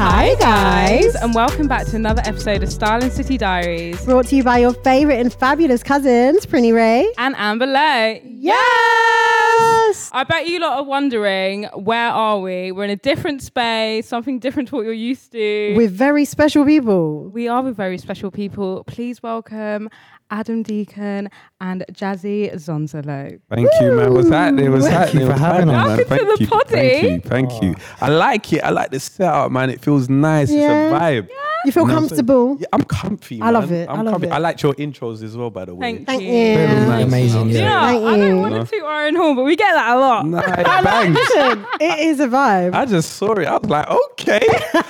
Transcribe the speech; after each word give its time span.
Hi, 0.00 0.36
guys, 0.36 1.16
and 1.16 1.34
welcome 1.34 1.66
back 1.66 1.84
to 1.86 1.96
another 1.96 2.22
episode 2.24 2.62
of 2.62 2.70
Style 2.70 3.02
and 3.02 3.10
City 3.12 3.36
Diaries 3.36 4.04
Brought 4.04 4.26
to 4.26 4.36
you 4.36 4.44
by 4.44 4.58
your 4.58 4.72
favorite 4.72 5.18
and 5.18 5.34
fabulous 5.34 5.82
cousins, 5.82 6.46
Prinny 6.46 6.72
Rae. 6.72 7.12
and 7.18 7.34
Amber 7.36 7.66
Lay. 7.66 8.22
Yes! 8.24 10.08
I 10.12 10.24
bet 10.28 10.46
you 10.46 10.60
lot 10.60 10.78
are 10.78 10.84
wondering 10.84 11.64
where 11.74 12.10
are 12.10 12.38
we? 12.38 12.70
We're 12.70 12.84
in 12.84 12.90
a 12.90 12.96
different 12.96 13.42
space, 13.42 14.06
something 14.06 14.38
different 14.38 14.68
to 14.68 14.76
what 14.76 14.84
you're 14.84 14.92
used 14.92 15.32
to. 15.32 15.74
With 15.74 15.90
very 15.90 16.24
special 16.24 16.64
people. 16.64 17.24
we 17.30 17.48
are 17.48 17.62
with 17.62 17.76
very 17.76 17.98
special 17.98 18.30
people. 18.30 18.84
Please 18.84 19.20
welcome 19.20 19.90
Adam 20.30 20.62
Deacon 20.62 21.28
and 21.60 21.84
Jazzie 21.92 22.50
Zonzolo. 22.54 23.40
Thank 23.50 23.68
you, 23.80 23.92
man. 23.92 24.14
Was 24.14 24.28
that 24.30 24.58
it? 24.58 24.68
Was 24.68 24.86
Thank 24.86 25.12
that 25.12 25.14
you 25.14 25.20
it? 25.20 25.24
for 25.26 25.32
Was 25.32 25.40
having 25.40 25.66
that, 25.68 25.74
us. 25.74 25.88
man. 25.88 25.96
Welcome 25.98 26.04
to 26.04 26.08
Thank 26.26 26.38
the 26.38 26.44
you. 26.44 26.48
potty. 26.50 26.70
Thank 26.70 27.02
you. 27.02 27.20
Thank 27.30 27.62
you. 27.62 27.74
I 28.00 28.08
like 28.10 28.52
it. 28.52 28.62
I 28.62 28.70
like 28.70 28.90
the 28.90 29.00
setup, 29.00 29.50
man. 29.50 29.70
It 29.70 29.80
feels 29.80 30.08
nice. 30.08 30.50
Yeah. 30.50 30.86
It's 30.86 30.94
a 30.94 30.98
vibe. 31.00 31.28
You 31.64 31.72
feel 31.72 31.82
You 31.82 31.88
know 31.88 31.94
what 31.94 32.02
I'm 32.04 32.08
saying? 32.08 32.18
comfortable? 32.18 32.56
Yeah, 32.60 32.66
I'm 32.72 32.82
comfy. 32.84 33.42
I 33.42 33.50
love 33.50 33.72
it. 33.72 33.88
I 33.88 33.92
I'm 33.94 34.04
love 34.04 34.12
comfy. 34.14 34.28
it. 34.28 34.32
I 34.32 34.38
liked 34.38 34.62
your 34.62 34.74
intros 34.74 35.24
as 35.24 35.36
well, 35.36 35.50
by 35.50 35.64
the 35.64 35.74
way. 35.74 35.92
Thank, 35.96 36.06
Thank 36.06 36.22
you. 36.22 36.28
you. 36.28 36.54
Very 36.56 36.86
nice. 36.86 37.04
Amazing, 37.04 37.48
yeah. 37.50 37.50
I'm 37.50 37.50
Yeah, 37.50 37.86
Thank 37.90 38.04
I 38.06 38.16
don't 38.16 38.28
you. 38.28 38.36
want 38.40 38.54
No. 38.54 38.64
to 38.64 38.70
toot 38.70 38.82
our 38.84 39.06
own 39.06 39.14
horn, 39.16 39.36
but 39.36 39.42
we 39.44 39.56
get 39.56 39.72
that 39.74 39.96
a 39.96 39.98
lot. 39.98 40.22
saying? 40.22 40.30
Nah, 40.38 40.78
it 40.78 40.84
bangs. 40.84 41.16
Listen, 41.16 41.66
it 41.80 41.98
is 42.06 42.20
a 42.20 42.28
vibe. 42.28 42.74
I 42.74 42.84
just 42.84 43.14
saw 43.16 43.32
it. 43.32 43.48
I 43.48 43.56
was 43.56 43.68
like, 43.68 43.88
okay. 43.90 44.40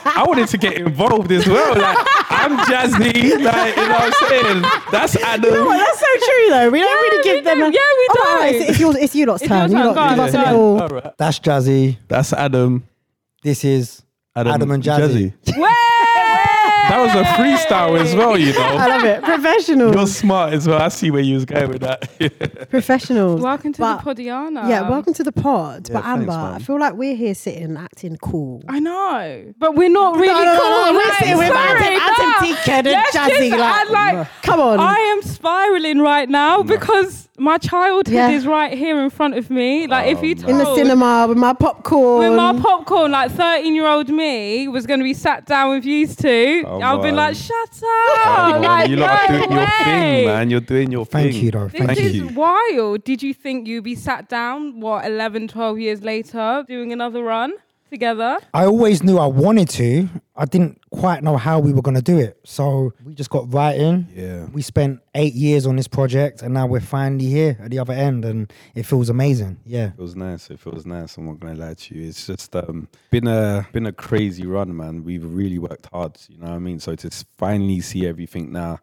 I 0.04 0.24
wanted 0.28 0.48
to 0.48 0.58
get 0.58 0.74
involved 0.74 1.32
as 1.32 1.46
well. 1.48 1.74
Like, 1.74 1.96
I'm 2.30 2.58
Jazzie. 2.68 3.38
Like, 3.42 3.74
you 3.76 3.82
know 3.88 3.94
what 3.94 4.14
I'm 4.22 4.28
saying? 4.28 4.62
That's 4.92 5.16
Adam. 5.16 5.50
Oh, 5.54 5.72
that's 5.72 5.98
so 5.98 6.06
true, 6.26 6.48
though. 6.50 6.57
We 6.70 6.78
don't 6.80 7.02
really 7.02 7.22
give 7.24 7.44
them. 7.44 7.58
do. 7.58 7.64
A, 7.64 7.66
Yeah, 7.66 7.72
we 7.72 8.06
Oh, 8.10 8.14
do. 8.14 8.20
all 8.28 8.36
right, 8.38 8.54
it's, 8.54 8.70
it's, 8.70 8.80
yours, 8.80 8.96
it's 8.96 9.14
you 9.14 9.26
lot's 9.26 9.42
It's 9.42 9.48
turn. 9.48 9.70
You 9.70 9.76
turn. 9.78 9.86
lot 9.86 9.94
Go 9.94 10.00
on, 10.00 10.10
give 10.10 10.18
us 10.24 10.30
a 10.30 10.36
go 10.36 10.76
on. 10.78 10.88
little. 10.88 11.12
That's 11.18 11.38
Jazzie. 11.38 11.98
That's 12.08 12.32
Adam. 12.32 12.84
This 13.42 13.64
is 13.64 14.02
Adam, 14.34 14.52
Adam 14.54 14.70
and 14.72 14.82
Jazzie. 14.82 15.32
That 16.88 17.00
was 17.00 17.14
a 17.14 17.24
freestyle 17.24 18.00
as 18.00 18.14
well, 18.14 18.36
you 18.38 18.52
know. 18.52 18.60
I 18.62 18.86
love 18.86 19.04
it. 19.04 19.22
Professionals. 19.22 19.94
You're 19.94 20.06
smart 20.06 20.52
as 20.54 20.66
well. 20.66 20.80
I 20.80 20.88
see 20.88 21.10
where 21.10 21.20
you 21.22 21.34
was 21.34 21.44
going 21.44 21.68
with 21.68 21.82
that. 21.82 22.68
Professionals. 22.70 23.40
Welcome 23.42 23.72
to 23.74 23.80
But- 23.80 24.02
the 24.04 24.14
Podiana. 24.14 24.68
Yeah, 24.68 24.88
welcome 24.88 25.12
to 25.14 25.22
the 25.22 25.32
pod. 25.32 25.88
Yeah, 25.88 25.96
but 26.00 26.04
Amber, 26.06 26.26
man. 26.26 26.54
I 26.54 26.58
feel 26.58 26.78
like 26.80 26.94
we're 26.94 27.14
here 27.16 27.34
sitting 27.34 27.76
acting 27.76 28.16
cool. 28.16 28.62
I 28.68 28.78
know, 28.80 29.52
but 29.58 29.74
we're 29.74 29.88
not 29.90 30.16
really 30.16 30.28
no, 30.32 30.44
no, 30.44 30.60
cool. 30.60 30.70
no, 30.70 30.92
we're 30.98 31.04
like, 31.08 31.18
sitting 31.18 31.38
with 31.38 31.48
sorry, 31.48 31.80
Adam- 31.80 32.00
Adam 32.00 32.30
no. 32.30 32.40
Deacon 32.40 32.74
and 32.74 32.86
Let's 32.86 33.12
Jazzie, 33.12 33.48
just 33.50 33.58
like- 33.60 33.88
like, 33.90 34.28
Come 34.42 34.60
on. 34.60 34.80
I 34.80 34.94
am 34.94 35.22
spiraling 35.22 35.98
right 36.00 36.28
now 36.28 36.62
because 36.62 37.27
my 37.38 37.58
childhood 37.58 38.08
Yeah. 38.14 38.30
is 38.30 38.46
right 38.46 38.76
here 38.76 39.00
in 39.00 39.10
front 39.10 39.34
of 39.36 39.50
me. 39.50 39.86
Like, 39.86 40.08
if 40.08 40.18
oh, 40.18 40.22
you 40.22 40.34
told, 40.34 40.50
in 40.50 40.58
the 40.58 40.74
cinema 40.74 41.26
with 41.28 41.38
my 41.38 41.52
popcorn. 41.52 42.18
with 42.28 42.36
my 42.36 42.58
popcorn, 42.60 43.12
like 43.12 43.30
13 43.32 43.74
year 43.74 43.86
old 43.86 44.08
me 44.08 44.68
was 44.68 44.86
going 44.86 45.00
to 45.00 45.04
be 45.04 45.14
sat 45.14 45.46
down 45.46 45.70
with 45.70 45.84
you 45.84 46.06
two, 46.06 46.64
oh, 46.66 46.80
Come 46.80 46.82
I've 46.82 47.02
been 47.02 47.16
like, 47.16 47.34
shut 47.36 47.70
Come 47.80 48.32
up. 48.32 48.54
on, 48.54 48.62
like, 48.62 48.90
you 48.90 48.96
lot 48.96 49.30
are 49.30 49.32
no 49.32 49.38
doing 49.46 49.52
your 49.58 49.66
thing, 49.68 50.26
man. 50.26 50.50
You're 50.50 50.60
doing 50.60 50.92
your 50.92 51.06
Thank 51.06 51.32
thing. 51.32 51.44
you, 51.44 51.50
though. 51.50 51.68
This 51.68 51.80
Thank 51.86 51.98
is 51.98 52.14
you. 52.16 52.28
wild. 52.28 53.04
Did 53.04 53.22
you 53.22 53.34
think 53.34 53.66
you'd 53.68 53.84
be 53.84 53.94
sat 53.94 54.28
down, 54.28 54.80
what, 54.80 55.06
11, 55.06 55.48
12 55.48 55.78
years 55.78 56.02
later, 56.02 56.64
doing 56.66 56.92
another 56.92 57.22
run 57.22 57.52
together? 57.90 58.38
I 58.54 58.64
always 58.64 59.02
knew 59.02 59.18
I 59.18 59.26
wanted 59.26 59.68
to. 59.70 60.08
I 60.36 60.44
didn't 60.44 60.80
quite 60.90 61.22
know 61.22 61.36
how 61.36 61.58
we 61.58 61.72
were 61.72 61.82
going 61.82 61.96
to 61.96 62.02
do 62.02 62.18
it. 62.18 62.38
So 62.44 62.92
we 63.04 63.14
just 63.14 63.30
got 63.30 63.52
right 63.52 63.76
in. 63.76 64.06
Yeah. 64.14 64.44
We 64.46 64.62
spent 64.62 65.00
eight 65.14 65.34
years 65.34 65.66
on 65.66 65.76
this 65.76 65.88
project 65.88 66.42
and 66.42 66.54
now 66.54 66.66
we're 66.66 66.80
finally 66.80 67.26
here 67.26 67.58
at 67.60 67.70
the 67.70 67.78
other 67.78 67.92
end 67.92 68.24
and 68.24 68.52
it 68.74 68.84
feels 68.84 69.08
amazing. 69.08 69.58
Yeah. 69.64 69.88
It 69.88 69.96
feels 69.96 70.16
nice. 70.16 70.50
It 70.50 70.60
feels 70.60 70.86
nice. 70.86 71.16
I'm 71.16 71.26
not 71.26 71.40
gonna 71.40 71.54
lie 71.54 71.74
to 71.74 71.94
you. 71.94 72.08
It's 72.08 72.26
just 72.26 72.54
um, 72.54 72.88
been 73.10 73.26
a 73.26 73.66
been 73.72 73.86
a 73.86 73.92
crazy 73.92 74.46
run, 74.46 74.76
man. 74.76 75.04
We've 75.04 75.24
really 75.24 75.58
worked 75.58 75.86
hard. 75.92 76.16
You 76.28 76.38
know 76.38 76.46
what 76.46 76.54
I 76.54 76.58
mean? 76.58 76.78
So 76.78 76.94
to 76.94 77.10
finally 77.36 77.80
see 77.80 78.06
everything 78.06 78.52
now 78.52 78.78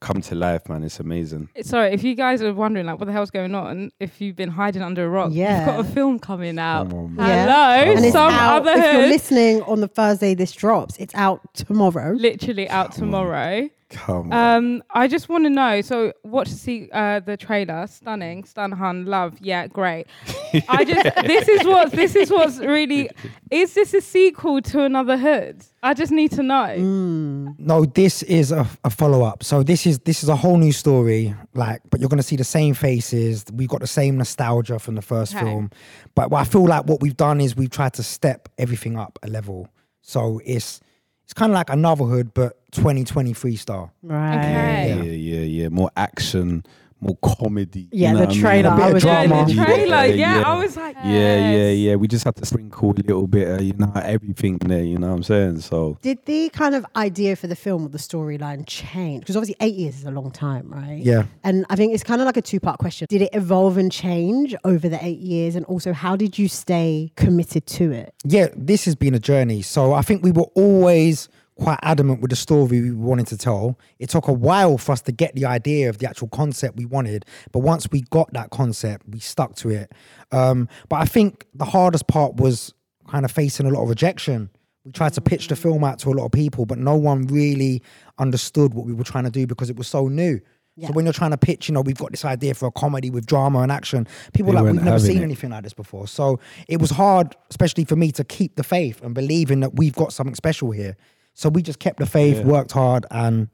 come 0.00 0.20
to 0.22 0.34
life, 0.34 0.68
man, 0.68 0.84
it's 0.84 1.00
amazing. 1.00 1.48
Sorry, 1.62 1.92
if 1.92 2.04
you 2.04 2.14
guys 2.14 2.40
are 2.42 2.52
wondering 2.54 2.86
like 2.86 2.98
what 2.98 3.06
the 3.06 3.12
hell's 3.12 3.30
going 3.30 3.54
on, 3.54 3.90
if 3.98 4.20
you've 4.20 4.36
been 4.36 4.48
hiding 4.50 4.82
under 4.82 5.04
a 5.04 5.08
rock, 5.08 5.30
Yeah. 5.32 5.58
you've 5.58 5.66
got 5.66 5.80
a 5.80 5.84
film 5.84 6.18
coming 6.18 6.58
out. 6.58 6.90
Come 6.90 6.98
on. 6.98 7.16
Yeah. 7.18 7.44
Hello, 7.46 7.92
and 7.96 8.04
it's 8.04 8.12
some 8.12 8.32
out, 8.32 8.62
other 8.62 8.80
if 8.80 8.92
you're 8.94 9.08
listening 9.08 9.62
on 9.62 9.80
the 9.80 9.88
Thursday 9.88 10.34
this 10.34 10.52
drops, 10.52 10.96
it's 10.98 11.14
out 11.14 11.40
tomorrow. 11.54 12.12
literally 12.12 12.68
out 12.68 12.92
tomorrow. 12.92 13.68
Come 13.90 14.32
on. 14.32 14.56
Um, 14.56 14.82
I 14.90 15.08
just 15.08 15.28
want 15.30 15.44
to 15.44 15.50
know. 15.50 15.80
So, 15.80 16.12
watch 16.22 16.48
see 16.48 16.90
uh, 16.92 17.20
the 17.20 17.36
trailer. 17.38 17.86
Stunning, 17.86 18.44
stun 18.44 18.72
hun, 18.72 19.06
love. 19.06 19.36
Yeah, 19.40 19.66
great. 19.66 20.06
I 20.68 20.84
just 20.84 21.04
this 21.26 21.48
is 21.48 21.64
what 21.66 21.92
this 21.92 22.14
is 22.14 22.30
what's 22.30 22.58
really. 22.58 23.10
Is 23.50 23.72
this 23.74 23.94
a 23.94 24.00
sequel 24.02 24.60
to 24.62 24.78
Anuvahood? 24.78 25.66
I 25.82 25.94
just 25.94 26.12
need 26.12 26.32
to 26.32 26.42
know. 26.42 26.74
Mm. 26.76 27.58
No, 27.58 27.84
this 27.86 28.22
is 28.24 28.52
a, 28.52 28.68
a 28.84 28.90
follow 28.90 29.22
up. 29.22 29.42
So 29.42 29.62
this 29.62 29.86
is 29.86 30.00
this 30.00 30.22
is 30.22 30.28
a 30.28 30.36
whole 30.36 30.58
new 30.58 30.72
story. 30.72 31.34
Like, 31.54 31.80
but 31.90 32.00
you're 32.00 32.10
gonna 32.10 32.22
see 32.22 32.36
the 32.36 32.44
same 32.44 32.74
faces. 32.74 33.44
We've 33.52 33.68
got 33.68 33.80
the 33.80 33.86
same 33.86 34.18
nostalgia 34.18 34.78
from 34.78 34.96
the 34.96 35.02
first 35.02 35.34
Okay. 35.34 35.44
film. 35.44 35.70
But 36.14 36.30
what 36.30 36.40
I 36.40 36.44
feel 36.44 36.66
like 36.66 36.84
what 36.86 37.00
we've 37.00 37.16
done 37.16 37.40
is 37.40 37.56
we've 37.56 37.70
tried 37.70 37.94
to 37.94 38.02
step 38.02 38.48
everything 38.58 38.98
up 38.98 39.18
a 39.22 39.28
level. 39.28 39.68
So 40.02 40.40
it's 40.44 40.80
it's 41.28 41.34
kind 41.34 41.52
of 41.52 41.54
like 41.54 41.66
Anuvahood, 41.66 42.30
but 42.32 42.56
2023 42.72 43.56
style. 43.56 43.92
Right. 44.02 44.38
Okay. 44.38 44.96
yeah, 44.96 45.02
yeah, 45.02 45.40
yeah. 45.64 45.68
More 45.68 45.90
action, 45.94 46.64
more 47.00 47.16
comedy. 47.22 47.88
Yeah, 47.92 48.08
you 48.08 48.14
know 48.14 48.20
the 48.20 48.26
what 48.26 48.28
I 48.30 48.32
mean? 48.32 48.40
trailer, 48.42 48.68
A 48.70 48.76
bit 48.76 48.84
I 48.84 48.92
was- 48.92 49.04
Yeah, 49.04 49.26
drama. 49.26 49.46
the 49.46 49.54
trailer. 49.64 50.04
Yeah, 50.06 50.38
yeah. 50.40 50.42
I 50.46 50.58
was 50.58 50.76
like, 50.76 50.96
Yeah, 50.96 51.04
yeah, 51.04 51.50
yes. 51.50 51.78
yeah. 51.78 51.94
We 51.96 52.08
just 52.08 52.24
have 52.24 52.34
to 52.36 52.46
sprinkle 52.46 52.90
a 52.90 52.94
little 52.94 53.26
bit, 53.26 53.48
of, 53.48 53.60
you 53.62 53.72
know, 53.74 53.92
everything 53.94 54.58
there. 54.58 54.82
You 54.82 54.98
know 54.98 55.08
what 55.08 55.14
I'm 55.16 55.22
saying? 55.22 55.60
So 55.60 55.98
Did 56.02 56.24
the 56.26 56.48
kind 56.50 56.74
of 56.74 56.84
idea 56.96 57.36
for 57.36 57.46
the 57.46 57.56
film 57.56 57.86
or 57.86 57.88
the 57.88 57.98
storyline 57.98 58.64
change? 58.66 59.20
Because 59.20 59.36
obviously 59.36 59.56
eight 59.60 59.74
years 59.74 59.96
is 59.96 60.04
a 60.04 60.10
long 60.10 60.30
time, 60.30 60.68
right? 60.70 60.98
Yeah. 61.02 61.24
And 61.44 61.64
I 61.70 61.76
think 61.76 61.94
it's 61.94 62.02
kind 62.02 62.20
of 62.20 62.26
like 62.26 62.36
a 62.36 62.42
two 62.42 62.60
part 62.60 62.78
question. 62.78 63.06
Did 63.08 63.22
it 63.22 63.30
evolve 63.32 63.76
and 63.78 63.92
change 63.92 64.54
over 64.64 64.88
the 64.88 64.98
eight 65.04 65.20
years? 65.20 65.54
And 65.56 65.64
also, 65.66 65.92
how 65.92 66.16
did 66.16 66.38
you 66.38 66.48
stay 66.48 67.12
committed 67.16 67.66
to 67.66 67.92
it? 67.92 68.12
yeah, 68.24 68.48
this 68.56 68.84
has 68.84 68.94
been 68.94 69.14
a 69.14 69.18
journey. 69.18 69.62
So 69.62 69.92
I 69.92 70.02
think 70.02 70.22
we 70.22 70.32
were 70.32 70.48
always 70.54 71.28
quite 71.58 71.78
adamant 71.82 72.20
with 72.20 72.30
the 72.30 72.36
story 72.36 72.80
we 72.80 72.92
wanted 72.92 73.26
to 73.28 73.36
tell. 73.36 73.78
It 73.98 74.10
took 74.10 74.28
a 74.28 74.32
while 74.32 74.78
for 74.78 74.92
us 74.92 75.00
to 75.02 75.12
get 75.12 75.34
the 75.34 75.44
idea 75.44 75.88
of 75.88 75.98
the 75.98 76.08
actual 76.08 76.28
concept 76.28 76.76
we 76.76 76.84
wanted, 76.86 77.24
but 77.52 77.60
once 77.60 77.88
we 77.90 78.02
got 78.02 78.32
that 78.32 78.50
concept, 78.50 79.06
we 79.08 79.18
stuck 79.18 79.56
to 79.56 79.70
it. 79.70 79.92
Um, 80.32 80.68
but 80.88 80.96
I 80.96 81.04
think 81.04 81.46
the 81.54 81.64
hardest 81.64 82.06
part 82.06 82.36
was 82.36 82.72
kind 83.08 83.24
of 83.24 83.30
facing 83.30 83.66
a 83.66 83.70
lot 83.70 83.82
of 83.82 83.88
rejection. 83.88 84.50
We 84.84 84.92
tried 84.92 85.14
to 85.14 85.20
pitch 85.20 85.48
the 85.48 85.56
film 85.56 85.84
out 85.84 85.98
to 86.00 86.10
a 86.10 86.14
lot 86.14 86.26
of 86.26 86.32
people, 86.32 86.64
but 86.64 86.78
no 86.78 86.94
one 86.96 87.26
really 87.26 87.82
understood 88.18 88.72
what 88.74 88.86
we 88.86 88.92
were 88.92 89.04
trying 89.04 89.24
to 89.24 89.30
do 89.30 89.46
because 89.46 89.68
it 89.68 89.76
was 89.76 89.88
so 89.88 90.08
new. 90.08 90.40
Yeah. 90.76 90.86
So 90.86 90.92
when 90.92 91.06
you're 91.06 91.12
trying 91.12 91.32
to 91.32 91.36
pitch, 91.36 91.68
you 91.68 91.74
know, 91.74 91.80
we've 91.80 91.98
got 91.98 92.12
this 92.12 92.24
idea 92.24 92.54
for 92.54 92.66
a 92.66 92.70
comedy 92.70 93.10
with 93.10 93.26
drama 93.26 93.60
and 93.60 93.72
action. 93.72 94.06
People 94.32 94.52
They 94.52 94.58
are 94.60 94.62
like, 94.62 94.74
we've 94.74 94.82
never 94.84 95.00
seen 95.00 95.18
it. 95.18 95.22
anything 95.22 95.50
like 95.50 95.64
this 95.64 95.74
before. 95.74 96.06
So 96.06 96.38
it 96.68 96.80
was 96.80 96.90
hard, 96.90 97.34
especially 97.50 97.84
for 97.84 97.96
me, 97.96 98.12
to 98.12 98.22
keep 98.22 98.54
the 98.54 98.62
faith 98.62 99.02
and 99.02 99.12
believing 99.12 99.58
that 99.60 99.74
we've 99.74 99.96
got 99.96 100.12
something 100.12 100.36
special 100.36 100.70
here. 100.70 100.96
So 101.38 101.48
we 101.48 101.62
just 101.62 101.78
kept 101.78 102.00
the 102.00 102.06
faith, 102.06 102.38
Yeah. 102.38 102.42
worked 102.46 102.72
hard, 102.72 103.06
and 103.12 103.46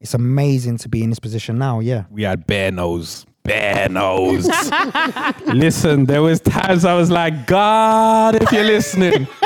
it's 0.00 0.12
amazing 0.12 0.78
to 0.78 0.88
be 0.88 1.04
in 1.04 1.10
this 1.10 1.20
position 1.20 1.56
now. 1.56 1.78
Yeah. 1.78 2.02
we 2.10 2.24
had 2.24 2.48
bare 2.48 2.72
nose. 2.72 3.26
Bare 3.44 3.88
nose. 3.88 4.48
Listen, 5.46 6.06
there 6.06 6.20
was 6.20 6.40
times 6.40 6.84
I 6.84 6.94
was 6.94 7.12
like, 7.12 7.46
God, 7.46 8.42
if 8.42 8.50
you're 8.50 8.64
listening. 8.64 9.28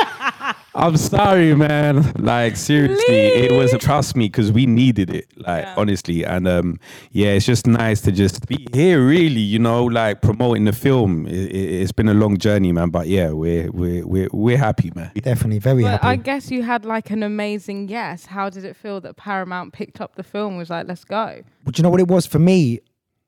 I 0.74 0.86
I'm 0.86 0.96
sorry, 0.96 1.54
man. 1.54 2.12
Like 2.18 2.56
seriously, 2.56 3.14
it 3.14 3.52
was. 3.52 3.72
Trust 3.78 4.16
me, 4.16 4.26
because 4.26 4.52
we 4.52 4.66
needed 4.66 5.10
it. 5.10 5.26
Like 5.36 5.64
Yeah. 5.64 5.74
honestly, 5.76 6.24
and 6.24 6.46
um, 6.48 6.78
yeah, 7.10 7.28
it's 7.32 7.46
just 7.46 7.66
nice 7.66 8.00
to 8.02 8.12
just 8.12 8.46
be 8.46 8.66
here. 8.72 9.04
Really, 9.06 9.40
you 9.40 9.58
know, 9.58 9.84
like 9.84 10.22
promoting 10.22 10.64
the 10.64 10.72
film. 10.72 11.26
It, 11.26 11.34
it, 11.50 11.82
it's 11.82 11.92
been 11.92 12.08
a 12.08 12.14
long 12.14 12.38
journey, 12.38 12.72
man. 12.72 12.90
But 12.90 13.08
yeah, 13.08 13.30
we're 13.30 13.70
we're 13.70 14.06
we're 14.06 14.28
we're 14.32 14.58
happy, 14.58 14.92
man. 14.94 15.10
Definitely 15.14 15.58
very 15.58 15.82
But 15.82 15.92
happy. 15.92 16.06
I 16.06 16.16
guess 16.16 16.50
you 16.50 16.62
had 16.62 16.84
like 16.84 17.10
an 17.10 17.22
amazing 17.22 17.88
yes. 17.88 18.26
How 18.26 18.48
did 18.50 18.64
it 18.64 18.76
feel 18.76 19.00
that 19.02 19.16
Paramount 19.16 19.72
picked 19.72 20.00
up 20.00 20.16
the 20.16 20.22
film? 20.22 20.56
Was 20.56 20.70
like, 20.70 20.86
let's 20.88 21.04
go. 21.04 21.42
But 21.64 21.78
you 21.78 21.82
know 21.82 21.90
what 21.90 22.00
it 22.00 22.08
was 22.08 22.26
for 22.26 22.38
me? 22.38 22.80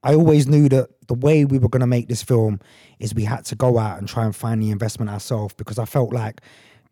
I 0.03 0.15
always 0.15 0.47
knew 0.47 0.69
that 0.69 0.89
the 1.09 1.15
way 1.15 1.45
we 1.47 1.59
were 1.59 1.69
going 1.69 1.81
to 1.81 1.87
make 1.87 2.09
this 2.09 2.23
film 2.23 2.61
is 2.99 3.15
we 3.15 3.25
had 3.25 3.45
to 3.47 3.55
go 3.57 3.79
out 3.79 3.99
and 3.99 4.07
try 4.07 4.25
and 4.27 4.37
find 4.37 4.63
the 4.63 4.71
investment 4.71 5.11
ourselves 5.11 5.55
because 5.55 5.79
I 5.79 5.87
felt 5.87 6.13
like 6.13 6.43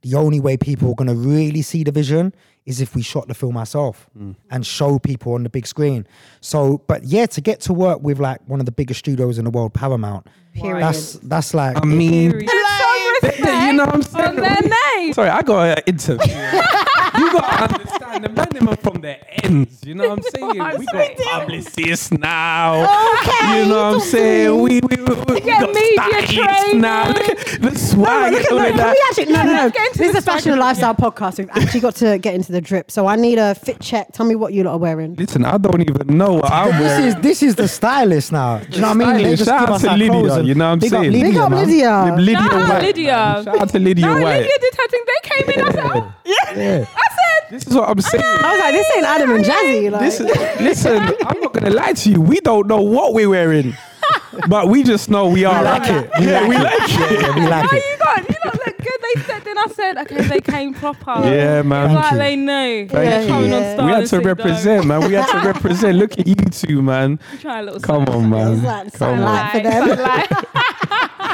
the 0.03 0.17
only 0.17 0.41
way 0.41 0.57
people 0.57 0.91
are 0.91 0.95
going 0.95 1.09
to 1.09 1.15
really 1.15 1.63
see 1.63 1.85
the 1.85 1.93
vision 1.93 2.35
is 2.67 2.81
if 2.81 2.95
we 2.95 3.03
shot 3.03 3.27
the 3.29 3.35
film 3.35 3.57
ourselves 3.57 3.99
mm. 4.17 4.35
and 4.51 4.65
show 4.65 4.99
people 4.99 5.35
on 5.35 5.43
the 5.43 5.49
big 5.49 5.67
screen. 5.67 6.07
So, 6.41 6.79
but 6.87 7.05
yeah, 7.05 7.27
to 7.27 7.41
get 7.41 7.61
to 7.63 7.73
work 7.73 8.01
with 8.03 8.21
like 8.21 8.41
one 8.47 8.61
of 8.61 8.67
the 8.67 8.73
biggest 8.73 9.01
studios 9.01 9.39
in 9.39 9.45
the 9.45 9.51
world, 9.51 9.75
Paramount, 9.75 10.29
Period. 10.55 10.83
that's 10.83 11.15
that's 11.15 11.55
like 11.55 11.77
I 11.77 11.85
mean, 11.85 12.31
Period. 12.33 12.51
you 12.53 13.73
know 13.73 13.85
what 13.85 13.95
I'm 13.95 14.03
saying? 14.03 14.39
on 14.39 14.71
name. 14.97 15.13
Sorry, 15.13 15.29
I 15.29 15.43
got 15.43 15.79
an 15.79 15.85
interview. 15.87 16.35
you 17.19 17.33
got 17.33 17.41
to 17.41 17.42
understand 17.61 18.25
the 18.25 18.29
minimum 18.29 18.77
from 18.77 19.01
the 19.01 19.45
ends. 19.45 19.85
You 19.85 19.95
know 19.95 20.09
what 20.11 20.19
I'm 20.19 20.23
saying? 20.23 20.61
I'm 20.61 20.79
we 20.79 20.87
got 20.87 21.17
publicists 21.17 22.11
now. 22.13 22.83
Okay, 23.23 23.63
You 23.63 23.69
know 23.69 23.83
what 23.91 23.95
I'm 23.95 24.01
saying? 24.01 24.63
We, 24.63 24.81
we, 24.81 24.97
we, 24.97 25.15
we 25.35 25.41
get 25.41 25.61
got 25.61 25.75
media 25.75 26.27
stylists 26.27 26.75
now. 26.75 27.13
training. 27.13 27.29
Look 27.29 27.29
at 27.29 27.63
the 27.73 27.79
swag. 27.79 28.33
Look 28.33 28.43
at 28.45 28.53
look, 28.53 28.61
of 28.63 28.67
can 28.69 28.77
that. 28.77 28.93
we 28.93 29.03
actually 29.23 29.33
no 29.33 29.43
no 29.45 29.53
no. 29.53 29.63
Let's 29.65 29.73
get 29.77 29.87
into 29.89 29.99
This 29.99 30.11
is 30.11 30.17
a 30.17 30.23
fashion 30.23 30.53
and 30.53 30.61
lifestyle 30.61 30.95
podcast. 30.95 31.39
We've 31.39 31.51
actually 31.51 31.81
got 31.81 31.95
to 31.97 32.19
get 32.19 32.35
into 32.35 32.53
the 32.53 32.61
drip. 32.61 32.91
So 32.91 33.07
I 33.07 33.17
need 33.17 33.39
a 33.39 33.55
fit 33.55 33.81
check. 33.81 34.13
Tell 34.13 34.27
me 34.27 34.35
what 34.35 34.53
you 34.53 34.63
lot 34.65 34.73
are 34.73 34.79
wearing. 34.79 35.15
Listen, 35.17 35.45
I 35.45 35.59
don't 35.59 35.81
even 35.81 36.17
know 36.17 36.35
what 36.35 36.51
I'm 36.53 36.71
this 36.73 36.81
wearing. 36.81 37.05
is 37.07 37.15
this 37.17 37.43
is 37.43 37.55
the 37.57 37.69
stylist 37.69 38.33
now. 38.33 38.59
Do 38.59 38.77
you 38.77 38.81
know 38.83 38.89
what 38.95 39.07
I 39.07 39.15
mean? 39.15 39.23
They 39.25 39.37
just 39.37 39.49
Shout 39.49 39.69
out 39.69 39.81
to 39.81 39.91
Lydia, 39.97 40.43
you 40.43 40.55
know 40.55 40.71
what 40.71 40.83
I'm 40.85 40.89
saying? 40.89 41.13
Big 41.13 41.37
up. 41.37 41.51
Lydia. 41.51 42.15
Lydia 42.19 42.37
Shout 42.39 42.53
out 42.53 42.69
White. 42.71 42.83
Lydia. 42.83 43.43
Shout 43.45 43.61
out 43.61 43.69
to 43.71 43.79
Lydia 43.79 44.07
No, 44.07 44.23
White. 44.23 44.41
Lydia 44.43 44.59
did 44.61 44.75
her 44.75 44.89
thing. 44.89 45.05
They 45.07 45.29
came 45.29 45.51
in. 45.51 45.67
I 45.67 45.73
said, 45.73 45.85
oh, 45.85 46.15
Yeah. 46.25 46.87
I 46.95 47.07
said, 47.17 47.42
This 47.51 47.67
is 47.67 47.75
what 47.75 47.89
I'm 47.89 48.01
saying. 48.01 48.25
I 48.25 48.53
was 48.53 48.61
like, 48.61 48.73
this 48.75 48.87
ain't 48.97 49.07
Adam 49.07 49.31
and 49.37 49.45
Jazzie. 49.45 49.91
Like, 49.91 50.01
Listen, 50.03 50.27
listen, 50.65 50.97
I'm 51.27 51.41
not 51.41 51.53
gonna 51.53 51.71
lie 51.71 51.93
to 51.93 52.11
you. 52.11 52.21
We 52.21 52.41
don't 52.41 52.67
know 52.67 52.81
what 52.81 53.13
we're 53.15 53.29
wearing, 53.29 53.77
but 54.49 54.69
we 54.69 54.83
just 54.83 55.11
know 55.11 55.29
we 55.29 55.45
are. 55.45 55.63
like 55.63 55.89
it. 55.91 56.11
We 56.19 56.27
Yeah, 56.27 56.41
like 56.41 56.49
we 56.49 56.57
it. 56.57 56.63
like 56.63 56.75
it. 56.83 57.21
Yeah, 57.23 57.35
we 57.37 57.47
like 57.47 57.73
oh, 57.73 57.77
it. 57.77 57.85
you 57.85 57.99
got, 57.99 58.29
you 58.29 58.37
don't 58.45 58.55
look 58.67 58.79
good. 58.79 58.89
They 59.15 59.23
said, 59.23 59.45
then 59.45 59.59
I 59.59 59.67
said, 59.75 59.99
okay, 59.99 60.23
they 60.23 60.41
came 60.41 60.73
proper. 60.73 61.21
Yeah, 61.29 61.61
man. 61.63 61.91
It's 61.91 61.95
like 62.01 62.13
you. 62.13 62.19
they 62.19 62.37
knew. 62.37 62.89
Thank 62.89 62.91
They're 62.91 63.23
you. 63.23 63.29
coming 63.29 63.53
on 63.53 63.63
Yeah. 63.63 63.85
We 63.85 63.93
had 63.93 64.01
to 64.01 64.07
Sit 64.09 64.17
Down. 64.23 64.27
represent, 64.27 64.87
man. 64.87 65.01
We 65.09 65.15
had 65.15 65.29
to 65.29 65.47
represent. 65.47 65.99
Look 65.99 66.19
at 66.19 66.27
you 66.27 66.35
two, 66.37 66.81
man. 66.81 67.19
Try 67.41 67.61
a 67.61 67.63
little 67.63 67.81
Come 67.81 68.05
on, 68.07 68.31
man. 68.31 68.63
Like 68.63 68.93
Come 68.95 69.21
on. 69.21 69.53
sunlight. 69.53 69.53
for 69.53 69.61
them. 69.61 70.45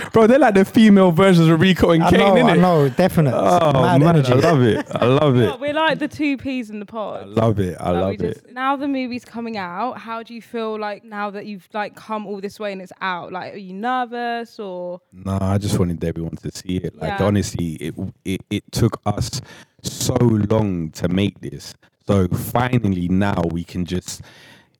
like- 0.08 0.12
Bro, 0.12 0.26
they're 0.26 0.38
like 0.38 0.54
the 0.54 0.64
female 0.64 1.12
versions 1.12 1.48
of 1.48 1.60
Rico 1.60 1.90
and 1.90 2.02
I 2.02 2.10
Kane, 2.10 2.18
know, 2.18 2.48
I 2.48 2.56
know, 2.56 2.88
definite. 2.88 3.34
Oh, 3.34 3.72
Mad 3.72 4.00
man, 4.00 4.16
energy. 4.16 4.32
I 4.32 4.36
love 4.36 4.62
it. 4.62 4.86
I 4.94 5.04
love 5.06 5.36
it. 5.36 5.60
We're 5.60 5.72
like 5.74 5.98
the 5.98 6.08
two 6.08 6.36
peas 6.36 6.70
in 6.70 6.80
the 6.80 6.86
pod. 6.86 7.22
I 7.22 7.24
love 7.26 7.58
it. 7.60 7.76
I 7.80 7.90
Like, 7.90 8.00
love 8.00 8.08
we 8.08 8.14
it. 8.28 8.34
just- 8.44 8.52
Now 8.54 8.76
the 8.76 8.88
movie's 8.88 9.24
coming 9.24 9.56
out. 9.56 9.98
How 9.98 10.22
do 10.22 10.34
you 10.34 10.42
feel 10.42 10.78
like 10.78 11.04
now 11.04 11.30
that 11.30 11.46
you've 11.46 11.68
like 11.72 11.94
come 11.96 12.26
all 12.26 12.40
this 12.40 12.58
way 12.58 12.72
and 12.72 12.82
it's 12.82 12.92
out? 13.00 13.32
Like, 13.32 13.54
are 13.54 13.58
you 13.58 13.74
nervous 13.74 14.58
or? 14.58 15.00
No, 15.12 15.38
I 15.40 15.58
just 15.58 15.78
wanted 15.78 16.02
everyone 16.04 16.36
to 16.36 16.50
see 16.50 16.76
it. 16.78 16.96
Like 16.96 17.18
Yeah. 17.18 17.26
honestly, 17.26 17.72
it, 17.74 17.94
it 18.24 18.40
it 18.50 18.64
took 18.72 19.00
us 19.06 19.40
so 19.82 20.14
long 20.16 20.90
to 20.92 21.08
make 21.08 21.40
this. 21.40 21.74
So 22.06 22.26
finally 22.28 23.08
now 23.08 23.42
we 23.50 23.64
can 23.64 23.84
just 23.84 24.22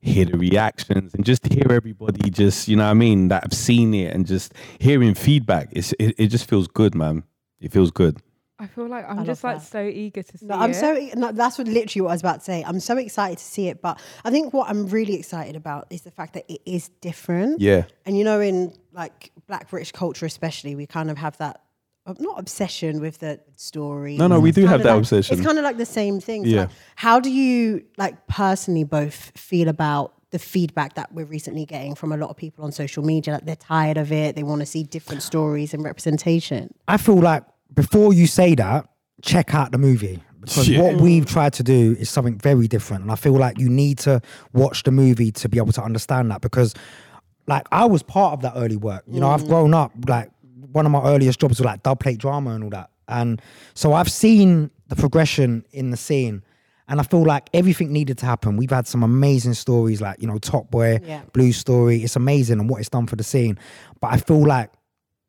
hear 0.01 0.25
the 0.25 0.39
reactions 0.39 1.15
and 1.15 1.25
just 1.25 1.53
hear 1.53 1.67
everybody 1.71 2.31
just, 2.31 2.69
you 2.69 2.77
know 2.77 2.85
what 2.85 2.91
I 2.91 2.95
mean, 2.95 3.29
that 3.29 3.43
i've 3.45 3.53
seen 3.55 3.95
it 3.95 4.15
and 4.15 4.27
just 4.27 4.55
hearing 4.79 5.15
feedback. 5.15 5.69
It's 5.73 5.93
it, 5.99 6.15
it 6.19 6.27
just 6.29 6.49
feels 6.49 6.69
good, 6.69 6.95
man. 6.95 7.25
It 7.61 7.73
feels 7.73 7.91
good. 7.91 8.19
I 8.61 8.67
feel 8.67 8.89
like 8.89 9.09
I'm 9.09 9.21
I 9.21 9.25
just 9.25 9.45
like 9.45 9.59
that. 9.59 9.65
so 9.67 9.83
eager 9.83 10.23
to 10.23 10.39
see 10.39 10.47
No, 10.47 10.57
I'm 10.57 10.73
it. 10.73 10.75
so 10.75 10.97
e, 10.97 11.13
no, 11.15 11.31
that's 11.31 11.59
what 11.59 11.69
literally 11.69 12.03
what 12.03 12.11
I 12.11 12.15
was 12.15 12.23
about 12.23 12.39
to 12.41 12.45
say. 12.45 12.65
I'm 12.67 12.81
so 12.81 12.97
excited 12.97 13.39
to 13.39 13.45
see 13.45 13.69
it, 13.69 13.81
but 13.81 14.01
I 14.25 14.31
think 14.31 14.53
what 14.53 14.69
I'm 14.69 14.87
really 14.89 15.15
excited 15.15 15.55
about 15.55 15.87
is 15.91 16.03
the 16.03 16.11
fact 16.11 16.35
that 16.35 16.45
it 16.53 16.61
is 16.67 16.89
different. 17.01 17.61
Yeah. 17.61 17.85
And 18.05 18.19
you 18.19 18.25
know, 18.25 18.41
in 18.41 18.73
like 18.93 19.31
Black 19.47 19.71
British 19.71 19.93
culture, 19.93 20.27
especially, 20.27 20.75
we 20.75 20.87
kind 20.87 21.09
of 21.09 21.19
have 21.19 21.37
that 21.39 21.63
not 22.19 22.39
obsession 22.39 23.01
with 23.01 23.19
the 23.19 23.41
story. 23.57 24.17
No, 24.17 24.27
no, 24.27 24.41
we 24.41 24.53
do 24.53 24.67
have 24.67 24.83
that 24.83 24.91
like- 24.93 24.99
obsession. 24.99 25.37
It's 25.37 25.47
kind 25.47 25.59
of 25.59 25.65
like 25.65 25.77
the 25.77 25.87
same 25.87 26.21
thing. 26.21 26.45
So, 26.45 26.51
Yeah. 26.51 26.61
like, 26.63 26.71
how 26.97 27.21
do 27.21 27.31
you 27.31 27.85
like 27.97 28.27
personally 28.27 28.85
both 28.85 29.33
feel 29.37 29.69
about 29.69 30.15
the 30.31 30.39
feedback 30.39 30.95
that 30.95 31.13
we're 31.13 31.25
recently 31.25 31.65
getting 31.65 31.95
from 31.95 32.13
a 32.13 32.17
lot 32.17 32.31
of 32.31 32.37
people 32.37 32.65
on 32.65 32.73
social 32.73 33.05
media? 33.05 33.35
Like 33.35 33.47
they're 33.47 33.57
tired 33.57 33.97
of 33.97 34.13
it. 34.13 34.37
They 34.37 34.43
want 34.43 34.61
to 34.61 34.67
see 34.67 34.83
different 34.83 35.23
stories 35.23 35.75
and 35.75 35.83
representation. 35.85 36.73
I 36.87 36.97
feel 36.97 37.17
like 37.21 37.45
before 37.75 38.13
you 38.13 38.27
say 38.27 38.55
that, 38.55 38.89
check 39.23 39.55
out 39.55 39.73
the 39.73 39.79
movie. 39.79 40.23
Because 40.41 40.69
Yeah. 40.69 40.83
what 40.83 41.01
we've 41.01 41.27
tried 41.27 41.53
to 41.55 41.63
do 41.63 41.97
is 41.99 42.09
something 42.09 42.39
very 42.39 42.69
different. 42.69 43.03
And 43.03 43.11
I 43.13 43.17
feel 43.17 43.35
like 43.35 43.59
you 43.59 43.69
need 43.69 43.99
to 43.99 44.23
watch 44.53 44.85
the 44.85 44.91
movie 44.91 45.31
to 45.33 45.49
be 45.49 45.59
able 45.59 45.73
to 45.73 45.83
understand 45.83 46.31
that. 46.31 46.41
Because 46.41 46.75
like 47.49 47.67
I 47.73 47.87
was 47.87 48.03
part 48.03 48.35
of 48.35 48.43
that 48.43 48.53
early 48.57 48.77
work. 48.77 49.03
You 49.07 49.21
know, 49.21 49.31
I've 49.31 49.43
mm. 49.43 49.49
grown 49.49 49.75
up 49.75 49.93
like 50.07 50.31
one 50.73 50.87
of 50.87 50.93
my 50.93 51.03
earliest 51.05 51.41
jobs 51.41 51.59
was 51.59 51.65
like 51.65 51.83
dub 51.83 52.01
plate 52.01 52.19
drama 52.19 52.51
and 52.51 52.65
all 52.65 52.71
that. 52.71 52.91
And 53.09 53.41
so 53.75 53.93
I've 53.95 54.11
seen 54.11 54.71
the 54.89 54.97
progression 54.97 55.65
in 55.73 55.91
the 55.91 55.97
scene. 55.97 56.43
And 56.91 57.01
I 57.01 57.03
feel 57.03 57.23
like 57.23 57.51
everything 57.53 57.93
needed 57.93 58.17
to 58.19 58.27
happen. 58.27 58.57
We've 58.57 58.71
had 58.71 58.87
some 58.87 59.03
amazing 59.03 59.53
stories, 59.53 60.01
like, 60.01 60.23
you 60.23 60.27
know, 60.27 60.39
Top 60.39 60.71
Boy, 60.71 61.01
Yeah. 61.05 61.21
Blue 61.35 61.53
Story. 61.53 62.03
It's 62.03 62.17
amazing 62.17 62.61
and 62.61 62.71
what 62.71 62.81
it's 62.81 62.89
done 62.89 63.07
for 63.07 63.15
the 63.17 63.23
scene. 63.25 63.59
But 64.01 64.15
I 64.15 64.17
feel 64.17 64.43
like 64.47 64.71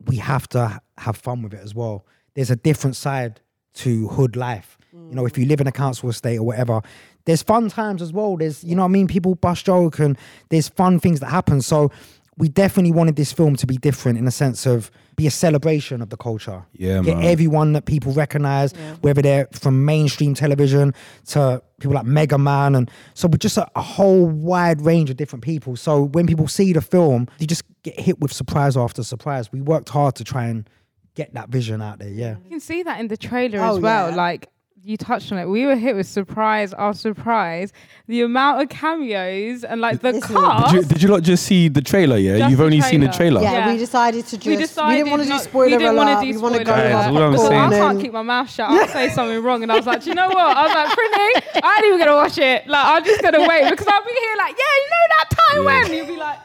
we 0.06 0.16
have 0.18 0.48
to 0.50 0.80
have 0.98 1.18
fun 1.18 1.42
with 1.42 1.54
it 1.54 1.60
as 1.62 1.76
well. 1.76 2.06
There's 2.34 2.50
a 2.50 2.56
different 2.56 2.96
side 2.96 3.42
to 3.76 4.08
hood 4.08 4.38
life. 4.38 4.78
You 4.94 5.16
know, 5.16 5.26
if 5.26 5.38
you 5.38 5.46
live 5.46 5.60
in 5.62 5.68
a 5.68 5.72
council 5.72 6.10
estate 6.10 6.38
or 6.38 6.44
whatever, 6.44 6.82
there's 7.26 7.44
fun 7.44 7.70
times 7.70 8.02
as 8.02 8.12
well. 8.14 8.38
There's, 8.38 8.64
you 8.64 8.76
know 8.76 8.82
what 8.84 8.90
I 8.90 8.92
mean? 8.92 9.08
People 9.08 9.36
bust 9.36 9.66
joke 9.66 10.00
and 10.00 10.18
there's 10.50 10.70
fun 10.70 11.00
things 11.00 11.20
that 11.20 11.28
happen. 11.28 11.62
So 11.62 11.92
we 12.40 12.50
definitely 12.50 12.92
wanted 12.92 13.16
this 13.18 13.32
film 13.32 13.56
to 13.58 13.68
be 13.68 13.78
different 13.78 14.18
in 14.18 14.26
a 14.26 14.32
sense 14.32 14.66
of 14.66 14.90
be 15.18 15.28
a 15.28 15.32
celebration 15.32 16.02
of 16.02 16.10
the 16.10 16.18
culture. 16.18 16.64
Yeah, 16.74 17.02
Get 17.02 17.18
man. 17.18 17.26
everyone 17.26 17.74
that 17.74 17.86
people 17.86 18.14
recognize, 18.14 18.72
whether 19.02 19.22
they're 19.22 19.48
from 19.52 19.84
mainstream 19.86 20.34
television 20.34 20.94
to 21.28 21.62
people 21.82 21.96
like 21.96 22.06
Megaman. 22.06 22.78
And 22.78 22.90
so 23.14 23.28
we're 23.28 23.38
just 23.38 23.58
a, 23.58 23.70
a 23.76 23.82
whole 23.82 24.26
wide 24.26 24.82
range 24.82 25.10
of 25.10 25.18
different 25.18 25.44
people. 25.44 25.76
So 25.76 26.04
when 26.04 26.26
people 26.26 26.48
see 26.48 26.72
the 26.74 26.82
film, 26.82 27.28
they 27.40 27.46
just 27.46 27.64
get 27.84 28.00
hit 28.00 28.20
with 28.22 28.32
surprise 28.32 28.78
after 28.78 29.04
surprise. 29.04 29.52
We 29.52 29.60
worked 29.62 29.90
hard 29.90 30.16
to 30.16 30.24
try 30.24 30.46
and 30.46 30.68
get 31.16 31.34
that 31.34 31.50
vision 31.50 31.82
out 31.82 32.00
there. 32.00 32.08
Yeah. 32.10 32.38
You 32.46 32.50
can 32.50 32.60
see 32.62 32.84
that 32.84 33.00
in 33.02 33.10
the 33.10 33.18
trailer 33.18 33.60
Oh, 33.60 33.76
as 33.76 33.80
well. 33.80 34.10
yeah. 34.12 34.16
Like 34.16 34.48
you 34.84 34.98
touched 34.98 35.32
on 35.32 35.38
it. 35.40 35.46
We 35.48 35.66
were 35.66 35.76
hit 35.76 35.96
with 35.96 36.08
surprise 36.08 36.74
after 36.74 36.98
surprise. 37.00 37.74
The 38.08 38.22
amount 38.22 38.62
of 38.62 38.70
cameos 38.70 39.64
and 39.64 39.82
like 39.82 40.00
the 40.02 40.14
Listen, 40.14 40.36
cast. 40.36 40.74
Did 40.74 40.82
you, 40.84 40.88
did 40.90 41.04
you 41.04 41.10
not 41.10 41.22
just 41.24 41.46
see 41.46 41.68
the 41.68 41.82
trailer? 41.82 42.18
Yeah, 42.18 42.38
Just 42.38 42.50
you've 42.50 42.60
the 42.60 42.66
only 42.66 42.82
seen 42.82 43.02
the 43.02 43.08
trailer. 43.08 43.40
trailer. 43.40 43.42
Yeah, 43.42 43.66
Yeah. 43.68 43.72
we 43.74 43.78
decided 43.78 44.26
to 44.28 44.38
just. 44.38 44.78
we 44.78 44.84
We, 44.88 44.96
didn't 44.96 45.10
want 45.12 45.22
to 45.22 45.26
do 45.28 45.30
not- 45.34 45.42
spoiler 45.42 45.66
we 45.66 45.78
didn't 45.84 45.96
wanna 45.96 46.12
alert. 46.14 46.22
do 46.24 46.28
We 46.32 46.38
want 46.38 46.56
to 46.56 46.64
go 46.64 46.72
spoiler 46.72 46.84
with 46.86 46.92
Guys, 46.94 47.06
our 47.08 47.14
what 47.14 47.22
I'm 47.24 47.38
saying- 47.38 47.62
I 47.62 47.70
can't 47.70 48.02
keep 48.02 48.14
my 48.14 48.22
mouth 48.22 48.50
shut. 48.50 48.70
I'll 48.70 48.88
say 48.88 49.10
something 49.10 49.44
wrong, 49.44 49.64
and 49.64 49.72
I 49.72 49.76
was 49.76 49.86
like, 49.86 50.02
"Do 50.04 50.10
you 50.10 50.16
know 50.16 50.28
what? 50.30 50.38
I 50.58 50.64
was 50.64 50.74
like, 50.74 50.88
Prinny, 50.90 51.62
I 51.64 51.76
ain't 51.78 51.86
even 51.88 52.00
gonna 52.00 52.16
watch 52.16 52.38
it. 52.38 52.68
Like, 52.68 52.86
I'm 52.86 53.04
just 53.04 53.22
gonna 53.22 53.48
wait 53.48 53.70
because 53.70 53.88
I'll 53.88 54.04
be 54.04 54.10
here 54.12 54.36
like, 54.38 54.56
yeah, 54.58 54.74
you 54.82 54.90
know 54.90 55.06
that 55.18 55.30
time 55.48 55.66
when 55.66 55.94
you'll 55.98 56.08
be 56.08 56.18
like, 56.18 56.40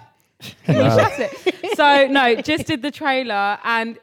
can 0.64 0.74
you 0.84 0.90
shut 0.90 1.18
it? 1.20 1.76
So 1.76 2.06
no, 2.08 2.34
just 2.42 2.66
did 2.66 2.82
the 2.82 2.90
trailer 2.90 3.58
and. 3.64 3.98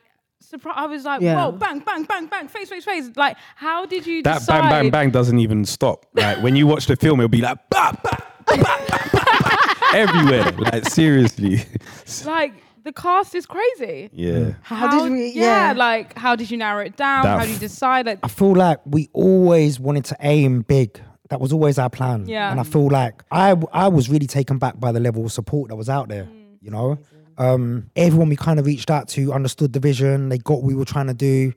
Surpri- 0.51 0.73
I 0.75 0.85
was 0.87 1.03
like, 1.05 1.21
Yeah. 1.21 1.35
whoa, 1.45 1.51
bang, 1.53 1.79
bang, 1.79 2.03
bang, 2.03 2.25
bang, 2.27 2.47
face, 2.47 2.69
face, 2.69 2.83
face. 2.85 3.09
Like, 3.15 3.37
how 3.55 3.85
did 3.85 4.05
you 4.05 4.21
That 4.23 4.39
decide? 4.39 4.61
bang 4.61 4.69
bang 4.69 4.89
bang 4.91 5.09
doesn't 5.11 5.39
even 5.39 5.65
stop. 5.65 6.05
Like 6.13 6.37
when 6.43 6.55
you 6.55 6.67
watch 6.67 6.85
the 6.87 6.95
film, 6.95 7.19
it'll 7.19 7.29
be 7.29 7.41
like 7.41 7.57
bah, 7.69 7.93
bah, 8.03 8.17
bah, 8.45 8.55
bah, 8.57 8.77
bah, 8.89 9.09
bah, 9.13 9.75
everywhere. 9.93 10.51
Like 10.57 10.89
seriously. 10.89 11.63
Like, 12.25 12.53
the 12.83 12.91
cast 12.91 13.35
is 13.35 13.45
crazy. 13.45 14.09
Yeah. 14.13 14.53
How 14.63 15.03
did 15.03 15.11
we- 15.11 15.27
Yeah, 15.33 15.71
yeah. 15.71 15.73
like, 15.73 16.17
how 16.17 16.35
did 16.35 16.49
you 16.49 16.57
narrow 16.57 16.83
it 16.83 16.95
down? 16.97 17.23
That 17.23 17.37
how 17.39 17.43
do 17.43 17.49
you 17.49 17.55
f- 17.55 17.59
decide? 17.61 18.05
Like, 18.07 18.19
I 18.23 18.27
feel 18.27 18.53
like 18.55 18.79
we 18.85 19.09
always 19.13 19.79
wanted 19.79 20.05
to 20.05 20.17
aim 20.21 20.61
big. 20.61 20.99
That 21.29 21.39
was 21.39 21.53
always 21.53 21.77
our 21.77 21.89
plan. 21.89 22.27
Yeah. 22.27 22.51
And 22.51 22.59
I 22.59 22.63
feel 22.63 22.89
like 22.89 23.23
I 23.31 23.55
I 23.71 23.87
was 23.87 24.09
really 24.09 24.27
taken 24.27 24.57
back 24.57 24.79
by 24.79 24.91
the 24.91 24.99
level 24.99 25.23
of 25.25 25.31
support 25.31 25.69
that 25.69 25.75
was 25.77 25.89
out 25.89 26.09
there. 26.09 26.23
Mm. 26.25 26.57
You 26.61 26.71
know, 26.71 26.97
um, 27.37 27.89
everyone 27.95 28.29
we 28.29 28.35
kind 28.35 28.59
of 28.59 28.65
reached 28.65 28.89
out 28.89 29.07
to 29.09 29.33
understood 29.33 29.73
the 29.73 29.79
vision. 29.79 30.29
They 30.29 30.37
got 30.37 30.55
what 30.55 30.63
we 30.63 30.75
were 30.75 30.85
trying 30.85 31.07
to 31.07 31.13
do, 31.13 31.53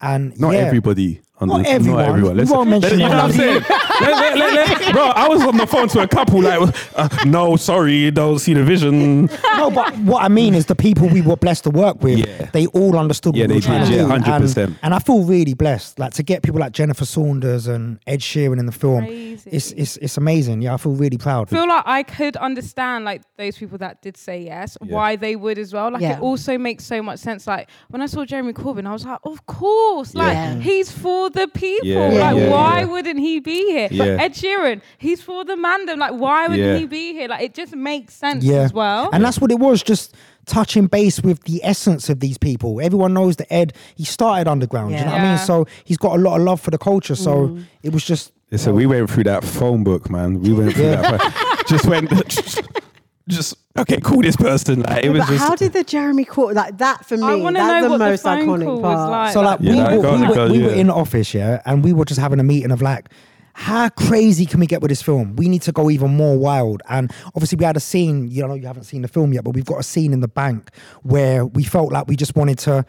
and 0.00 0.38
Not 0.38 0.52
yeah, 0.52 0.60
everybody 0.60 1.20
On 1.38 1.48
Not 1.48 1.64
the- 1.64 1.68
everyone. 1.70 2.00
Not 2.02 2.08
everyone. 2.08 2.36
Let's- 2.38 2.50
won't 2.50 2.70
mention 2.70 2.92
you 2.92 3.08
know 3.08 3.08
what 3.10 3.24
I'm 3.24 3.32
saying? 3.32 3.62
Let- 3.68 4.00
let- 4.00 4.38
let- 4.38 4.80
let- 4.80 4.92
bro, 4.92 5.02
I 5.08 5.28
was 5.28 5.42
on 5.42 5.58
the 5.58 5.66
phone 5.66 5.88
to 5.88 6.00
a 6.00 6.08
couple 6.08 6.40
like, 6.40 6.74
uh, 6.96 7.08
no, 7.26 7.56
sorry, 7.56 7.94
you 7.96 8.10
don't 8.10 8.38
see 8.38 8.54
the 8.54 8.64
vision. 8.64 9.26
no, 9.58 9.70
but 9.70 9.94
what 9.98 10.22
I 10.22 10.28
mean 10.28 10.54
is 10.54 10.64
the 10.66 10.74
people 10.74 11.08
we 11.08 11.20
were 11.20 11.36
blessed 11.36 11.64
to 11.64 11.70
work 11.70 12.02
with, 12.02 12.20
Yeah. 12.20 12.48
they 12.52 12.66
all 12.68 12.96
understood 12.98 13.36
Yeah, 13.36 13.42
what 13.44 13.48
we 13.50 13.54
were 13.56 13.60
they 13.60 13.66
trying 13.66 13.80
did, 13.80 13.90
to 13.90 13.96
yeah, 13.96 14.02
do. 14.04 14.08
100%. 14.08 14.56
And, 14.68 14.78
and 14.82 14.94
I 14.94 14.98
feel 14.98 15.24
really 15.24 15.52
blessed. 15.52 15.98
Like 15.98 16.14
to 16.14 16.22
get 16.22 16.42
people 16.42 16.60
like 16.60 16.72
Jennifer 16.72 17.04
Saunders 17.04 17.66
and 17.66 17.98
Ed 18.06 18.20
Sheeran 18.20 18.58
in 18.58 18.64
the 18.64 18.72
film. 18.72 19.04
Crazy. 19.04 19.50
It's 19.52 19.72
it's 19.72 19.96
it's 19.98 20.16
amazing. 20.16 20.62
Yeah, 20.62 20.72
I 20.74 20.76
feel 20.78 20.92
really 20.92 21.18
proud. 21.18 21.48
I 21.52 21.56
feel 21.56 21.68
like 21.68 21.84
I 21.86 22.02
could 22.02 22.36
understand 22.36 23.04
like 23.04 23.20
those 23.36 23.58
people 23.58 23.76
that 23.78 24.00
did 24.00 24.16
say 24.16 24.42
yes, 24.42 24.78
Yeah. 24.82 24.94
why 24.94 25.16
they 25.16 25.36
would 25.36 25.58
as 25.58 25.72
well. 25.74 25.90
Like 25.92 26.00
Yeah. 26.00 26.16
it 26.16 26.20
also 26.22 26.56
makes 26.56 26.84
so 26.84 27.02
much 27.02 27.18
sense. 27.18 27.46
Like 27.46 27.68
when 27.90 28.00
I 28.00 28.06
saw 28.06 28.24
Jeremy 28.24 28.54
Corbyn, 28.54 28.86
I 28.86 28.92
was 28.92 29.04
like, 29.04 29.18
of 29.24 29.44
course, 29.46 30.14
like 30.14 30.32
Yeah. 30.32 30.54
he's 30.60 30.90
for 30.90 31.25
the 31.30 31.48
people. 31.48 31.86
Yeah, 31.88 32.08
like 32.08 32.36
yeah, 32.36 32.50
why 32.50 32.80
yeah. 32.80 32.84
wouldn't 32.86 33.18
he 33.20 33.40
be 33.40 33.66
here? 33.70 33.88
Yeah. 33.90 34.04
Ed 34.20 34.34
Sheeran, 34.34 34.80
he's 34.98 35.22
for 35.22 35.44
the 35.44 35.54
mandem. 35.54 35.98
Like 35.98 36.14
why 36.14 36.48
wouldn't 36.48 36.66
Yeah. 36.66 36.78
he 36.78 36.86
be 36.86 37.12
here? 37.12 37.28
Like 37.28 37.42
it 37.42 37.54
just 37.54 37.74
makes 37.74 38.14
sense 38.14 38.44
yeah. 38.44 38.56
as 38.62 38.72
well. 38.72 39.10
And 39.12 39.24
that's 39.24 39.38
what 39.40 39.50
it 39.50 39.58
was, 39.58 39.82
just 39.82 40.14
touching 40.46 40.86
base 40.86 41.20
with 41.20 41.42
the 41.44 41.60
essence 41.64 42.08
of 42.08 42.20
these 42.20 42.38
people. 42.38 42.80
Everyone 42.80 43.12
knows 43.14 43.36
that 43.36 43.52
Ed, 43.52 43.72
he 43.96 44.04
started 44.04 44.48
underground. 44.48 44.92
You 44.92 45.00
know 45.00 45.06
what 45.06 45.20
I 45.20 45.28
mean? 45.36 45.38
So 45.38 45.66
he's 45.84 45.96
got 45.98 46.14
a 46.16 46.22
lot 46.22 46.36
of 46.38 46.42
love 46.46 46.60
for 46.60 46.70
the 46.70 46.78
culture. 46.78 47.16
So 47.16 47.48
Mm. 47.48 47.64
it 47.82 47.92
was 47.92 48.04
just 48.04 48.32
Listen, 48.52 48.76
we 48.76 48.86
went 48.86 49.10
through 49.10 49.24
that 49.24 49.42
phone 49.44 49.82
book, 49.82 50.08
man. 50.08 50.40
We 50.40 50.52
went 50.52 50.74
through 50.74 50.84
Yeah. 50.84 51.02
that. 51.16 51.64
Just 51.66 51.84
went, 51.86 52.08
just 53.28 53.56
okay, 53.76 54.00
call 54.00 54.22
this 54.22 54.36
person. 54.36 54.82
Like 54.82 55.04
it 55.04 55.10
was 55.10 55.20
But 55.20 55.28
just. 55.28 55.38
how 55.44 55.54
did 55.56 55.72
the 55.72 55.84
Jeremy 55.84 56.24
Corbyn 56.24 56.54
like 56.54 56.78
that 56.78 57.04
for 57.06 57.16
me? 57.16 57.22
I 57.24 57.34
me? 57.36 57.42
wanna 57.42 57.58
That's 57.58 57.82
know 57.82 57.82
the 57.84 57.90
what 57.90 57.98
the 57.98 58.04
most 58.10 58.22
phone 58.22 58.46
iconic 58.46 58.64
call 58.64 58.80
was 58.80 58.94
part. 58.96 59.10
like. 59.10 59.32
So 59.32 59.40
like 59.42 59.58
Yeah, 59.60 59.70
we, 59.70 59.76
no, 59.78 59.96
were, 59.96 60.02
go 60.02 60.10
on, 60.10 60.20
we, 60.20 60.26
go 60.26 60.32
were, 60.34 60.40
on, 60.40 60.52
we 60.52 60.62
were 60.62 60.70
yeah. 60.70 60.76
in 60.76 60.90
office, 60.90 61.34
yeah, 61.34 61.62
and 61.66 61.84
we 61.84 61.92
were 61.92 62.04
just 62.04 62.20
having 62.20 62.40
a 62.40 62.44
meeting 62.44 62.70
of 62.70 62.80
like, 62.82 63.08
how 63.54 63.88
crazy 63.88 64.46
can 64.46 64.60
we 64.60 64.66
get 64.66 64.82
with 64.82 64.90
this 64.90 65.02
film? 65.02 65.34
We 65.36 65.48
need 65.48 65.62
to 65.62 65.72
go 65.72 65.90
even 65.90 66.14
more 66.16 66.36
wild. 66.38 66.82
And 66.88 67.10
obviously, 67.34 67.56
we 67.56 67.64
had 67.64 67.76
a 67.76 67.80
scene. 67.80 68.28
You 68.28 68.46
know, 68.46 68.54
you 68.54 68.66
haven't 68.66 68.84
seen 68.84 69.02
the 69.02 69.08
film 69.08 69.32
yet, 69.32 69.44
but 69.44 69.54
we've 69.54 69.64
got 69.64 69.80
a 69.80 69.82
scene 69.82 70.12
in 70.12 70.20
the 70.20 70.28
bank 70.28 70.70
where 71.02 71.44
we 71.46 71.64
felt 71.64 71.90
like 71.92 72.06
we 72.06 72.16
just 72.16 72.36
wanted 72.36 72.58
to 72.60 72.84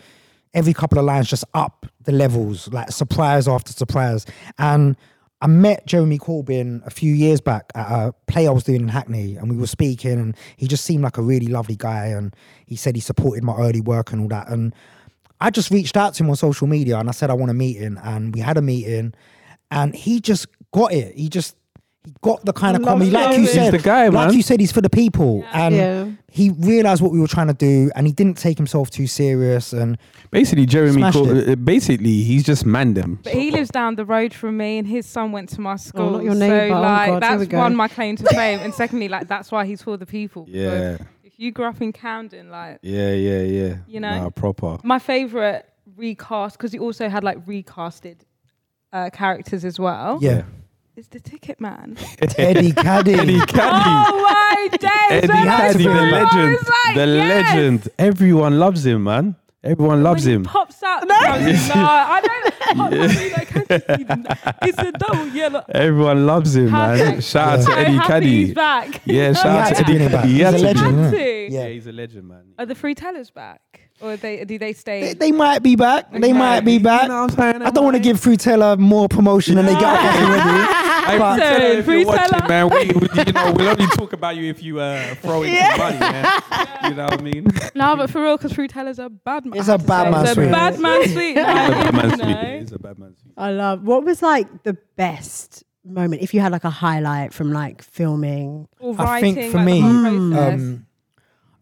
every 0.53 0.73
couple 0.73 0.97
of 0.97 1.05
lines 1.05 1.29
just 1.29 1.45
up 1.53 1.85
the 2.03 2.11
levels, 2.11 2.67
like 2.73 2.91
surprise 2.91 3.47
after 3.47 3.71
surprise. 3.71 4.25
And 4.57 4.95
I 5.39 5.47
met 5.47 5.85
Jeremy 5.85 6.17
Corbyn 6.17 6.85
a 6.85 6.89
few 6.89 7.13
years 7.13 7.41
back 7.41 7.71
at 7.75 7.87
a 7.91 8.13
play 8.25 8.47
I 8.47 8.51
was 8.51 8.63
doing 8.63 8.81
in 8.81 8.87
Hackney, 8.87 9.35
and 9.35 9.51
we 9.51 9.57
were 9.57 9.67
speaking, 9.67 10.13
and 10.13 10.35
he 10.55 10.67
just 10.67 10.83
seemed 10.83 11.03
like 11.03 11.17
a 11.17 11.21
really 11.21 11.47
lovely 11.47 11.75
guy. 11.75 12.07
And 12.07 12.35
he 12.65 12.75
said 12.75 12.95
he 12.95 13.01
supported 13.01 13.43
my 13.43 13.55
early 13.55 13.81
work 13.81 14.11
and 14.11 14.21
all 14.21 14.27
that. 14.29 14.49
And 14.49 14.73
I 15.39 15.51
just 15.51 15.69
reached 15.69 15.95
out 15.95 16.15
to 16.15 16.23
him 16.23 16.29
on 16.31 16.35
social 16.35 16.65
media 16.65 16.97
and 16.97 17.07
I 17.07 17.11
said 17.11 17.29
I 17.29 17.33
want 17.33 17.51
a 17.51 17.53
meeting, 17.53 17.97
and 18.03 18.33
we 18.33 18.41
had 18.41 18.57
a 18.57 18.61
meeting, 18.63 19.13
and 19.69 19.95
he 19.95 20.19
just 20.19 20.47
got 20.71 20.91
it. 20.91 21.15
He 21.15 21.29
just 21.29 21.55
got 22.21 22.43
the 22.45 22.53
kind 22.53 22.75
of 22.75 22.81
Love 22.83 22.93
comedy, 22.93 23.11
like 23.11 23.35
you 23.35 23.41
He's 23.43 23.53
said, 23.53 23.73
the 23.73 23.77
guy, 23.79 24.07
like 24.07 24.33
you 24.33 24.41
said, 24.41 24.59
he's 24.59 24.71
for 24.71 24.81
the 24.81 24.89
people, 24.89 25.43
and 25.53 25.75
Yeah. 25.75 26.07
he 26.31 26.49
realized 26.51 27.01
what 27.01 27.11
we 27.11 27.19
were 27.19 27.27
trying 27.27 27.47
to 27.47 27.53
do, 27.53 27.91
and 27.95 28.07
he 28.07 28.13
didn't 28.13 28.37
take 28.37 28.57
himself 28.57 28.89
too 28.89 29.07
serious, 29.07 29.73
and 29.73 29.97
Basically, 30.29 30.65
Jeremy. 30.65 30.93
Smashed 30.93 31.17
Cor- 31.17 31.35
it. 31.35 31.49
uh, 31.49 31.55
basically, 31.55 32.21
he's 32.23 32.43
just 32.43 32.65
man 32.65 32.93
them. 32.93 33.19
But 33.23 33.33
he 33.33 33.49
lives 33.51 33.69
down 33.69 33.95
the 33.95 34.03
road 34.05 34.33
from 34.33 34.57
me, 34.57 34.77
and 34.77 34.85
his 34.87 35.05
son 35.05 35.31
went 35.31 35.49
to 35.49 35.61
my 35.61 35.77
school. 35.77 36.11
not 36.11 36.23
your 36.23 36.33
so 36.33 36.39
neighbour. 36.39 36.75
Oh, 36.75 36.81
like, 36.81 37.09
God, 37.11 37.23
that's 37.23 37.53
one 37.53 37.75
my 37.75 37.87
claim 37.87 38.17
to 38.17 38.25
fame, 38.35 38.59
and 38.59 38.73
secondly, 38.73 39.07
like 39.07 39.27
that's 39.27 39.51
why 39.51 39.65
he's 39.65 39.81
for 39.81 39.95
the 39.97 40.05
people. 40.05 40.45
Yeah, 40.49 40.97
If 41.23 41.39
you 41.39 41.51
grew 41.51 41.65
up 41.65 41.81
in 41.81 41.93
Camden, 41.93 42.49
like 42.49 42.79
yeah, 42.81 43.13
yeah, 43.13 43.41
yeah. 43.41 43.75
You 43.87 43.99
know? 44.01 44.23
Nah, 44.23 44.29
proper. 44.31 44.77
my 44.83 44.99
favorite 44.99 45.65
recast, 45.95 46.57
because 46.57 46.71
he 46.73 46.79
also 46.79 47.07
had 47.09 47.23
like 47.23 47.43
recasted 47.45 48.17
uh, 48.91 49.09
characters 49.11 49.63
as 49.63 49.79
well. 49.79 50.19
yeah, 50.21 50.43
is 50.97 51.07
the 51.09 51.19
Ticket 51.19 51.59
Man. 51.61 51.97
Eddie 52.37 52.71
Kadi. 52.71 53.13
Eddie 53.13 53.39
Kadi. 53.39 53.53
oh 53.61 54.21
my 54.29 54.67
days! 54.77 54.89
Eddie 55.23 55.27
when 55.27 55.45
Kadi, 55.47 55.83
the 55.83 55.89
legend. 55.89 56.51
like, 56.53 56.95
the 56.95 57.05
yes! 57.07 57.53
legend. 57.55 57.89
Everyone 57.99 58.59
loves 58.59 58.85
him, 58.85 59.03
man. 59.03 59.35
Everyone 59.63 60.01
loves 60.03 60.25
when 60.25 60.35
him. 60.35 60.43
Pops 60.43 60.81
out. 60.83 61.07
No, 61.07 61.15
no, 61.15 61.19
I 61.25 62.21
don't. 62.21 62.79
I 62.79 62.89
really 62.89 63.29
don't 63.29 63.47
catch 63.47 63.71
it. 63.71 64.57
It's 64.63 64.77
a 64.79 64.91
double 64.93 65.27
yellow. 65.29 65.63
Everyone 65.69 66.25
loves 66.25 66.55
him, 66.55 66.71
man. 66.71 67.21
Shout 67.21 67.59
out 67.59 67.65
to 67.65 67.71
Eddie 67.77 67.93
happy 67.93 68.07
Kadi. 68.07 68.45
He's 68.45 68.53
back. 68.53 69.01
Yeah, 69.05 69.33
shout 69.33 69.45
out 69.47 69.67
to 69.69 69.73
to 69.75 69.79
Eddie 69.81 69.83
bring 69.93 69.99
him 69.99 70.11
back. 70.11 70.25
He 70.25 70.31
He's 70.33 70.41
a 70.41 70.51
legend, 70.51 70.77
Had 70.77 70.87
isn't 70.99 71.11
to. 71.11 71.17
it? 71.19 71.51
Yeah, 71.51 71.59
Yeah. 71.63 71.69
he's 71.69 71.87
a 71.87 71.91
legend, 71.91 72.27
man. 72.27 72.43
Are 72.59 72.65
the 72.65 72.75
Fruitellas 72.75 73.33
back, 73.33 73.86
or 74.01 74.15
they 74.17 74.45
do 74.45 74.57
they 74.59 74.73
stay? 74.73 75.01
They, 75.01 75.13
they 75.13 75.31
might 75.31 75.63
be 75.63 75.75
back. 75.75 76.11
They 76.11 76.17
Okay. 76.17 76.33
might 76.33 76.61
be 76.61 76.77
back. 76.77 77.03
You 77.03 77.07
know 77.09 77.21
what 77.23 77.31
I'm 77.31 77.37
saying? 77.53 77.61
I 77.63 77.69
don't 77.71 77.83
want 77.83 77.95
to 77.95 78.01
give 78.01 78.17
Fruitella 78.19 78.77
more 78.77 79.07
promotion 79.09 79.55
than 79.55 79.65
they 79.65 79.73
got 79.73 79.99
off 79.99 80.15
already. 80.21 80.83
Hey, 81.07 81.17
But- 81.19 81.39
Fruitella, 81.39 81.75
if 81.77 81.85
Free 81.85 81.97
you're 81.99 82.07
watching, 82.07 82.47
man, 82.49 82.69
we, 82.69 82.77
we- 82.79 83.23
you 83.25 83.31
know, 83.31 83.53
we'll 83.55 83.69
only 83.69 83.87
talk 83.87 84.11
about 84.11 84.35
you 84.35 84.49
if 84.49 84.61
you 84.61 84.81
uh, 84.81 85.15
throw 85.15 85.41
in 85.43 85.55
some 85.55 85.77
money, 85.77 85.99
man. 85.99 86.41
You 86.83 86.93
know 86.95 87.03
what 87.05 87.19
I 87.19 87.21
mean? 87.23 87.47
No, 87.75 87.95
but 87.95 88.09
for 88.09 88.21
real, 88.23 88.35
because 88.35 88.51
Fruitellas 88.51 88.99
are 89.01 89.07
bad 89.09 89.45
man. 89.45 89.57
It's 89.57 89.69
a 89.69 89.77
bad 89.77 90.11
man 90.11 90.23
It's 90.23 90.31
a 90.31 90.33
sweet. 90.35 90.51
bad 90.51 90.79
man 90.81 91.07
sweet. 91.07 91.37
It's 91.37 91.39
a 91.39 91.43
bad 91.45 91.93
man 91.93 92.09
sweet. 92.09 92.27
know. 92.27 92.41
It's 92.61 92.71
a 92.73 92.79
bad 92.79 92.99
man 92.99 93.15
sweet. 93.21 93.33
I 93.37 93.51
love. 93.51 93.83
What 93.83 94.03
was 94.03 94.21
like 94.21 94.63
the 94.63 94.73
best 94.97 95.63
moment 95.85 96.21
if 96.23 96.33
you 96.33 96.41
had 96.41 96.51
like 96.51 96.65
a 96.65 96.69
highlight 96.69 97.33
from 97.33 97.53
like 97.53 97.81
filming? 97.83 98.67
Or 98.79 98.95
I 98.99 99.21
think 99.21 99.37
writing, 99.37 99.51
for 99.51 99.57
like, 99.59 99.65
the 99.65 99.71
me, 99.71 99.79
whole 99.81 100.31
process. 100.31 100.53
um, 100.59 100.86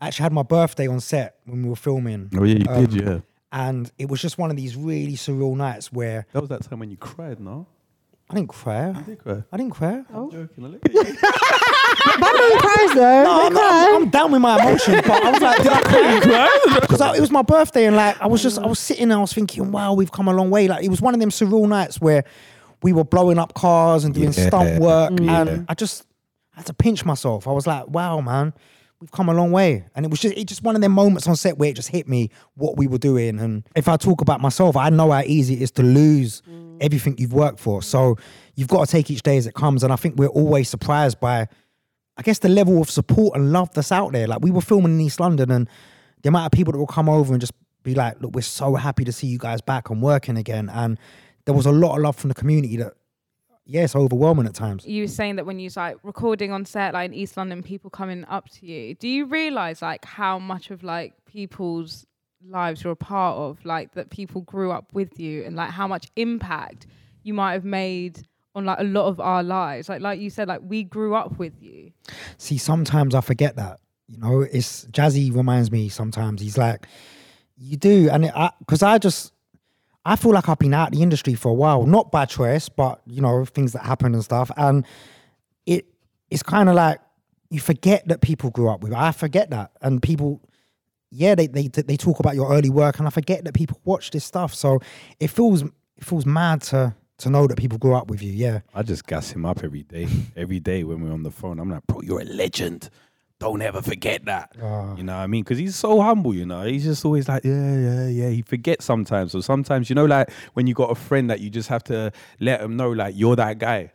I 0.02 0.08
actually 0.08 0.24
had 0.24 0.34
my 0.34 0.44
birthday 0.44 0.88
on 0.88 1.00
set 1.00 1.36
when 1.46 1.64
we 1.64 1.70
were 1.70 1.76
filming, 1.76 2.30
Oh 2.38 2.44
yeah, 2.44 2.56
you 2.58 2.66
Um, 2.70 2.86
did, 2.86 3.02
yeah. 3.02 3.20
and 3.52 3.92
it 3.98 4.10
was 4.10 4.22
just 4.22 4.38
one 4.38 4.50
of 4.52 4.58
these 4.58 4.76
really 4.76 5.14
surreal 5.16 5.56
nights 5.56 5.92
where 5.92 6.26
That 6.34 6.42
was 6.42 6.50
that 6.50 6.64
time 6.64 6.80
when 6.80 6.92
you 6.92 6.98
cried, 6.98 7.40
no? 7.40 7.68
I 8.30 8.34
didn't 8.36 8.50
cry. 8.50 8.88
You 8.90 9.02
did 9.04 9.20
cry. 9.20 9.44
I 9.54 9.58
didn't 9.58 9.72
cry. 9.74 10.04
I'm 10.14 10.32
joking. 10.32 10.66
I 10.66 10.68
Look 10.68 10.86
at 10.86 10.94
you. 10.94 11.04
Batman 12.20 12.60
cries 12.60 12.94
though. 12.96 13.24
No, 13.24 13.38
They 13.40 13.46
I'm, 13.46 13.54
cry. 13.54 13.86
I'm, 13.90 14.04
I'm 14.04 14.10
down 14.10 14.32
with 14.32 14.42
my 14.42 14.60
emotions, 14.60 15.02
but 15.06 15.24
I 15.24 15.32
was 15.32 15.42
like, 15.42 15.58
did 15.64 15.72
I 15.72 15.82
cry? 15.82 16.78
Because 16.82 17.02
it 17.18 17.22
was 17.22 17.32
my 17.32 17.42
birthday, 17.44 17.86
and 17.86 17.96
like 17.96 18.20
I 18.20 18.28
was 18.28 18.42
just, 18.42 18.58
I 18.60 18.66
was 18.66 18.80
sitting 18.80 19.10
there, 19.10 19.18
I 19.18 19.22
was 19.22 19.32
thinking, 19.34 19.72
wow, 19.72 19.94
we've 19.94 20.12
come 20.12 20.28
a 20.28 20.34
long 20.34 20.50
way. 20.50 20.68
Like 20.68 20.84
it 20.84 20.90
was 20.90 21.02
one 21.02 21.14
of 21.14 21.20
them 21.20 21.30
surreal 21.30 21.68
nights 21.70 22.02
where 22.02 22.24
we 22.82 22.94
were 22.94 23.04
blowing 23.04 23.38
up 23.38 23.54
cars 23.54 24.04
and 24.04 24.14
doing 24.14 24.32
Yeah. 24.34 24.48
stunt 24.48 24.80
work, 24.82 25.14
Yeah. 25.20 25.42
and 25.42 25.66
I 25.70 25.74
just 25.76 26.06
had 26.56 26.66
to 26.66 26.74
pinch 26.74 27.06
myself. 27.06 27.48
I 27.48 27.52
was 27.52 27.68
like, 27.68 27.88
wow, 27.90 28.22
man, 28.22 28.54
we've 29.06 29.12
come 29.12 29.30
a 29.30 29.34
long 29.36 29.52
way. 29.52 29.86
And 29.96 30.04
it 30.04 30.10
was 30.10 30.20
just, 30.20 30.36
it 30.36 30.46
just 30.46 30.64
one 30.64 30.76
of 30.76 30.82
them 30.82 30.92
moments 30.92 31.28
on 31.28 31.36
set 31.36 31.60
where 31.60 31.70
it 31.70 31.76
just 31.76 31.90
hit 31.90 32.08
me 32.08 32.32
what 32.56 32.76
we 32.76 32.88
were 32.88 32.98
doing. 32.98 33.40
And 33.40 33.64
if 33.76 33.88
I 33.88 33.98
talk 33.98 34.20
about 34.20 34.42
myself, 34.42 34.76
I 34.76 34.90
know 34.90 35.12
how 35.12 35.22
easy 35.22 35.54
it 35.54 35.62
is 35.62 35.70
to 35.74 35.84
lose 35.84 36.42
mm. 36.50 36.76
everything 36.82 37.16
you've 37.20 37.32
worked 37.32 37.60
for. 37.60 37.84
So 37.84 38.18
you've 38.56 38.68
got 38.68 38.84
to 38.84 38.92
take 38.92 39.12
each 39.12 39.22
day 39.22 39.38
as 39.38 39.46
it 39.46 39.54
comes. 39.54 39.84
And 39.84 39.94
I 39.94 39.96
think 39.96 40.16
we're 40.18 40.26
always 40.26 40.70
surprised 40.70 41.20
by 41.20 41.48
I 42.18 42.24
guess 42.24 42.40
the 42.40 42.50
level 42.50 42.82
of 42.82 42.90
support 42.90 43.38
and 43.38 43.52
love 43.52 43.72
that's 43.76 43.92
out 43.92 44.12
there. 44.12 44.26
Like 44.26 44.42
we 44.42 44.50
were 44.50 44.62
filming 44.62 44.94
in 44.94 45.02
East 45.02 45.20
London 45.20 45.52
and 45.52 45.70
the 46.24 46.30
amount 46.30 46.48
of 46.48 46.52
people 46.52 46.72
that 46.72 46.80
will 46.80 46.88
come 46.88 47.08
over 47.08 47.32
and 47.32 47.40
just 47.40 47.54
be 47.84 47.94
like, 47.94 48.20
look, 48.22 48.34
we're 48.34 48.42
so 48.42 48.74
happy 48.74 49.04
to 49.04 49.12
see 49.12 49.28
you 49.28 49.38
guys 49.38 49.62
back 49.62 49.92
and 49.92 50.02
working 50.02 50.36
again. 50.36 50.68
And 50.70 50.98
there 51.46 51.54
was 51.54 51.68
a 51.68 51.72
lot 51.72 51.96
of 51.96 52.02
love 52.02 52.16
from 52.16 52.30
the 52.30 52.34
community 52.34 52.78
that, 52.78 52.94
yeah, 53.66 53.84
it's 53.84 53.96
overwhelming 53.96 54.46
at 54.46 54.54
times. 54.54 54.86
you 54.86 55.04
were 55.04 55.08
saying 55.08 55.38
that 55.38 55.46
when 55.46 55.60
you 55.60 55.66
was 55.66 55.78
like 55.78 55.98
recording 56.04 56.52
on 56.52 56.66
set, 56.66 56.94
like 56.94 57.08
in 57.08 57.14
East 57.14 57.36
London, 57.36 57.64
people 57.64 57.90
coming 57.90 58.24
up 58.26 58.50
to 58.50 58.66
you. 58.66 58.96
Do 58.96 59.08
you 59.08 59.26
realize 59.26 59.82
like 59.82 60.06
how 60.06 60.38
much 60.40 60.70
of 60.70 60.84
like 60.84 61.14
people's 61.26 62.06
lives 62.48 62.84
you're 62.84 62.94
a 62.94 62.96
part 62.96 63.38
of, 63.38 63.64
like 63.66 63.94
that 63.96 64.12
people 64.12 64.42
grew 64.42 64.72
up 64.72 64.94
with 64.94 65.20
you, 65.20 65.44
and 65.44 65.56
like 65.56 65.72
how 65.72 65.88
much 65.88 66.12
impact 66.16 66.86
you 67.24 67.34
might 67.34 67.54
have 67.54 67.66
made 67.66 68.28
on 68.54 68.66
like 68.66 68.80
a 68.80 68.84
lot 68.84 69.08
of 69.08 69.20
our 69.20 69.42
lives? 69.42 69.90
Like 69.90 70.02
like 70.02 70.20
you 70.20 70.30
said, 70.30 70.48
like 70.48 70.62
we 70.64 70.84
grew 70.84 71.16
up 71.16 71.40
with 71.40 71.54
you. 71.60 71.92
See, 72.38 72.58
sometimes 72.58 73.16
I 73.16 73.22
forget 73.22 73.56
that. 73.56 73.80
You 74.08 74.20
know, 74.20 74.42
it's 74.42 74.84
Jazzie 74.92 75.32
reminds 75.32 75.72
me 75.72 75.90
sometimes. 75.90 76.40
He's 76.40 76.58
like, 76.58 76.86
you 77.58 77.78
do. 77.78 78.10
And 78.12 78.28
I, 78.28 78.52
because 78.60 78.84
I 78.84 79.00
just, 79.00 79.34
I 80.06 80.16
feel 80.16 80.32
like 80.32 80.48
I've 80.48 80.60
been 80.60 80.74
out 80.74 80.92
the 80.92 81.02
industry 81.02 81.34
for 81.34 81.50
a 81.50 81.54
while, 81.54 81.86
not 81.86 82.12
by 82.12 82.26
choice, 82.26 82.70
but, 82.70 83.02
you 83.08 83.22
know, 83.22 83.44
things 83.46 83.74
that 83.74 83.84
happen 83.84 84.14
and 84.14 84.24
stuff. 84.24 84.52
And 84.56 84.86
it, 85.66 85.88
it's 86.30 86.44
kind 86.44 86.70
of 86.70 86.76
like 86.76 87.00
you 87.50 87.60
forget 87.60 88.08
that 88.08 88.22
people 88.22 88.52
grew 88.52 88.70
up 88.70 88.82
with. 88.82 88.94
I 88.94 89.12
forget 89.12 89.50
that. 89.50 89.72
And 89.82 90.02
people, 90.02 90.42
yeah, 91.10 91.34
they, 91.34 91.48
they, 91.48 91.68
they 91.68 91.98
talk 91.98 92.20
about 92.20 92.36
your 92.36 92.52
early 92.52 92.70
work 92.70 93.00
and 93.00 93.08
I 93.08 93.10
forget 93.10 93.46
that 93.46 93.54
people 93.54 93.80
watch 93.84 94.12
this 94.12 94.24
stuff. 94.24 94.54
So 94.54 94.80
it 95.20 95.30
feels, 95.30 95.64
it 95.64 96.04
feels 96.04 96.26
mad 96.26 96.62
to, 96.64 96.96
to 97.18 97.30
know 97.30 97.48
that 97.48 97.58
people 97.58 97.80
grew 97.80 97.96
up 97.96 98.10
with 98.10 98.22
you. 98.22 98.32
Yeah. 98.32 98.60
I 98.76 98.84
just 98.84 99.08
gas 99.08 99.32
him 99.32 99.46
up 99.46 99.64
every 99.64 99.84
day. 99.84 100.08
Every 100.36 100.60
day 100.60 100.84
when 100.84 101.02
we're 101.02 101.14
on 101.14 101.24
the 101.24 101.32
phone, 101.32 101.60
I'm 101.60 101.72
like, 101.72 101.88
bro, 101.88 102.02
you're 102.02 102.22
a 102.22 102.26
legend. 102.26 102.90
Don't 103.38 103.62
ever 103.62 103.82
forget 103.82 104.24
that. 104.26 104.56
Ah. 104.62 104.96
You 104.96 105.04
know 105.04 105.14
what 105.14 105.24
I 105.24 105.28
mean? 105.28 105.44
Because 105.44 105.58
he's 105.58 105.76
so 105.76 106.02
humble, 106.02 106.34
you 106.34 106.46
know. 106.46 106.64
He's 106.64 106.86
just 106.86 107.04
always 107.04 107.28
like, 107.28 107.44
yeah, 107.44 107.76
yeah, 107.76 108.08
yeah. 108.08 108.30
He 108.30 108.42
forgets 108.42 108.86
sometimes. 108.86 109.34
So 109.34 109.42
sometimes, 109.42 109.90
you 109.90 109.96
know, 109.96 110.06
like 110.06 110.32
when 110.54 110.68
you 110.68 110.74
got 110.74 110.90
a 110.90 110.96
friend 110.96 111.30
that 111.30 111.42
you 111.42 111.50
just 111.50 111.68
have 111.68 111.84
to 111.86 112.14
let 112.40 112.62
him 112.62 112.78
know, 112.78 112.92
like, 112.92 113.14
you're 113.18 113.36
that 113.36 113.60
guy, 113.60 113.92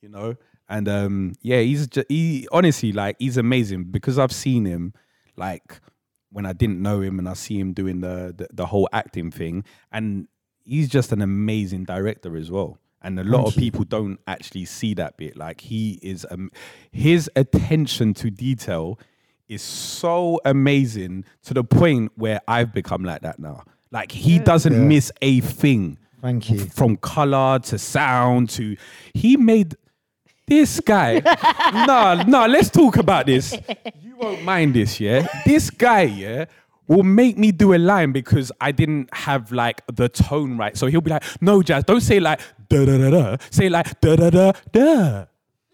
you 0.00 0.08
know? 0.08 0.36
And 0.70 0.88
um, 0.88 1.34
yeah, 1.42 1.60
he's 1.60 1.86
just, 1.86 2.06
he 2.08 2.48
honestly, 2.50 2.92
like, 2.92 3.16
he's 3.18 3.36
amazing 3.36 3.84
because 3.84 4.18
I've 4.18 4.32
seen 4.32 4.64
him, 4.64 4.94
like, 5.36 5.80
when 6.30 6.46
I 6.46 6.54
didn't 6.54 6.80
know 6.80 7.00
him 7.00 7.18
and 7.18 7.28
I 7.28 7.34
see 7.34 7.58
him 7.58 7.74
doing 7.74 8.00
the, 8.00 8.34
the, 8.36 8.48
the 8.52 8.66
whole 8.66 8.88
acting 8.92 9.30
thing. 9.30 9.64
And 9.92 10.28
he's 10.64 10.88
just 10.88 11.12
an 11.12 11.22
amazing 11.22 11.84
director 11.84 12.36
as 12.36 12.50
well. 12.50 12.78
And 13.02 13.18
a 13.20 13.24
lot 13.24 13.46
of 13.46 13.54
people 13.56 13.84
don't 13.84 14.18
actually 14.26 14.64
see 14.64 14.94
that 14.94 15.16
bit. 15.16 15.36
Like 15.36 15.60
he 15.60 15.98
is, 16.02 16.26
um, 16.30 16.50
his 16.90 17.30
attention 17.36 18.12
to 18.14 18.30
detail 18.30 18.98
is 19.48 19.62
so 19.62 20.40
amazing 20.44 21.24
to 21.44 21.54
the 21.54 21.64
point 21.64 22.12
where 22.16 22.40
I've 22.48 22.72
become 22.74 23.04
like 23.04 23.22
that 23.22 23.38
now. 23.38 23.62
Like 23.90 24.12
he 24.12 24.38
doesn't 24.38 24.72
Yeah. 24.72 24.78
miss 24.80 25.12
a 25.22 25.40
thing. 25.40 25.98
Thank 26.20 26.50
you. 26.50 26.58
From 26.58 26.96
color 26.96 27.60
to 27.60 27.78
sound 27.78 28.50
to, 28.50 28.76
he 29.14 29.36
made 29.36 29.76
this 30.48 30.80
guy. 30.80 31.20
no, 31.86 32.22
no, 32.26 32.46
let's 32.46 32.68
talk 32.70 32.96
about 32.96 33.26
this. 33.26 33.52
You 34.02 34.16
won't 34.16 34.42
mind 34.42 34.74
this, 34.74 34.98
yeah? 34.98 35.26
This 35.46 35.70
guy, 35.70 36.02
yeah, 36.02 36.46
will 36.88 37.04
make 37.04 37.38
me 37.38 37.52
do 37.52 37.74
a 37.74 37.78
line 37.78 38.12
because 38.12 38.50
I 38.60 38.72
didn't 38.72 39.14
have 39.14 39.52
like 39.52 39.82
the 39.92 40.08
tone 40.08 40.56
right. 40.56 40.76
So 40.76 40.86
he'll 40.86 41.00
be 41.00 41.10
like, 41.10 41.24
no, 41.40 41.62
Jazz, 41.62 41.84
don't 41.84 42.00
say 42.00 42.18
like 42.18 42.40
da 42.68 42.84
da 42.84 42.98
da 42.98 43.10
da. 43.10 43.36
Say 43.50 43.68
like 43.68 44.00
da 44.00 44.16
da 44.16 44.30
da 44.30 44.52
da. 44.72 45.24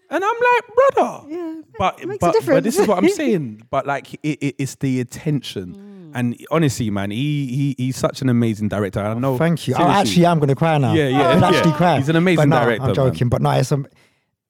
And 0.07 0.23
I'm 0.23 0.35
like, 0.35 0.93
brother. 0.93 1.27
Yeah, 1.29 1.61
but 1.79 2.05
makes 2.05 2.23
a 2.23 2.31
but, 2.31 2.45
but 2.45 2.63
this 2.63 2.77
is 2.77 2.87
what 2.87 2.99
I'm 2.99 3.09
saying. 3.21 3.63
But 3.69 3.87
like, 3.87 4.13
it, 4.13 4.19
it, 4.23 4.55
it's 4.59 4.75
the 4.75 5.01
attention. 5.01 5.75
Mm. 5.75 6.11
And 6.13 6.45
honestly, 6.51 6.89
man, 6.89 7.11
he, 7.11 7.47
he 7.47 7.75
he's 7.77 7.97
such 7.97 8.21
an 8.21 8.29
amazing 8.29 8.69
director. 8.69 8.99
I 9.01 9.13
oh, 9.13 9.19
know. 9.19 9.37
Thank 9.37 9.67
you. 9.67 9.73
I 9.75 9.77
seriously, 9.77 10.01
actually 10.01 10.25
am 10.27 10.39
going 10.39 10.49
to 10.49 10.55
cry 10.55 10.77
now. 10.77 10.93
Yeah, 10.93 11.07
yeah, 11.07 11.29
I'm 11.29 11.43
actually 11.43 11.71
yeah. 11.71 11.77
crying. 11.77 11.99
He's 11.99 12.09
an 12.09 12.15
amazing 12.15 12.49
but 12.49 12.59
no, 12.59 12.65
director, 12.65 12.81
I'm 12.83 12.87
man. 12.87 12.95
joking, 12.95 13.29
but 13.29 13.41
no, 13.41 13.51
it's 13.51 13.71
a, 13.71 13.83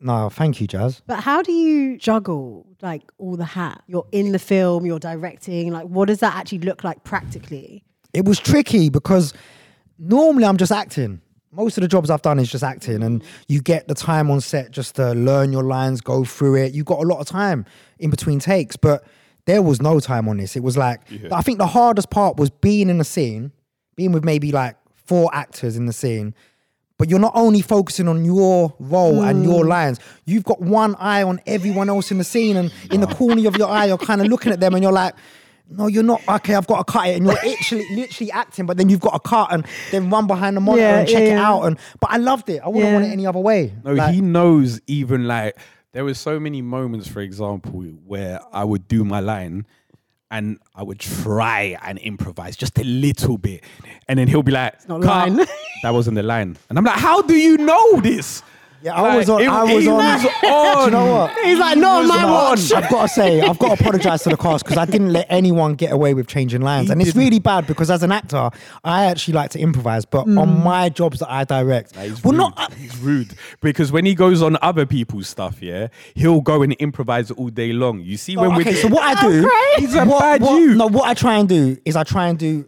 no. 0.06 0.30
Thank 0.30 0.62
you, 0.62 0.68
Jazz. 0.68 1.02
But 1.08 1.20
how 1.20 1.42
do 1.42 1.52
you 1.52 1.98
juggle 1.98 2.66
like 2.82 3.04
all 3.18 3.36
the 3.36 3.46
hat? 3.46 3.84
You're 3.88 4.08
in 4.12 4.32
the 4.32 4.40
film, 4.40 4.86
you're 4.86 5.00
directing. 5.00 5.72
Like, 5.72 5.88
what 5.88 6.08
does 6.08 6.20
that 6.20 6.36
actually 6.36 6.60
look 6.60 6.84
like 6.84 7.04
practically? 7.04 7.84
it 8.16 8.26
was 8.26 8.40
tricky 8.40 8.90
because 8.90 9.34
normally 10.00 10.46
I'm 10.46 10.58
just 10.58 10.72
acting. 10.72 11.22
Most 11.52 11.78
of 11.78 11.82
the 11.82 11.88
jobs 11.88 12.10
I've 12.10 12.22
done 12.22 12.40
is 12.40 12.50
just 12.50 12.64
acting, 12.64 13.04
and 13.04 13.22
mm-hmm. 13.22 13.44
you 13.48 13.62
get 13.62 13.88
the 13.88 13.94
time 13.94 14.32
on 14.32 14.42
set 14.42 14.72
just 14.72 14.96
to 14.96 15.14
learn 15.14 15.52
your 15.52 15.64
lines, 15.64 16.02
go 16.02 16.26
through 16.26 16.56
it. 16.56 16.74
You 16.74 16.84
got 16.84 17.00
a 17.00 17.08
lot 17.08 17.20
of 17.20 17.28
time 17.28 17.66
in 18.00 18.10
between 18.10 18.40
takes, 18.40 18.76
but 18.76 19.06
there 19.46 19.62
was 19.62 19.82
no 19.82 20.00
time 20.00 20.28
on 20.28 20.38
this. 20.38 20.56
It 20.56 20.64
was 20.64 20.76
like 20.76 21.02
I 21.32 21.42
think 21.42 21.60
the 21.60 21.68
hardest 21.68 22.10
part 22.10 22.38
was 22.38 22.50
being 22.50 22.90
in 22.90 23.00
a 23.00 23.06
scene, 23.06 23.52
being 23.96 24.12
with 24.12 24.26
maybe 24.26 24.52
like 24.52 24.76
four 24.96 25.30
actors 25.34 25.78
in 25.78 25.86
the 25.86 25.94
scene. 25.94 26.34
But 26.98 27.10
you're 27.10 27.20
not 27.20 27.34
only 27.36 27.62
focusing 27.62 28.08
on 28.08 28.24
your 28.24 28.74
role 28.80 29.22
and 29.22 29.44
your 29.44 29.64
hmm. 29.64 29.70
lines, 29.70 30.00
you've 30.26 30.46
got 30.46 30.62
one 30.62 30.96
eye 30.96 31.24
on 31.24 31.42
everyone 31.46 31.90
else 31.90 32.10
in 32.10 32.18
the 32.18 32.24
scene, 32.24 32.56
and 32.56 32.72
in 32.90 33.02
the 33.02 33.08
corner 33.08 33.48
of 33.48 33.58
your 33.58 33.68
eye, 33.68 33.86
you're 33.86 33.98
kind 33.98 34.22
of 34.22 34.28
looking 34.28 34.54
at 34.54 34.60
them, 34.60 34.74
and 34.74 34.84
you're 34.84 34.94
like, 34.94 35.14
no, 35.70 35.88
you're 35.88 36.04
not. 36.04 36.22
Okay, 36.28 36.54
I've 36.54 36.68
got 36.68 36.86
to 36.86 36.92
cut 36.92 37.08
it, 37.08 37.18
and 37.18 37.26
you're 37.26 37.36
literally, 37.44 37.88
literally 37.96 38.32
acting, 38.32 38.66
but 38.66 38.78
then 38.78 38.90
you've 38.90 39.00
got 39.00 39.14
to 39.14 39.20
cut 39.20 39.52
and 39.52 39.66
then 39.92 40.10
run 40.10 40.28
behind 40.28 40.56
the 40.56 40.62
monitor 40.62 40.84
Yeah, 40.84 41.00
and 41.00 41.08
check 41.08 41.24
yeah, 41.24 41.28
it 41.28 41.32
yeah. 41.32 41.50
out. 41.50 41.64
And 41.64 41.78
but 42.00 42.12
I 42.12 42.18
loved 42.18 42.50
it. 42.50 42.62
I 42.64 42.70
wouldn't 42.70 42.94
want 42.94 43.06
it 43.06 43.10
any 43.10 43.26
other 43.26 43.40
way. 43.40 43.74
No, 43.84 43.94
Like, 43.94 44.14
he 44.14 44.22
knows 44.22 44.80
even 44.88 45.28
like 45.28 45.58
there 45.92 46.06
were 46.06 46.14
so 46.14 46.40
many 46.40 46.62
moments, 46.62 47.08
for 47.08 47.22
example, 47.22 47.72
where 48.06 48.40
I 48.54 48.64
would 48.64 48.88
do 48.88 49.04
my 49.04 49.20
line 49.20 49.66
and 50.36 50.60
I 50.76 50.84
would 50.84 51.00
try 51.00 51.78
and 51.82 51.98
improvise 52.00 52.58
just 52.58 52.78
a 52.78 52.84
little 52.84 53.38
bit. 53.38 53.64
And 54.10 54.20
then 54.20 54.28
he'll 54.28 54.44
be 54.44 54.52
like, 54.52 54.74
that 54.84 55.94
wasn't 55.94 56.16
the 56.16 56.24
line. 56.24 56.58
And 56.70 56.78
I'm 56.78 56.84
like, 56.84 57.00
how 57.00 57.22
do 57.22 57.36
you 57.36 57.58
know 57.58 58.02
this? 58.02 58.44
Yeah, 58.86 58.94
I 58.94 59.18
was 59.18 59.28
on. 59.32 59.42
it- 59.42 59.48
I 59.50 59.64
was 59.64 59.84
it 59.84 59.90
on. 59.90 59.98
was 59.98 60.22
Do 60.42 60.86
you 60.86 60.92
know 60.92 61.12
what? 61.12 61.38
He's 61.44 61.58
like, 61.58 61.76
not 61.80 62.04
on 62.04 62.08
my 62.08 62.22
No, 62.22 62.32
watch. 62.34 62.72
I've 62.76 62.88
got 62.88 63.02
to 63.02 63.08
say, 63.08 63.42
I've 63.42 63.58
got 63.58 63.76
to 63.78 63.84
apologize 63.84 64.22
to 64.24 64.30
the 64.30 64.38
cast 64.38 64.64
because 64.64 64.78
I 64.78 64.86
didn't 64.86 65.12
let 65.12 65.26
anyone 65.28 65.74
get 65.74 65.92
away 65.92 66.14
with 66.14 66.28
changing 66.28 66.62
lines, 66.62 66.88
He 66.88 66.92
and 66.92 67.02
it's 67.02 67.10
didn't. 67.14 67.24
really 67.26 67.40
bad 67.40 67.66
because 67.66 67.90
as 67.90 68.04
an 68.04 68.12
actor, 68.12 68.52
I 68.84 69.06
actually 69.06 69.34
like 69.34 69.50
to 69.52 69.60
improvise, 69.60 70.06
but 70.06 70.28
Mm. 70.28 70.40
on 70.40 70.64
my 70.64 70.90
jobs 70.90 71.18
that 71.20 71.32
I 71.32 71.46
direct, 71.46 71.96
Nah, 71.96 72.04
He's 72.04 72.24
well, 72.24 72.34
rude. 72.34 72.38
not. 72.38 72.54
uh, 72.60 72.68
he's 72.80 72.96
rude 73.00 73.34
because 73.60 73.92
when 73.92 74.06
he 74.06 74.14
goes 74.14 74.44
on 74.44 74.56
other 74.62 74.86
people's 74.86 75.28
stuff, 75.28 75.64
yeah, 75.64 75.88
he'll 76.14 76.42
go 76.42 76.62
and 76.62 76.74
improvise 76.74 77.32
all 77.32 77.50
day 77.50 77.74
long. 77.74 78.02
You 78.02 78.18
see 78.18 78.38
when 78.38 78.52
Oh, 78.52 78.58
we 78.58 78.62
okay, 78.62 78.76
so 78.76 78.88
what 78.88 79.02
I 79.04 79.20
do, 79.28 79.52
He's 79.78 79.96
a 79.96 80.06
what, 80.06 80.20
bad 80.20 80.42
what- 80.42 80.60
you. 80.60 80.76
No, 80.76 80.86
what 80.88 81.06
I 81.10 81.16
try 81.16 81.38
and 81.40 81.50
do 81.50 81.76
is 81.86 81.96
I 81.96 82.04
try 82.04 82.28
and 82.28 82.38
do 82.38 82.66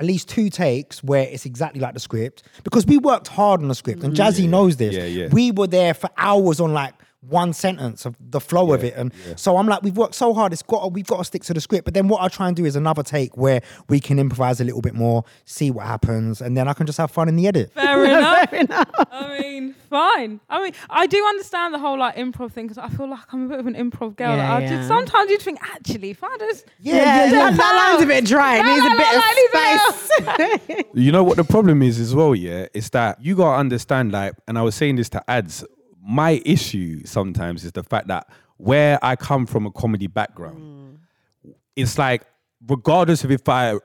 at 0.00 0.06
least 0.06 0.28
two 0.28 0.48
takes 0.48 1.04
where 1.04 1.24
it's 1.24 1.44
exactly 1.44 1.80
like 1.80 1.92
the 1.92 2.00
script 2.00 2.42
because 2.64 2.86
we 2.86 2.96
worked 2.96 3.28
hard 3.28 3.60
on 3.60 3.68
the 3.68 3.74
script 3.74 4.02
and 4.02 4.16
Jazzie 4.16 4.46
knows 4.46 4.78
this. 4.78 4.94
Yeah, 4.94 5.04
yeah. 5.04 5.28
We 5.28 5.52
were 5.52 5.66
there 5.66 5.92
for 5.92 6.08
hours 6.16 6.58
on 6.58 6.72
like 6.72 6.94
one 7.20 7.52
sentence 7.52 8.06
of 8.06 8.16
the 8.18 8.40
flow 8.40 8.72
of 8.72 8.82
it, 8.82 8.94
and 8.96 9.12
so 9.36 9.56
I'm 9.58 9.66
like, 9.66 9.82
we've 9.82 9.96
worked 9.96 10.14
so 10.14 10.32
hard. 10.32 10.52
It's 10.52 10.62
got 10.62 10.92
we've 10.92 11.06
got 11.06 11.18
to 11.18 11.24
stick 11.24 11.42
to 11.44 11.54
the 11.54 11.60
script. 11.60 11.84
But 11.84 11.94
then 11.94 12.08
what 12.08 12.22
I 12.22 12.28
try 12.28 12.48
and 12.48 12.56
do 12.56 12.64
is 12.64 12.76
another 12.76 13.02
take 13.02 13.36
where 13.36 13.60
we 13.88 14.00
can 14.00 14.18
improvise 14.18 14.60
a 14.60 14.64
little 14.64 14.80
bit 14.80 14.94
more, 14.94 15.24
see 15.44 15.70
what 15.70 15.86
happens, 15.86 16.40
and 16.40 16.56
then 16.56 16.66
I 16.68 16.72
can 16.72 16.86
just 16.86 16.98
have 16.98 17.10
fun 17.10 17.28
in 17.28 17.36
the 17.36 17.46
edit. 17.46 17.72
Fair 17.74 18.04
enough. 18.54 18.88
I 19.10 19.38
mean, 19.38 19.74
fine. 19.90 20.40
I 20.48 20.62
mean, 20.62 20.72
I 20.88 21.06
do 21.06 21.22
understand 21.26 21.74
the 21.74 21.78
whole 21.78 21.98
like 21.98 22.16
improv 22.16 22.52
thing 22.52 22.66
because 22.68 22.78
I 22.78 22.88
feel 22.88 23.08
like 23.08 23.20
I'm 23.32 23.46
a 23.46 23.48
bit 23.48 23.60
of 23.60 23.66
an 23.66 23.74
improv 23.74 24.16
girl. 24.16 24.36
Yeah, 24.36 24.54
like, 24.54 24.64
I 24.64 24.66
just 24.68 24.88
sometimes 24.88 25.30
you 25.30 25.38
think 25.38 25.58
actually, 25.62 26.10
if 26.10 26.24
I 26.24 26.36
just 26.38 26.66
Yeah, 26.80 26.94
yeah, 26.96 27.24
yeah. 27.24 27.30
that, 27.30 27.56
that 27.56 27.90
line's 27.90 28.02
a 28.02 28.06
bit 28.06 28.24
dry. 28.24 28.56
It 28.58 28.64
needs 28.64 28.86
a 28.86 28.96
bit 28.96 29.08
of 29.14 29.16
la, 29.16 29.90
space. 29.90 30.84
You 30.94 31.12
know 31.12 31.22
what 31.22 31.36
the 31.36 31.44
problem 31.44 31.82
is 31.82 31.98
as 32.00 32.14
well, 32.14 32.34
yeah? 32.34 32.66
It's 32.74 32.88
that 32.90 33.22
you 33.22 33.36
gotta 33.36 33.58
understand, 33.58 34.12
like, 34.12 34.34
and 34.48 34.58
I 34.58 34.62
was 34.62 34.74
saying 34.74 34.96
this 34.96 35.08
to 35.10 35.30
Ads, 35.30 35.64
my 36.10 36.42
issue 36.44 37.04
sometimes 37.06 37.64
is 37.64 37.72
the 37.72 37.82
fact 37.82 38.08
that 38.08 38.28
where 38.56 38.98
I 39.02 39.16
come 39.16 39.46
from 39.46 39.64
a 39.64 39.70
comedy 39.70 40.08
background, 40.08 40.98
it's 41.76 41.98
like, 41.98 42.22
regardless 42.66 43.24
of 43.24 43.30
if 43.30 43.48
I, 43.48 43.78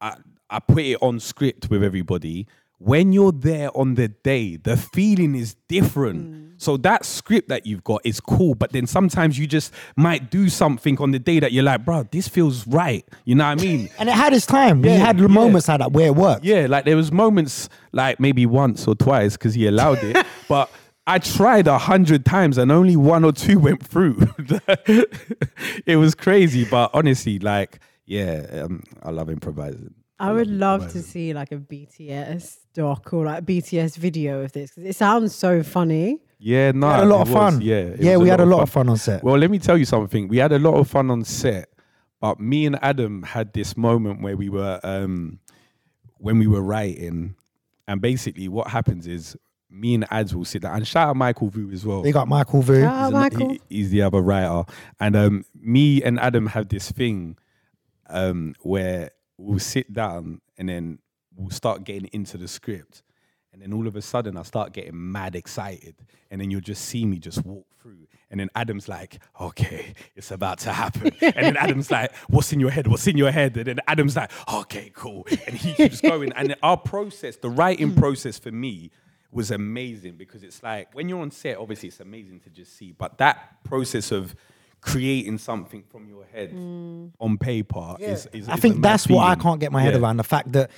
I 0.00 0.16
I 0.50 0.58
put 0.58 0.82
it 0.82 0.98
on 1.00 1.20
script 1.20 1.70
with 1.70 1.84
everybody, 1.84 2.48
when 2.78 3.12
you're 3.12 3.32
there 3.32 3.70
on 3.76 3.94
the 3.94 4.08
day, 4.08 4.56
the 4.56 4.76
feeling 4.76 5.36
is 5.36 5.54
different. 5.68 6.32
Mm. 6.32 6.50
So 6.56 6.76
that 6.78 7.04
script 7.04 7.48
that 7.48 7.66
you've 7.66 7.84
got 7.84 8.00
is 8.04 8.20
cool, 8.20 8.54
but 8.54 8.72
then 8.72 8.86
sometimes 8.86 9.38
you 9.38 9.46
just 9.46 9.72
might 9.96 10.30
do 10.30 10.48
something 10.48 10.98
on 10.98 11.12
the 11.12 11.18
day 11.18 11.40
that 11.40 11.52
you're 11.52 11.62
like, 11.62 11.84
bro, 11.84 12.02
this 12.10 12.26
feels 12.26 12.66
right. 12.66 13.06
You 13.24 13.34
know 13.36 13.44
what 13.44 13.60
I 13.60 13.62
mean? 13.62 13.88
And 13.98 14.08
it 14.08 14.12
had 14.12 14.32
its 14.32 14.44
time. 14.44 14.84
Yeah, 14.84 14.96
had 14.96 15.20
yeah. 15.20 15.26
moments 15.26 15.68
like 15.68 15.78
that 15.78 15.92
where 15.92 16.06
it 16.06 16.16
worked. 16.16 16.44
Yeah, 16.44 16.66
like 16.68 16.84
there 16.84 16.96
was 16.96 17.12
moments 17.12 17.68
like 17.92 18.18
maybe 18.18 18.44
once 18.44 18.88
or 18.88 18.94
twice 18.94 19.34
because 19.34 19.54
he 19.54 19.66
allowed 19.66 20.02
it, 20.02 20.26
but 20.48 20.70
I 21.10 21.18
tried 21.18 21.66
a 21.66 21.76
hundred 21.76 22.24
times 22.24 22.56
and 22.56 22.70
only 22.70 22.94
one 22.94 23.24
or 23.24 23.32
two 23.32 23.58
went 23.66 23.84
through. 23.84 24.28
it 25.84 25.96
was 25.96 26.14
crazy, 26.14 26.64
but 26.64 26.92
honestly, 26.94 27.40
like, 27.40 27.80
yeah, 28.06 28.62
um, 28.62 28.84
I 29.02 29.10
love 29.10 29.28
improvising. 29.28 29.92
I 30.20 30.30
would 30.30 30.48
love 30.48 30.92
to 30.92 31.02
see 31.02 31.34
like 31.34 31.50
a 31.50 31.56
BTS 31.56 32.58
doc 32.74 33.12
or 33.12 33.24
like 33.24 33.40
a 33.40 33.42
BTS 33.42 33.96
video 33.96 34.42
of 34.42 34.52
this 34.52 34.70
because 34.70 34.88
it 34.88 34.94
sounds 34.94 35.34
so 35.34 35.64
funny. 35.64 36.20
Yeah, 36.38 36.70
no, 36.70 36.86
We 36.86 36.92
had 36.92 37.02
a 37.02 37.06
lot 37.06 37.22
of 37.22 37.28
it 37.28 37.34
was, 37.34 37.54
fun. 37.54 37.60
Yeah, 37.60 37.94
yeah, 37.98 38.16
was 38.16 38.22
we 38.22 38.28
had 38.28 38.40
a 38.40 38.46
lot 38.46 38.60
of 38.60 38.70
fun 38.70 38.88
on 38.88 38.96
set. 38.96 39.24
Well, 39.24 39.36
let 39.36 39.50
me 39.50 39.58
tell 39.58 39.76
you 39.76 39.86
something. 39.86 40.28
We 40.28 40.36
had 40.36 40.52
a 40.52 40.60
lot 40.60 40.74
of 40.74 40.88
fun 40.88 41.10
on 41.10 41.24
set, 41.24 41.70
but 42.20 42.38
me 42.38 42.66
and 42.66 42.78
Adam 42.82 43.24
had 43.24 43.52
this 43.52 43.76
moment 43.76 44.22
where 44.22 44.36
we 44.36 44.48
were 44.48 44.78
um 44.84 45.40
when 46.18 46.38
we 46.38 46.46
were 46.46 46.62
writing, 46.62 47.34
and 47.88 48.00
basically 48.00 48.46
what 48.46 48.68
happens 48.68 49.08
is 49.08 49.36
me 49.70 49.94
and 49.94 50.04
Ads 50.10 50.34
will 50.34 50.44
sit 50.44 50.62
down 50.62 50.76
and 50.76 50.86
shout 50.86 51.08
out 51.08 51.16
Michael 51.16 51.48
Vu 51.48 51.70
as 51.72 51.86
well. 51.86 52.02
They 52.02 52.12
got 52.12 52.26
Michael 52.28 52.60
Vu. 52.62 52.84
Ah, 52.84 52.98
He's 53.04 53.06
an- 53.08 53.12
Michael. 53.12 53.48
he- 53.50 53.60
he's 53.68 53.90
the 53.90 54.02
other 54.02 54.20
writer, 54.20 54.64
and 54.98 55.14
um, 55.16 55.44
me 55.54 56.02
and 56.02 56.18
Adam 56.18 56.46
have 56.46 56.68
this 56.68 56.90
thing 56.90 57.36
um, 58.08 58.54
where 58.60 59.10
we'll 59.38 59.58
sit 59.58 59.92
down 59.92 60.40
and 60.58 60.68
then 60.68 60.98
we'll 61.36 61.50
start 61.50 61.84
getting 61.84 62.08
into 62.12 62.36
the 62.36 62.48
script, 62.48 63.02
and 63.52 63.62
then 63.62 63.72
all 63.72 63.86
of 63.86 63.96
a 63.96 64.02
sudden 64.02 64.36
I 64.36 64.42
start 64.42 64.72
getting 64.72 65.12
mad 65.12 65.34
excited, 65.36 65.94
and 66.30 66.40
then 66.40 66.50
you'll 66.50 66.60
just 66.60 66.84
see 66.84 67.04
me 67.06 67.18
just 67.18 67.44
walk 67.46 67.66
through, 67.80 68.08
and 68.30 68.40
then 68.40 68.48
Adam's 68.54 68.88
like, 68.88 69.20
"Okay, 69.40 69.94
it's 70.16 70.30
about 70.32 70.58
to 70.60 70.72
happen," 70.72 71.12
and 71.20 71.34
then 71.46 71.56
Adam's 71.56 71.90
like, 71.90 72.14
"What's 72.28 72.52
in 72.52 72.60
your 72.60 72.70
head? 72.70 72.86
What's 72.88 73.06
in 73.06 73.16
your 73.16 73.30
head?" 73.30 73.56
And 73.56 73.66
then 73.66 73.80
Adam's 73.86 74.16
like, 74.16 74.30
"Okay, 74.52 74.90
cool," 74.94 75.26
and 75.46 75.56
he 75.56 75.72
keeps 75.74 76.00
going, 76.00 76.32
and 76.32 76.56
our 76.62 76.76
process, 76.76 77.36
the 77.36 77.48
writing 77.50 77.94
process 77.94 78.38
for 78.38 78.50
me 78.52 78.90
was 79.32 79.50
amazing 79.50 80.16
because 80.16 80.42
it's 80.42 80.62
like 80.62 80.94
when 80.94 81.08
you're 81.08 81.20
on 81.20 81.30
set, 81.30 81.56
obviously 81.56 81.88
it's 81.88 82.00
amazing 82.00 82.40
to 82.40 82.50
just 82.50 82.76
see, 82.76 82.92
but 82.92 83.18
that 83.18 83.62
process 83.64 84.10
of 84.10 84.34
creating 84.80 85.38
something 85.38 85.82
from 85.90 86.08
your 86.08 86.24
head 86.24 86.52
mm. 86.52 87.12
on 87.20 87.38
paper 87.38 87.96
is, 87.98 88.26
is 88.32 88.48
I 88.48 88.54
is 88.54 88.60
think 88.60 88.76
mad 88.76 88.82
that's 88.82 89.08
what 89.08 89.26
I 89.26 89.34
can't 89.34 89.60
get 89.60 89.72
my 89.72 89.82
head 89.82 89.94
Yeah. 89.94 90.00
around. 90.00 90.16
The 90.16 90.24
fact 90.24 90.52
that 90.52 90.70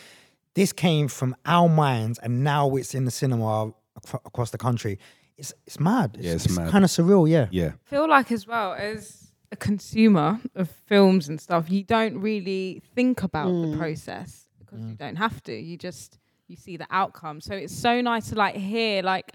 this 0.54 0.72
came 0.72 1.08
from 1.08 1.36
our 1.46 1.68
minds 1.68 2.18
and 2.18 2.44
now 2.44 2.74
it's 2.76 2.94
in 2.94 3.04
the 3.04 3.10
cinema 3.10 3.68
ac- 4.04 4.18
across 4.24 4.50
the 4.50 4.58
country. 4.58 4.98
It's 5.38 5.54
it's 5.66 5.80
mad. 5.80 6.16
It's, 6.18 6.26
Yeah, 6.26 6.32
it's 6.32 6.50
mad. 6.50 6.70
kind 6.70 6.84
of 6.84 6.90
surreal. 6.90 7.28
Yeah. 7.28 7.46
Yeah. 7.50 7.72
feel 7.84 8.08
like 8.08 8.30
as 8.32 8.46
well 8.46 8.74
as 8.74 9.32
a 9.50 9.56
consumer 9.56 10.40
of 10.54 10.68
films 10.86 11.28
and 11.28 11.40
stuff, 11.40 11.70
you 11.70 11.84
don't 11.84 12.18
really 12.18 12.82
think 12.94 13.22
about 13.22 13.48
the 13.48 13.68
mm. 13.68 13.78
process 13.78 14.48
because 14.58 14.80
you 14.80 14.94
mm. 14.94 14.98
don't 14.98 15.16
have 15.16 15.42
to. 15.44 15.54
You 15.54 15.76
just 15.76 16.18
you 16.52 16.56
see 16.56 16.76
the 16.76 16.86
outcome. 16.90 17.40
So 17.40 17.54
it's 17.54 17.74
so 17.76 18.00
nice 18.00 18.28
to 18.28 18.34
like 18.36 18.54
hear 18.54 19.02
like 19.02 19.32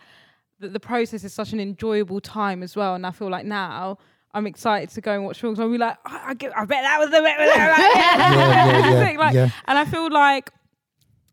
that 0.59 0.71
the 0.71 0.79
process 0.79 1.23
is 1.23 1.33
such 1.33 1.51
an 1.51 1.59
enjoyable 1.59 2.21
time 2.21 2.63
as 2.63 2.75
well. 2.75 2.95
And 2.95 3.05
I 3.05 3.11
feel 3.11 3.29
like 3.29 3.45
now 3.45 3.97
I'm 4.33 4.45
excited 4.47 4.89
to 4.89 5.01
go 5.01 5.13
and 5.13 5.25
watch 5.25 5.41
films. 5.41 5.59
I'll 5.59 5.69
be 5.71 5.77
like, 5.79 5.97
I, 6.05 6.27
I, 6.29 6.33
get- 6.35 6.55
I 6.55 6.65
bet 6.65 6.83
that 6.83 6.99
was 6.99 7.09
the 7.09 7.21
bit. 7.21 7.37
were 7.37 7.45
like, 7.45 7.77
yeah, 7.95 9.11
yeah, 9.13 9.17
Like, 9.19 9.33
yeah. 9.33 9.49
And 9.65 9.77
I 9.79 9.85
feel 9.85 10.09
like 10.11 10.51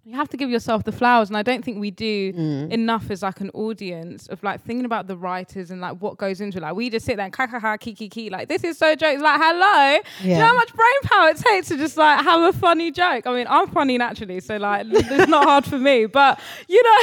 you 0.06 0.14
have 0.16 0.28
to 0.28 0.36
give 0.36 0.50
yourself 0.50 0.84
the 0.84 0.92
flowers 0.92 1.28
and 1.30 1.36
i 1.36 1.42
don't 1.42 1.64
think 1.64 1.78
we 1.80 1.90
do 1.90 2.32
Mm. 2.34 2.70
enough 2.70 3.10
as 3.10 3.22
like 3.22 3.40
an 3.40 3.50
audience 3.54 4.26
of 4.28 4.42
like 4.42 4.62
thinking 4.62 4.84
about 4.84 5.06
the 5.06 5.16
writers 5.16 5.70
and 5.70 5.80
like 5.80 5.96
what 6.00 6.16
goes 6.18 6.40
into 6.40 6.58
it. 6.58 6.62
Like 6.62 6.74
we 6.74 6.90
just 6.90 7.06
sit 7.06 7.16
there 7.16 7.24
and 7.24 7.32
ka 7.32 7.46
ka 7.46 7.58
ka 7.60 7.76
kiki 7.76 8.08
kiki 8.08 8.30
like 8.30 8.48
this 8.48 8.62
is 8.64 8.76
so 8.78 8.94
jokes. 8.94 9.22
Like 9.22 9.40
hello? 9.42 9.98
Do 10.22 10.28
you 10.28 10.36
know 10.36 10.46
how 10.46 10.54
much 10.54 10.72
brain 10.74 11.00
power 11.04 11.28
it 11.30 11.36
takes 11.38 11.68
to 11.68 11.76
just 11.76 11.96
like 11.96 12.22
have 12.24 12.54
a 12.54 12.56
funny 12.58 12.90
joke? 12.90 13.26
I 13.26 13.32
mean 13.34 13.46
i'm 13.48 13.66
funny 13.68 13.96
naturally 13.98 14.40
so 14.40 14.56
like 14.58 14.86
it's 14.90 15.28
not 15.28 15.44
hard 15.44 15.64
for 15.64 15.78
me 15.78 16.06
but 16.06 16.38
you 16.68 16.82
know 16.82 17.00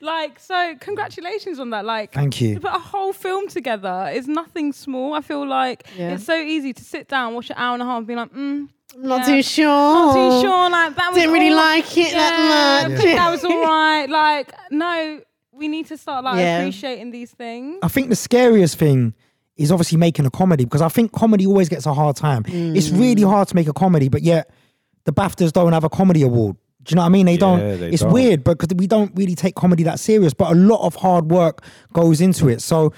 like 0.00 0.38
so 0.38 0.74
congratulations 0.80 1.58
on 1.58 1.70
that 1.70 1.84
like 1.84 2.12
Thank 2.12 2.40
you. 2.40 2.54
to 2.54 2.60
put 2.60 2.74
a 2.74 2.78
whole 2.78 3.12
film 3.12 3.48
together. 3.48 4.10
Is 4.12 4.28
nothing 4.28 4.72
small. 4.72 5.14
I 5.14 5.20
feel 5.20 5.46
like 5.46 5.86
Yeah. 5.96 6.10
it's 6.14 6.24
so 6.24 6.36
easy 6.36 6.72
to 6.72 6.84
sit 6.84 7.08
down 7.08 7.34
watch 7.34 7.50
an 7.50 7.56
hour 7.58 7.74
and 7.74 7.82
a 7.82 7.86
half 7.86 7.98
and 7.98 8.06
be 8.06 8.14
like 8.14 8.32
mm, 8.32 8.68
I'm 8.94 9.02
not 9.02 9.20
Yeah. 9.28 9.34
too 9.36 9.42
sure. 9.42 9.64
not 9.66 10.14
too 10.14 10.46
sure. 10.46 10.70
Like 10.70 10.96
that 10.96 11.08
was 11.12 11.16
Didn't 11.16 11.32
really 11.34 11.50
all- 11.50 11.56
like 11.56 11.96
it 11.96 12.12
yeah, 12.12 12.18
that 12.18 12.90
much. 12.90 13.00
think 13.00 13.16
that 13.16 13.30
was 13.30 13.44
all 13.44 13.62
right. 13.62 14.06
Like 14.08 14.52
no, 14.70 15.20
we 15.52 15.68
need 15.68 15.86
to 15.86 15.96
start 15.96 16.24
like 16.24 16.38
Yeah. 16.38 16.58
appreciating 16.60 17.10
these 17.10 17.30
things. 17.32 17.78
I 17.82 17.88
think 17.88 18.08
the 18.08 18.16
scariest 18.16 18.76
thing 18.78 19.14
is 19.56 19.72
obviously 19.72 19.98
making 19.98 20.24
a 20.24 20.30
comedy 20.30 20.64
because 20.64 20.82
I 20.82 20.88
think 20.88 21.12
comedy 21.12 21.46
always 21.46 21.68
gets 21.68 21.84
a 21.86 21.92
hard 21.92 22.16
time. 22.16 22.44
It's 22.46 22.90
really 22.90 23.22
Mm. 23.22 23.30
hard 23.30 23.48
to 23.48 23.56
make 23.56 23.68
a 23.68 23.72
comedy, 23.72 24.08
but 24.08 24.22
yet 24.22 24.50
the 25.04 25.12
BAFTAs 25.12 25.52
don't 25.52 25.72
have 25.72 25.84
a 25.84 25.88
comedy 25.88 26.22
award. 26.22 26.56
Do 26.82 26.92
you 26.92 26.96
know 26.96 27.02
what 27.02 27.06
I 27.06 27.10
mean? 27.10 27.26
They 27.26 27.36
don't. 27.36 27.58
they 27.58 27.90
It's 27.90 28.02
don't. 28.02 28.12
weird, 28.12 28.44
because 28.44 28.68
we 28.76 28.86
don't 28.86 29.10
really 29.14 29.34
take 29.34 29.54
comedy 29.56 29.82
that 29.82 29.98
serious, 29.98 30.32
but 30.32 30.50
a 30.52 30.54
lot 30.54 30.80
of 30.86 30.94
hard 30.94 31.30
work 31.30 31.62
goes 31.92 32.20
into 32.20 32.48
it. 32.48 32.62
So 32.62 32.92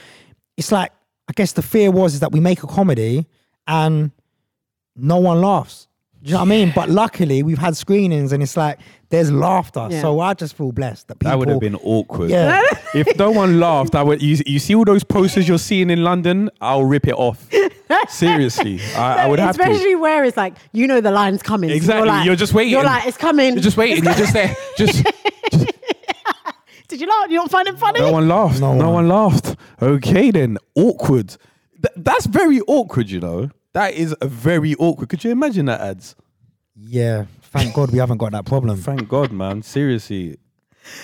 it's 0.57 0.71
like 0.71 0.93
I 1.29 1.33
guess 1.35 1.53
the 1.53 1.63
fear 1.63 1.91
was 1.91 2.15
is 2.15 2.21
that 2.21 2.31
we 2.33 2.41
make 2.41 2.63
a 2.63 2.67
comedy 2.67 3.27
and 3.67 4.11
no 5.01 5.19
one 5.19 5.41
laughs. 5.41 5.87
Do 6.23 6.29
you 6.29 6.33
know 6.35 6.41
what 6.41 6.47
I 6.47 6.49
mean? 6.51 6.73
But 6.75 6.91
luckily 6.91 7.43
we've 7.43 7.57
had 7.59 7.75
screenings 7.79 8.33
and 8.33 8.43
it's 8.43 8.55
like 8.55 8.79
there's 9.09 9.33
laughter. 9.33 9.89
Yeah. 9.91 10.03
So 10.03 10.21
I 10.21 10.35
just 10.35 10.55
feel 10.55 10.71
blessed 10.71 11.09
that 11.09 11.19
people 11.19 11.31
That 11.31 11.39
would 11.39 11.49
have 11.49 11.61
been 11.61 11.77
awkward. 11.77 12.29
Yeah. 12.29 12.63
if 12.95 13.17
no 13.19 13.31
one 13.31 13.59
laughed, 13.59 13.95
I 13.95 14.03
would. 14.03 14.21
You, 14.21 14.37
you 14.45 14.59
see 14.59 14.75
all 14.75 14.85
those 14.85 15.03
posters 15.03 15.49
you're 15.49 15.59
seeing 15.59 15.89
in 15.89 16.05
London? 16.05 16.51
I'll 16.61 16.85
rip 16.85 17.09
it 17.09 17.15
off. 17.15 17.49
Seriously, 18.11 18.81
I, 18.95 19.25
I 19.25 19.27
would 19.29 19.39
have 19.39 19.57
to. 19.57 19.63
Especially 19.63 19.95
where 19.95 20.23
it's 20.25 20.37
like, 20.37 20.57
you 20.73 20.87
know 20.87 21.01
the 21.01 21.11
line's 21.11 21.43
coming. 21.43 21.71
so 21.71 21.75
Exactly, 21.77 22.07
You're, 22.07 22.17
like, 22.17 22.27
you're 22.27 22.37
just 22.37 22.53
waiting. 22.53 22.73
You're 22.73 22.85
like, 22.85 23.07
it's 23.07 23.17
coming. 23.17 23.55
You're 23.55 23.63
just 23.63 23.77
waiting. 23.79 24.05
You're 24.05 24.15
just 24.15 24.33
there. 24.35 24.55
Just 24.77 25.03
Did 26.89 27.01
you 27.01 27.07
laugh? 27.07 27.31
You 27.31 27.37
don't 27.39 27.51
find 27.51 27.69
it 27.69 27.79
funny? 27.79 28.01
no 28.01 28.13
one 28.13 28.29
laughed. 28.29 28.61
No 28.61 28.75
No, 28.75 28.91
one. 28.91 29.07
one 29.07 29.09
laughed. 29.09 29.57
Okay 29.81 30.31
then, 30.33 30.59
awkward. 30.75 31.29
Th- 31.81 31.95
that's 31.97 32.27
very 32.27 32.61
awkward. 32.63 33.09
You 33.11 33.21
know, 33.21 33.51
that 33.75 33.95
is 33.95 34.15
a 34.21 34.27
very 34.27 34.75
awkward. 34.77 35.09
Could 35.09 35.25
you 35.25 35.31
imagine 35.31 35.67
that 35.67 35.81
Ads? 35.81 36.17
Yeah. 36.77 37.27
Thank 37.43 37.75
God 37.75 37.91
we 37.91 37.99
haven't 37.99 38.19
got 38.19 38.33
that 38.33 38.47
problem. 38.47 38.77
Thank 38.81 39.09
God, 39.09 39.33
man. 39.33 39.63
Seriously, 39.63 40.39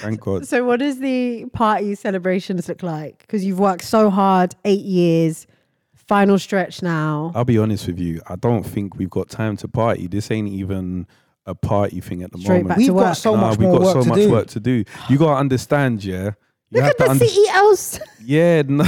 thank 0.00 0.20
God. 0.20 0.46
So, 0.46 0.64
what 0.64 0.78
does 0.78 1.00
the 1.00 1.46
party 1.52 1.94
celebrations 1.96 2.68
look 2.68 2.82
like? 2.84 3.18
Because 3.18 3.44
you've 3.44 3.58
worked 3.58 3.82
so 3.84 4.10
hard, 4.10 4.54
eight 4.64 4.84
years, 4.84 5.46
final 5.94 6.38
stretch 6.38 6.82
now. 6.82 7.32
I'll 7.34 7.44
be 7.44 7.58
honest 7.58 7.88
with 7.88 7.98
you. 7.98 8.20
I 8.28 8.36
don't 8.36 8.62
think 8.62 8.96
we've 8.96 9.10
got 9.10 9.28
time 9.28 9.56
to 9.58 9.68
party. 9.68 10.06
This 10.06 10.30
ain't 10.30 10.48
even 10.48 11.08
a 11.46 11.54
party 11.56 12.00
thing 12.00 12.22
at 12.22 12.30
the 12.32 12.38
Straight 12.38 12.62
moment. 12.64 12.68
back 12.70 12.78
We've 12.78 12.86
to 12.88 12.92
got 12.94 13.04
work. 13.06 13.16
so 13.16 13.34
Nah, 13.34 13.40
much 13.50 13.58
we've 13.58 13.68
more 13.68 13.78
got 13.78 13.84
work 13.86 13.94
so 13.94 14.02
to 14.02 14.08
much 14.08 14.18
do. 14.18 14.30
work 14.30 14.46
to 14.48 14.60
do. 14.60 14.84
You 15.08 15.18
gotta 15.18 15.38
understand, 15.40 16.04
yeah. 16.04 16.30
You 16.70 16.80
Look 16.80 16.82
have 16.82 16.90
at 16.90 16.98
to 16.98 17.04
the 17.04 17.10
under- 17.10 17.26
CEOs. 17.26 18.00
Yeah, 18.24 18.62
no, 18.68 18.84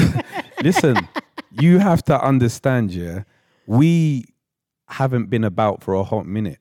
listen. 0.62 0.96
You 1.50 1.78
have 1.78 2.04
to 2.04 2.20
understand, 2.22 2.92
yeah. 2.92 3.22
We 3.68 4.24
haven't 4.86 5.28
been 5.28 5.44
about 5.44 5.82
for 5.82 5.92
a 5.92 6.02
hot 6.02 6.24
minute, 6.24 6.58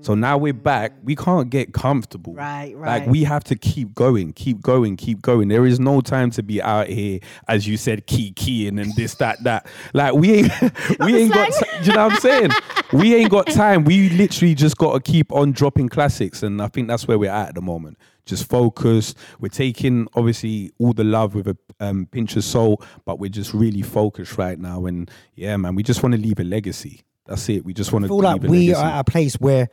so 0.00 0.14
now 0.14 0.38
we're 0.38 0.52
back. 0.52 0.92
We 1.02 1.16
can't 1.16 1.50
get 1.50 1.72
comfortable. 1.72 2.34
Right, 2.34 2.74
right. 2.76 3.00
Like 3.00 3.08
we 3.08 3.24
have 3.24 3.44
to 3.44 3.56
keep 3.56 3.94
going, 3.94 4.32
keep 4.32 4.60
going, 4.60 4.96
keep 4.96 5.22
going. 5.22 5.48
There 5.48 5.66
is 5.66 5.80
no 5.80 6.00
time 6.00 6.30
to 6.32 6.42
be 6.42 6.62
out 6.62 6.86
here, 6.86 7.20
as 7.48 7.66
you 7.66 7.76
said, 7.76 8.06
key 8.06 8.32
keying 8.32 8.78
and 8.78 8.94
this, 8.94 9.14
that, 9.16 9.42
that. 9.44 9.66
Like 9.94 10.14
we 10.14 10.32
ain't, 10.34 10.52
we 11.00 11.16
ain't 11.16 11.32
got. 11.32 11.52
T- 11.52 11.66
you 11.82 11.92
know 11.94 12.06
what 12.06 12.14
I'm 12.14 12.20
saying? 12.20 12.50
We 12.92 13.14
ain't 13.14 13.30
got 13.30 13.46
time. 13.48 13.84
We 13.84 14.10
literally 14.10 14.54
just 14.54 14.78
got 14.78 14.92
to 14.92 15.12
keep 15.12 15.32
on 15.32 15.52
dropping 15.52 15.88
classics, 15.88 16.42
and 16.42 16.62
I 16.62 16.68
think 16.68 16.88
that's 16.88 17.08
where 17.08 17.18
we're 17.18 17.30
at 17.30 17.48
at 17.48 17.54
the 17.54 17.62
moment. 17.62 17.98
Just 18.24 18.48
focus. 18.48 19.14
We're 19.40 19.48
taking 19.48 20.06
obviously 20.14 20.70
all 20.78 20.92
the 20.92 21.04
love 21.04 21.34
with 21.34 21.48
a 21.48 21.56
um, 21.80 22.06
pinch 22.06 22.36
of 22.36 22.44
salt, 22.44 22.84
but 23.04 23.18
we're 23.18 23.30
just 23.30 23.54
really 23.54 23.82
focused 23.82 24.38
right 24.38 24.58
now. 24.58 24.86
And 24.86 25.10
yeah, 25.34 25.56
man, 25.56 25.74
we 25.74 25.82
just 25.82 26.02
want 26.02 26.14
to 26.14 26.20
leave 26.20 26.38
a 26.38 26.44
legacy. 26.44 27.02
That's 27.26 27.48
it. 27.48 27.64
We 27.64 27.74
just 27.74 27.92
want 27.92 28.04
to 28.04 28.08
feel 28.08 28.20
like 28.20 28.42
leave 28.42 28.48
a 28.48 28.50
we 28.50 28.58
legacy. 28.68 28.80
are 28.82 28.90
at 28.90 29.00
a 29.00 29.04
place 29.04 29.34
where 29.34 29.68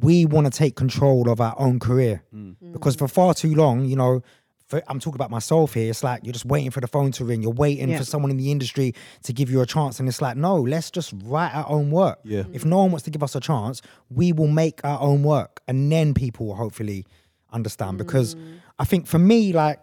we 0.00 0.24
want 0.26 0.46
to 0.46 0.50
take 0.56 0.76
control 0.76 1.28
of 1.30 1.40
our 1.40 1.54
own 1.58 1.78
career 1.80 2.22
Mm. 2.34 2.54
because 2.72 2.94
for 2.96 3.08
far 3.08 3.34
too 3.34 3.54
long, 3.54 3.84
you 3.84 3.96
know, 3.96 4.22
for, 4.68 4.80
I'm 4.86 5.00
talking 5.00 5.16
about 5.16 5.30
myself 5.32 5.74
here. 5.74 5.90
It's 5.90 6.04
like 6.04 6.20
you're 6.24 6.32
just 6.32 6.44
waiting 6.44 6.70
for 6.70 6.80
the 6.80 6.86
phone 6.86 7.10
to 7.12 7.24
ring. 7.24 7.42
You're 7.42 7.50
waiting 7.50 7.88
Yeah. 7.88 7.98
for 7.98 8.04
someone 8.04 8.30
in 8.30 8.36
the 8.36 8.52
industry 8.52 8.94
to 9.24 9.32
give 9.32 9.50
you 9.50 9.60
a 9.62 9.66
chance, 9.66 9.98
and 9.98 10.08
it's 10.08 10.22
like, 10.22 10.36
no, 10.36 10.54
let's 10.60 10.92
just 10.92 11.12
write 11.24 11.52
our 11.54 11.68
own 11.68 11.90
work. 11.90 12.20
Yeah. 12.22 12.44
If 12.52 12.64
no 12.64 12.78
one 12.78 12.92
wants 12.92 13.02
to 13.04 13.10
give 13.10 13.22
us 13.24 13.34
a 13.34 13.40
chance, 13.40 13.82
we 14.10 14.32
will 14.32 14.46
make 14.46 14.80
our 14.84 15.00
own 15.00 15.24
work, 15.24 15.60
and 15.66 15.90
then 15.90 16.14
people 16.14 16.46
will 16.46 16.54
hopefully 16.54 17.04
understand. 17.52 17.98
Because 17.98 18.36
I 18.78 18.84
think 18.84 19.06
for 19.06 19.18
me, 19.18 19.52
like. 19.52 19.80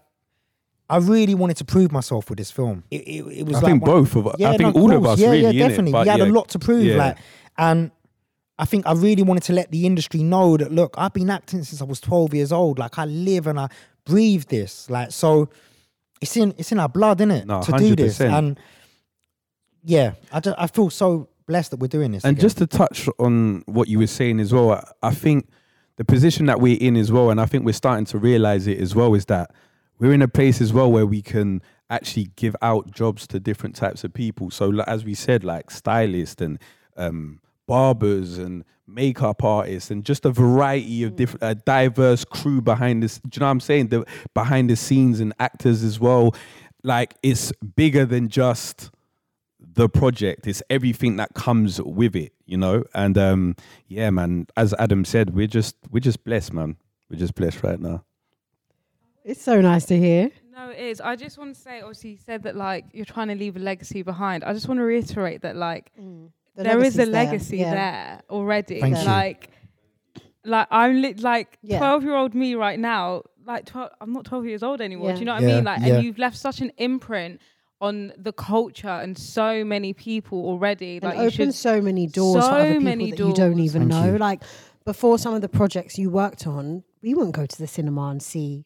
I 0.89 0.99
really 0.99 1.35
wanted 1.35 1.57
to 1.57 1.65
prove 1.65 1.91
myself 1.91 2.29
with 2.29 2.37
this 2.37 2.49
film. 2.49 2.85
It, 2.89 3.01
it, 3.01 3.25
it 3.39 3.45
was 3.45 3.57
I 3.57 3.59
like 3.59 3.71
think 3.71 3.83
both 3.83 4.15
of 4.15 4.25
us- 4.25 4.35
I 4.39 4.43
Yeah, 4.43 4.51
think 4.55 4.73
no, 4.73 4.81
all 4.83 4.91
of 4.93 5.03
course. 5.03 5.13
us 5.15 5.19
Yeah, 5.19 5.31
really, 5.31 5.57
yeah, 5.57 5.67
definitely. 5.67 5.91
But 5.91 6.03
we 6.05 6.09
had 6.11 6.19
yeah, 6.19 6.25
a 6.27 6.27
lot 6.31 6.47
to 6.47 6.59
prove, 6.59 6.85
yeah. 6.85 6.95
like, 6.95 7.17
and 7.57 7.91
I 8.59 8.65
think 8.65 8.87
I 8.87 8.93
really 8.93 9.23
wanted 9.23 9.43
to 9.43 9.53
let 9.53 9.71
the 9.71 9.85
industry 9.85 10.23
know 10.23 10.57
that 10.57 10.71
look, 10.71 10.95
I've 10.97 11.13
been 11.13 11.29
acting 11.29 11.63
since 11.63 11.81
I 11.81 11.85
was 11.85 11.99
12 11.99 12.33
years 12.33 12.51
old. 12.51 12.79
Like 12.79 12.97
I 12.97 13.05
live 13.05 13.47
and 13.47 13.59
I 13.59 13.69
breathe 14.05 14.45
this. 14.45 14.89
Like 14.89 15.11
so, 15.11 15.49
it's 16.21 16.35
in 16.37 16.53
it's 16.57 16.71
in 16.71 16.79
our 16.79 16.89
blood, 16.89 17.21
isn't 17.21 17.31
it? 17.31 17.45
No, 17.47 17.61
to 17.61 17.71
do 17.73 17.95
this, 17.95 18.19
and 18.21 18.59
yeah, 19.83 20.13
I 20.31 20.39
just 20.39 20.57
I 20.59 20.67
feel 20.67 20.89
so 20.89 21.29
blessed 21.45 21.71
that 21.71 21.79
we're 21.79 21.87
doing 21.87 22.11
this. 22.11 22.23
And 22.25 22.35
again. 22.37 22.41
just 22.41 22.57
to 22.57 22.67
touch 22.67 23.07
on 23.19 23.63
what 23.67 23.87
you 23.87 23.99
were 23.99 24.07
saying 24.07 24.39
as 24.39 24.51
well, 24.53 24.71
I- 24.71 24.91
I 25.03 25.13
think 25.13 25.47
the 25.95 26.03
position 26.05 26.45
that 26.47 26.59
we're 26.59 26.77
in 26.79 26.97
as 26.97 27.11
well, 27.11 27.29
and 27.29 27.39
I 27.39 27.45
think 27.45 27.65
we're 27.65 27.71
starting 27.73 28.05
to 28.05 28.17
realize 28.17 28.67
it 28.67 28.79
as 28.79 28.93
well, 28.95 29.13
is 29.13 29.25
that 29.25 29.51
we're 29.99 30.13
in 30.13 30.21
a 30.21 30.27
place 30.27 30.61
as 30.61 30.73
well 30.73 30.91
where 30.91 31.05
we 31.05 31.21
can 31.21 31.61
actually 31.89 32.31
give 32.35 32.55
out 32.61 32.91
jobs 32.91 33.25
to 33.27 33.39
different 33.39 33.75
types 33.75 34.03
of 34.03 34.13
people. 34.13 34.51
So, 34.51 34.67
like, 34.67 34.87
as 34.87 35.05
we 35.05 35.13
said, 35.13 35.43
like 35.43 35.71
stylists 35.71 36.41
and 36.41 36.59
um, 36.97 37.39
barbers 37.67 38.37
and 38.37 38.63
makeup 38.87 39.43
artists 39.43 39.91
and 39.91 40.05
just 40.05 40.25
a 40.25 40.31
variety 40.31 41.03
of 41.03 41.15
different, 41.15 41.43
a 41.43 41.55
diverse 41.55 42.23
crew 42.23 42.61
behind 42.61 43.03
this. 43.03 43.19
Do 43.19 43.29
you 43.33 43.39
know 43.41 43.45
what 43.45 43.51
I'm 43.51 43.59
saying? 43.59 43.87
The 43.87 44.05
behind 44.33 44.69
the 44.69 44.75
scenes 44.75 45.19
and 45.19 45.33
actors 45.39 45.83
as 45.83 45.99
well. 45.99 46.35
Like 46.83 47.15
it's 47.21 47.51
bigger 47.75 48.05
than 48.05 48.29
just 48.29 48.89
the 49.59 49.89
project. 49.89 50.47
It's 50.47 50.63
everything 50.69 51.17
that 51.17 51.33
comes 51.33 51.81
with 51.81 52.15
it, 52.15 52.33
you 52.45 52.57
know. 52.57 52.83
And 52.93 53.17
um, 53.17 53.55
yeah, 53.87 54.09
man. 54.09 54.47
As 54.55 54.73
Adam 54.79 55.05
said, 55.05 55.35
we're 55.35 55.47
just 55.47 55.75
we're 55.91 55.99
just 55.99 56.23
blessed, 56.23 56.53
man. 56.53 56.77
We're 57.09 57.19
just 57.19 57.35
blessed 57.35 57.63
right 57.63 57.79
now. 57.79 58.03
It's 59.23 59.41
so 59.41 59.59
nice 59.59 59.85
to 59.87 59.97
hear. 59.97 60.31
No, 60.55 60.69
it 60.69 60.79
is. 60.79 61.01
I 61.01 61.15
just 61.15 61.37
want 61.37 61.53
to 61.53 61.61
say, 61.61 61.81
obviously, 61.81 62.11
you 62.11 62.17
said 62.17 62.43
that 62.43 62.55
like 62.55 62.85
you're 62.93 63.05
trying 63.05 63.27
to 63.27 63.35
leave 63.35 63.57
a 63.57 63.59
legacy 63.59 64.01
behind. 64.01 64.43
I 64.43 64.53
just 64.53 64.67
want 64.67 64.79
to 64.79 64.83
reiterate 64.83 65.41
that 65.41 65.55
like 65.55 65.91
The 66.57 66.63
there 66.63 66.81
is 66.83 66.97
a 66.99 67.05
legacy's 67.05 67.11
there. 67.11 67.23
legacy 67.25 67.57
Yeah. 67.57 67.73
there 67.73 68.21
already. 68.29 68.81
Thank 68.81 68.97
you. 68.97 69.03
like, 69.05 69.49
like 70.43 70.67
I'm 70.71 71.01
li- 71.01 71.13
like 71.15 71.57
Yeah. 71.61 71.77
twelve 71.79 72.03
year 72.03 72.15
old 72.15 72.33
me 72.33 72.55
right 72.55 72.79
now. 72.79 73.23
Like, 73.45 73.65
12, 73.65 73.91
I'm 74.01 74.11
not 74.11 74.25
twelve 74.25 74.45
years 74.45 74.61
old 74.61 74.81
anymore. 74.81 75.07
Yeah. 75.09 75.13
Do 75.13 75.19
you 75.19 75.25
know 75.25 75.33
what 75.35 75.43
Yeah, 75.43 75.49
I 75.49 75.55
mean? 75.55 75.63
Like, 75.63 75.79
yeah. 75.81 75.95
and 75.95 76.03
you've 76.05 76.17
left 76.17 76.35
such 76.37 76.59
an 76.59 76.71
imprint 76.77 77.39
on 77.79 78.11
the 78.17 78.33
culture 78.33 78.89
and 78.89 79.17
so 79.17 79.63
many 79.63 79.93
people 79.93 80.39
already. 80.39 80.95
and 80.97 81.03
Like, 81.05 81.17
you 81.17 81.23
opened 81.27 81.55
so 81.55 81.79
many 81.79 82.07
doors 82.07 82.43
for 82.43 82.49
so 82.49 82.55
other 82.57 82.67
people 82.73 82.83
many 82.83 83.11
that 83.11 83.19
you 83.19 83.33
don't 83.33 83.59
even 83.59 83.83
Thank 83.89 83.91
know. 84.05 84.11
you. 84.13 84.17
Like 84.17 84.43
before, 84.83 85.17
some 85.19 85.33
of 85.33 85.41
the 85.41 85.47
projects 85.49 85.97
you 85.97 86.09
worked 86.09 86.45
on, 86.47 86.83
we 87.01 87.13
wouldn't 87.13 87.35
go 87.35 87.45
to 87.45 87.57
the 87.57 87.67
cinema 87.67 88.07
and 88.09 88.21
see 88.21 88.65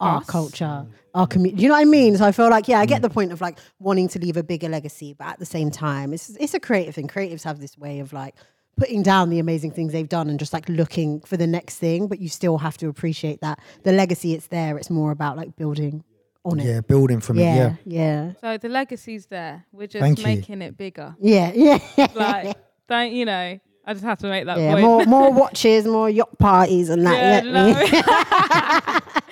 our 0.00 0.18
Us. 0.18 0.26
culture, 0.26 0.86
our 1.14 1.26
community. 1.26 1.62
You 1.62 1.68
know 1.68 1.74
what 1.74 1.80
I 1.82 1.84
mean? 1.84 2.16
So 2.16 2.24
I 2.24 2.32
feel 2.32 2.50
like, 2.50 2.66
yeah, 2.68 2.80
I 2.80 2.84
Mm. 2.86 2.88
get 2.88 3.02
the 3.02 3.10
point 3.10 3.32
of 3.32 3.40
like 3.40 3.58
wanting 3.78 4.08
to 4.08 4.18
leave 4.18 4.36
a 4.36 4.42
bigger 4.42 4.68
legacy, 4.68 5.14
but 5.16 5.26
at 5.28 5.38
the 5.38 5.46
same 5.46 5.70
time, 5.70 6.12
it's 6.12 6.30
it's 6.40 6.54
a 6.54 6.60
creative 6.60 6.94
thing. 6.94 7.08
Creatives 7.08 7.44
have 7.44 7.60
this 7.60 7.78
way 7.78 8.00
of 8.00 8.12
like 8.12 8.34
putting 8.76 9.02
down 9.04 9.30
the 9.30 9.38
amazing 9.38 9.70
things 9.70 9.92
they've 9.92 10.08
done 10.08 10.28
and 10.28 10.38
just 10.38 10.52
like 10.52 10.68
looking 10.68 11.20
for 11.20 11.36
the 11.36 11.46
next 11.46 11.78
thing, 11.78 12.08
but 12.08 12.18
you 12.18 12.28
still 12.28 12.58
have 12.58 12.76
to 12.78 12.88
appreciate 12.88 13.40
that 13.40 13.60
the 13.84 13.92
legacy 13.92 14.34
it's 14.34 14.48
there. 14.48 14.76
It's 14.76 14.90
more 14.90 15.12
about 15.12 15.36
like 15.36 15.54
building 15.56 16.02
on 16.44 16.58
it. 16.60 16.64
yeah, 16.66 16.80
building 16.80 17.20
from 17.20 17.38
it. 17.38 17.42
Yeah, 17.44 17.54
yeah, 17.54 17.76
yeah, 17.86 18.32
So 18.40 18.58
the 18.58 18.68
legacy's 18.68 19.26
there. 19.26 19.64
We're 19.72 19.86
just 19.86 20.00
Thank 20.02 20.18
you. 20.18 20.24
making 20.24 20.60
it 20.60 20.76
bigger. 20.76 21.14
yeah, 21.20 21.52
yeah. 21.54 21.78
Like, 22.14 22.56
don't 22.88 23.12
you 23.12 23.24
know? 23.24 23.58
I 23.86 23.92
just 23.92 24.04
have 24.04 24.18
to 24.18 24.26
make 24.26 24.46
that 24.46 24.58
Yeah, 24.58 24.72
point. 24.72 24.82
more 24.86 25.04
more 25.06 25.32
watches, 25.42 25.84
more 25.86 26.10
yacht 26.10 26.36
parties, 26.38 26.88
and 26.90 27.06
that. 27.06 27.22
Yeah, 27.22 27.42
Yeah, 27.44 29.00
no. 29.04 29.10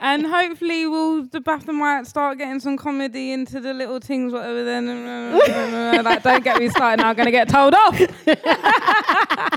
and 0.00 0.26
hopefully 0.26 0.86
we'll 0.86 1.24
the 1.24 1.40
BAFTA 1.40 1.74
might 1.74 2.06
start 2.06 2.38
getting 2.38 2.60
some 2.60 2.76
comedy 2.76 3.32
into 3.32 3.60
the 3.60 3.74
little 3.74 4.00
things, 4.00 4.32
whatever. 4.32 4.64
Then 4.64 4.84
like, 6.04 6.22
don't 6.22 6.44
get 6.44 6.58
me 6.58 6.68
started 6.68 7.02
now. 7.02 7.10
I'm 7.10 7.16
gonna 7.16 7.30
get 7.30 7.48
told 7.48 7.74
off. 7.74 8.00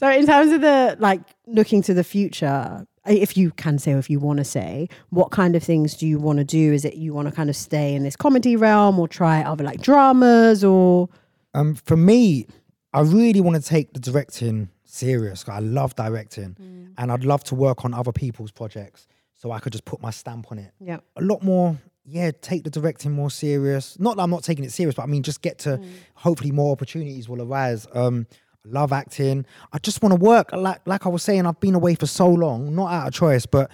So, 0.00 0.10
in 0.10 0.24
terms 0.24 0.50
of 0.50 0.62
the 0.62 0.96
like 0.98 1.20
looking 1.46 1.82
to 1.82 1.92
the 1.92 2.02
future, 2.02 2.86
if 3.06 3.36
you 3.36 3.50
can 3.50 3.78
say 3.78 3.92
or 3.92 3.98
if 3.98 4.08
you 4.08 4.18
want 4.18 4.38
to 4.38 4.44
say, 4.44 4.88
what 5.10 5.30
kind 5.30 5.54
of 5.54 5.62
things 5.62 5.94
do 5.94 6.06
you 6.06 6.18
want 6.18 6.38
to 6.38 6.44
do? 6.44 6.72
Is 6.72 6.86
it 6.86 6.94
you 6.94 7.12
want 7.12 7.28
to 7.28 7.34
kind 7.34 7.50
of 7.50 7.56
stay 7.56 7.94
in 7.94 8.02
this 8.02 8.16
comedy 8.16 8.56
realm 8.56 8.98
or 8.98 9.06
try 9.06 9.42
other 9.42 9.62
like 9.62 9.82
dramas 9.82 10.64
or? 10.64 11.10
Um, 11.52 11.74
for 11.74 11.98
me, 11.98 12.46
I 12.94 13.02
really 13.02 13.42
want 13.42 13.62
to 13.62 13.62
take 13.62 13.92
the 13.92 14.00
directing 14.00 14.70
serious. 14.90 15.48
I 15.48 15.60
love 15.60 15.94
directing, 15.96 16.56
Mm. 16.60 16.92
and 16.98 17.12
I'd 17.12 17.24
love 17.24 17.42
to 17.44 17.54
work 17.54 17.84
on 17.84 17.94
other 17.94 18.12
people's 18.12 18.50
projects, 18.50 19.06
so 19.36 19.50
I 19.52 19.58
could 19.60 19.72
just 19.72 19.84
put 19.84 20.00
my 20.02 20.10
stamp 20.10 20.50
on 20.52 20.58
it. 20.58 20.72
Yeah. 20.80 20.98
a 21.16 21.22
lot 21.22 21.42
more 21.42 21.76
yeah 22.06 22.30
take 22.40 22.64
the 22.64 22.70
directing 22.70 23.12
more 23.12 23.30
serious 23.30 23.96
not 24.00 24.16
that 24.16 24.22
i'm 24.22 24.30
not 24.30 24.42
taking 24.42 24.64
it 24.64 24.72
serious 24.72 24.94
but 24.94 25.02
i 25.02 25.06
mean 25.06 25.22
just 25.22 25.42
get 25.42 25.58
to 25.58 25.78
hopefully 26.14 26.50
more 26.50 26.72
opportunities 26.72 27.28
will 27.28 27.42
arise 27.42 27.86
um 27.92 28.26
love 28.64 28.90
acting 28.90 29.44
i 29.74 29.78
just 29.78 30.02
want 30.02 30.10
to 30.14 30.18
work 30.18 30.50
like 30.54 30.80
like 30.86 31.04
i 31.04 31.10
was 31.10 31.22
saying 31.22 31.44
i've 31.46 31.60
been 31.60 31.74
away 31.74 31.94
for 31.94 32.06
so 32.06 32.26
long 32.26 32.74
not 32.74 32.90
out 32.90 33.06
of 33.08 33.12
choice 33.12 33.44
but 33.44 33.70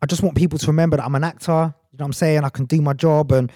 i 0.00 0.06
just 0.06 0.22
want 0.22 0.34
people 0.34 0.58
to 0.58 0.66
remember 0.66 0.96
that 0.96 1.04
i'm 1.04 1.14
an 1.14 1.22
actor 1.22 1.52
you 1.92 1.98
know 1.98 2.04
what 2.04 2.06
i'm 2.06 2.12
saying 2.14 2.42
i 2.42 2.48
can 2.48 2.64
do 2.64 2.80
my 2.80 2.94
job 2.94 3.30
and 3.32 3.52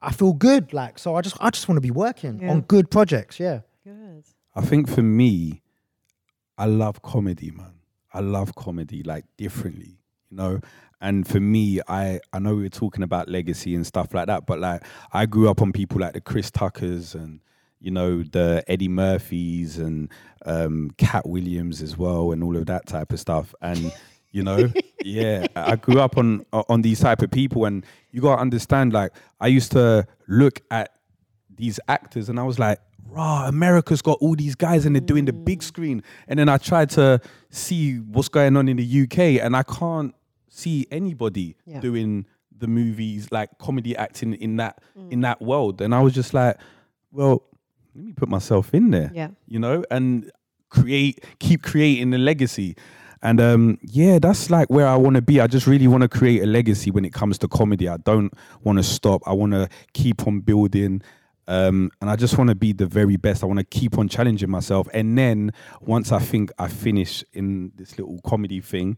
i 0.00 0.12
feel 0.12 0.32
good 0.32 0.72
like 0.72 0.96
so 0.96 1.16
i 1.16 1.20
just 1.20 1.36
i 1.40 1.50
just 1.50 1.68
want 1.68 1.76
to 1.76 1.82
be 1.82 1.90
working 1.90 2.38
Yeah. 2.40 2.52
on 2.52 2.60
good 2.60 2.88
projects 2.88 3.40
yeah 3.40 3.60
Good. 3.84 4.24
I 4.54 4.60
think 4.60 4.88
for 4.88 5.02
me, 5.02 5.60
I 6.58 6.66
love 6.66 7.02
comedy, 7.02 7.50
man. 7.50 7.74
I 8.12 8.20
love 8.20 8.54
comedy 8.54 9.02
like 9.02 9.24
differently, 9.36 9.98
you 10.30 10.36
know. 10.36 10.60
And 11.00 11.26
for 11.26 11.40
me, 11.40 11.80
I 11.88 12.20
I 12.32 12.38
know 12.38 12.54
we 12.54 12.62
were 12.62 12.68
talking 12.68 13.02
about 13.02 13.28
legacy 13.28 13.74
and 13.74 13.86
stuff 13.86 14.14
like 14.14 14.26
that, 14.26 14.46
but 14.46 14.60
like 14.60 14.82
I 15.12 15.26
grew 15.26 15.50
up 15.50 15.60
on 15.60 15.72
people 15.72 16.00
like 16.00 16.14
the 16.14 16.20
Chris 16.20 16.50
Tuckers 16.50 17.14
and 17.14 17.40
you 17.80 17.90
know 17.90 18.22
the 18.22 18.64
Eddie 18.68 18.88
Murphys 18.88 19.78
and 19.78 20.10
um, 20.46 20.90
Katt 20.96 21.28
Williams 21.28 21.82
as 21.82 21.98
well, 21.98 22.32
and 22.32 22.42
all 22.42 22.56
of 22.56 22.66
that 22.66 22.86
type 22.86 23.12
of 23.12 23.20
stuff. 23.20 23.54
And 23.60 23.92
you 24.30 24.42
know, 24.42 24.72
yeah, 25.04 25.46
I 25.56 25.76
grew 25.76 26.00
up 26.00 26.16
on 26.16 26.46
on 26.52 26.82
these 26.82 27.00
type 27.00 27.20
of 27.20 27.30
people, 27.30 27.64
and 27.64 27.84
you 28.12 28.20
gotta 28.20 28.40
understand. 28.40 28.92
Like 28.92 29.12
I 29.40 29.48
used 29.48 29.72
to 29.72 30.06
look 30.28 30.60
at 30.70 30.90
these 31.56 31.78
actors 31.88 32.28
and 32.28 32.38
I 32.38 32.42
was 32.42 32.58
like, 32.58 32.78
raw, 33.08 33.46
America's 33.46 34.02
got 34.02 34.18
all 34.20 34.34
these 34.34 34.54
guys 34.54 34.86
and 34.86 34.94
they're 34.94 35.00
doing 35.00 35.24
the 35.24 35.32
big 35.32 35.62
screen. 35.62 36.02
And 36.28 36.38
then 36.38 36.48
I 36.48 36.58
tried 36.58 36.90
to 36.90 37.20
see 37.50 37.96
what's 37.96 38.28
going 38.28 38.56
on 38.56 38.68
in 38.68 38.76
the 38.76 39.02
UK 39.02 39.42
and 39.44 39.56
I 39.56 39.62
can't 39.62 40.14
see 40.48 40.86
anybody 40.90 41.56
Yeah. 41.66 41.80
doing 41.80 42.26
the 42.56 42.66
movies 42.68 43.28
like 43.32 43.50
comedy 43.58 43.96
acting 43.96 44.34
in 44.34 44.56
that 44.56 44.80
in 45.10 45.20
that 45.22 45.42
world. 45.42 45.80
And 45.80 45.94
I 45.94 46.00
was 46.00 46.14
just 46.14 46.32
like, 46.34 46.56
well, 47.10 47.42
let 47.94 48.04
me 48.04 48.12
put 48.12 48.28
myself 48.28 48.72
in 48.74 48.90
there. 48.90 49.10
Yeah. 49.14 49.28
You 49.46 49.58
know, 49.58 49.84
and 49.90 50.30
create 50.70 51.24
keep 51.38 51.62
creating 51.62 52.10
the 52.10 52.18
legacy. 52.18 52.76
And 53.22 53.40
um, 53.40 53.78
yeah, 53.82 54.18
that's 54.18 54.50
like 54.50 54.68
where 54.70 54.86
I 54.86 54.96
want 54.96 55.16
to 55.16 55.22
be. 55.22 55.40
I 55.40 55.46
just 55.46 55.66
really 55.66 55.88
want 55.88 56.02
to 56.02 56.08
create 56.08 56.42
a 56.42 56.46
legacy 56.46 56.90
when 56.90 57.04
it 57.04 57.12
comes 57.14 57.38
to 57.38 57.48
comedy. 57.48 57.88
I 57.88 57.96
don't 57.96 58.32
want 58.62 58.78
to 58.78 58.82
stop. 58.82 59.22
I 59.26 59.32
want 59.32 59.52
to 59.52 59.68
keep 59.94 60.26
on 60.26 60.40
building. 60.40 61.00
Um, 61.46 61.90
and 62.00 62.10
I 62.10 62.16
just 62.16 62.38
want 62.38 62.48
to 62.48 62.54
be 62.54 62.72
the 62.72 62.86
very 62.86 63.16
best. 63.16 63.42
I 63.42 63.46
want 63.46 63.58
to 63.58 63.64
keep 63.64 63.98
on 63.98 64.08
challenging 64.08 64.50
myself. 64.50 64.88
And 64.92 65.16
then 65.16 65.52
once 65.80 66.12
I 66.12 66.18
think 66.18 66.50
I 66.58 66.68
finish 66.68 67.24
in 67.32 67.72
this 67.76 67.98
little 67.98 68.20
comedy 68.24 68.60
thing, 68.60 68.96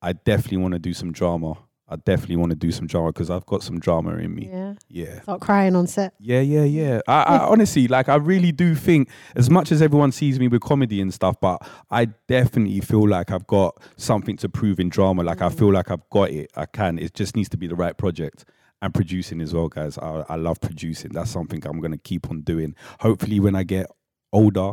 I 0.00 0.12
definitely 0.12 0.58
want 0.58 0.72
to 0.72 0.78
do 0.78 0.94
some 0.94 1.12
drama. 1.12 1.58
I 1.88 1.96
definitely 1.96 2.36
want 2.36 2.50
to 2.50 2.56
do 2.56 2.72
some 2.72 2.86
drama 2.86 3.12
because 3.12 3.28
I've 3.28 3.44
got 3.44 3.62
some 3.62 3.78
drama 3.78 4.16
in 4.16 4.34
me. 4.34 4.48
Yeah. 4.50 4.74
Yeah. 4.88 5.20
Start 5.22 5.42
crying 5.42 5.76
on 5.76 5.86
set. 5.86 6.14
Yeah, 6.18 6.40
yeah, 6.40 6.64
yeah. 6.64 7.00
I, 7.06 7.22
I 7.22 7.38
honestly, 7.48 7.86
like, 7.86 8.08
I 8.08 8.14
really 8.14 8.50
do 8.50 8.74
think, 8.74 9.10
as 9.36 9.50
much 9.50 9.70
as 9.70 9.82
everyone 9.82 10.10
sees 10.10 10.40
me 10.40 10.48
with 10.48 10.62
comedy 10.62 11.02
and 11.02 11.12
stuff, 11.12 11.36
but 11.38 11.58
I 11.90 12.06
definitely 12.28 12.80
feel 12.80 13.06
like 13.06 13.30
I've 13.30 13.46
got 13.46 13.78
something 13.96 14.38
to 14.38 14.48
prove 14.48 14.80
in 14.80 14.88
drama. 14.88 15.22
Like, 15.22 15.42
I 15.42 15.50
feel 15.50 15.70
like 15.70 15.90
I've 15.90 16.08
got 16.08 16.30
it. 16.30 16.50
I 16.56 16.64
can. 16.64 16.98
It 16.98 17.12
just 17.12 17.36
needs 17.36 17.50
to 17.50 17.58
be 17.58 17.66
the 17.66 17.76
right 17.76 17.96
project. 17.96 18.46
And 18.82 18.92
producing 18.92 19.40
as 19.40 19.54
well, 19.54 19.68
guys. 19.68 19.96
I, 19.96 20.24
I 20.28 20.34
love 20.34 20.60
producing. 20.60 21.12
That's 21.12 21.30
something 21.30 21.64
I'm 21.64 21.78
going 21.78 21.92
to 21.92 21.98
keep 21.98 22.28
on 22.28 22.40
doing. 22.40 22.74
Hopefully, 22.98 23.38
when 23.38 23.54
I 23.54 23.62
get 23.62 23.86
older, 24.32 24.72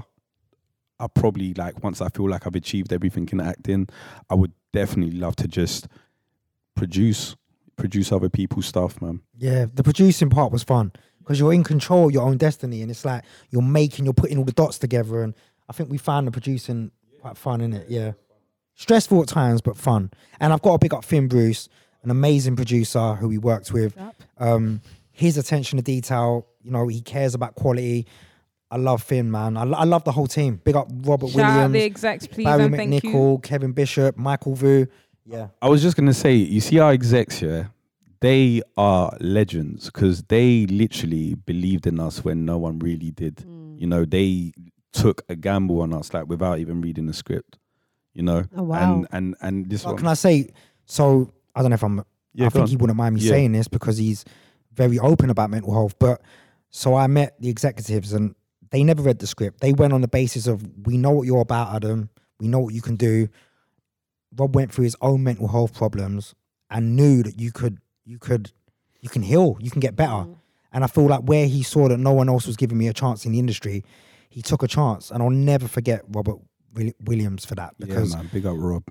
I 0.99 1.05
probably, 1.07 1.53
like, 1.53 1.83
once 1.83 2.01
I 2.01 2.09
feel 2.09 2.27
like 2.27 2.47
I've 2.47 2.55
achieved 2.55 2.91
everything 2.91 3.29
in 3.31 3.39
acting, 3.39 3.87
I 4.27 4.33
would 4.33 4.51
definitely 4.73 5.19
love 5.19 5.35
to 5.37 5.47
just 5.47 5.87
produce, 6.75 7.35
produce 7.75 8.11
other 8.11 8.29
people's 8.29 8.65
stuff, 8.65 8.99
man. 8.99 9.21
Yeah, 9.37 9.67
the 9.71 9.83
producing 9.83 10.31
part 10.31 10.51
was 10.51 10.63
fun 10.63 10.91
because 11.19 11.39
you're 11.39 11.53
in 11.53 11.63
control 11.63 12.07
of 12.07 12.11
your 12.11 12.23
own 12.23 12.37
destiny, 12.37 12.81
and 12.81 12.89
it's 12.89 13.05
like 13.05 13.23
you're 13.51 13.61
making, 13.61 14.05
you're 14.05 14.13
putting 14.15 14.39
all 14.39 14.43
the 14.43 14.51
dots 14.53 14.79
together, 14.79 15.21
and 15.21 15.35
I 15.69 15.73
think 15.73 15.91
we 15.91 15.99
found 15.99 16.25
the 16.25 16.31
producing 16.31 16.89
quite 17.21 17.37
fun 17.37 17.61
in 17.61 17.73
it. 17.73 17.87
Yeah, 17.89 18.13
stressful 18.73 19.21
at 19.21 19.27
times, 19.27 19.61
but 19.61 19.77
fun. 19.77 20.09
And 20.39 20.51
I've 20.51 20.63
got 20.63 20.71
to 20.71 20.79
pick 20.79 20.93
up 20.93 21.05
Finn 21.05 21.27
Bruce, 21.27 21.69
an 22.03 22.11
amazing 22.11 22.55
producer 22.55 23.15
who 23.15 23.27
we 23.27 23.37
worked 23.37 23.71
with. 23.73 23.97
Um, 24.37 24.81
his 25.11 25.37
attention 25.37 25.77
to 25.77 25.83
detail, 25.83 26.47
you 26.63 26.71
know, 26.71 26.87
he 26.87 27.01
cares 27.01 27.33
about 27.35 27.55
quality. 27.55 28.05
I 28.71 28.77
love 28.77 29.01
Finn, 29.03 29.31
man. 29.31 29.57
I, 29.57 29.63
lo- 29.63 29.77
I 29.77 29.83
love 29.83 30.03
the 30.03 30.11
whole 30.11 30.27
team. 30.27 30.61
Big 30.63 30.75
up 30.75 30.87
Robert 31.01 31.29
Shout 31.31 31.41
out 31.41 31.53
Williams, 31.55 31.73
the 31.73 31.83
execs, 31.83 32.27
please, 32.27 32.45
Barry 32.45 32.63
and 32.65 32.75
thank 32.75 33.03
you. 33.03 33.09
McNichol, 33.11 33.43
Kevin 33.43 33.71
Bishop, 33.73 34.15
Michael 34.17 34.55
Vu. 34.55 34.87
Yeah, 35.25 35.47
I 35.61 35.67
was 35.69 35.81
just 35.81 35.97
gonna 35.97 36.13
say, 36.13 36.35
you 36.35 36.61
see 36.61 36.79
our 36.79 36.91
execs 36.91 37.37
here, 37.39 37.71
they 38.21 38.61
are 38.77 39.15
legends 39.19 39.85
because 39.85 40.23
they 40.23 40.65
literally 40.67 41.35
believed 41.35 41.85
in 41.87 41.99
us 41.99 42.23
when 42.23 42.45
no 42.45 42.57
one 42.57 42.79
really 42.79 43.11
did. 43.11 43.43
You 43.77 43.87
know, 43.87 44.05
they 44.05 44.53
took 44.91 45.23
a 45.29 45.35
gamble 45.35 45.81
on 45.81 45.93
us, 45.93 46.13
like 46.13 46.27
without 46.27 46.59
even 46.59 46.81
reading 46.81 47.05
the 47.07 47.13
script. 47.13 47.57
You 48.13 48.23
know, 48.23 48.43
Oh, 48.55 48.63
wow. 48.63 48.93
and 48.93 49.07
and 49.11 49.35
and 49.41 49.69
this 49.69 49.83
What 49.83 49.91
one, 49.93 49.97
can 49.99 50.07
I 50.07 50.13
say? 50.15 50.49
So 50.85 51.31
I 51.55 51.61
don't 51.61 51.71
know 51.71 51.75
if 51.75 51.83
I'm. 51.83 52.03
Yeah, 52.33 52.45
I 52.45 52.49
think 52.49 52.63
on. 52.63 52.69
he 52.69 52.75
wouldn't 52.75 52.97
mind 52.97 53.15
me 53.15 53.21
Yeah. 53.21 53.31
saying 53.31 53.51
this 53.53 53.67
because 53.67 53.97
he's 53.97 54.23
very 54.73 54.99
open 54.99 55.29
about 55.29 55.49
mental 55.49 55.73
health. 55.73 55.95
But 55.99 56.21
so 56.69 56.95
I 56.95 57.07
met 57.07 57.35
the 57.41 57.49
executives 57.49 58.13
and 58.13 58.35
they 58.71 58.83
never 58.83 59.01
read 59.01 59.19
the 59.19 59.27
script. 59.27 59.61
They 59.61 59.73
went 59.73 59.93
on 59.93 60.01
the 60.01 60.07
basis 60.07 60.47
of 60.47 60.63
we 60.85 60.97
know 60.97 61.11
what 61.11 61.25
you're 61.27 61.41
about, 61.41 61.75
Adam. 61.75 62.09
We 62.39 62.47
know 62.47 62.59
what 62.59 62.73
you 62.73 62.81
can 62.81 62.95
do. 62.95 63.27
Rob 64.35 64.55
went 64.55 64.71
through 64.71 64.83
his 64.83 64.95
own 65.01 65.23
mental 65.23 65.47
health 65.47 65.73
problems 65.73 66.35
and 66.69 66.95
knew 66.95 67.23
that 67.23 67.39
you 67.39 67.51
could, 67.51 67.79
you 68.05 68.19
could, 68.19 68.51
you 69.01 69.09
can 69.09 69.23
heal. 69.23 69.57
You 69.59 69.71
can 69.71 69.79
get 69.79 69.95
better. 69.95 70.11
Mm. 70.11 70.35
And 70.71 70.83
I 70.83 70.87
feel 70.87 71.07
like 71.07 71.21
where 71.21 71.47
he 71.47 71.63
saw 71.63 71.87
that 71.89 71.97
no 71.97 72.11
one 72.13 72.29
else 72.29 72.45
was 72.45 72.55
giving 72.55 72.77
me 72.77 72.87
a 72.87 72.93
chance 72.93 73.25
in 73.25 73.31
the 73.31 73.39
industry, 73.39 73.83
he 74.29 74.43
took 74.43 74.61
a 74.61 74.67
chance. 74.67 75.09
And 75.09 75.23
I'll 75.23 75.31
never 75.31 75.67
forget 75.67 76.03
Robert 76.09 76.37
Williams 77.03 77.43
for 77.43 77.55
that 77.55 77.73
because 77.79 77.89
yeah, 77.89 77.95
because 77.95 78.15
man, 78.15 78.29
big 78.31 78.45
up 78.45 78.55
Rob. 78.57 78.83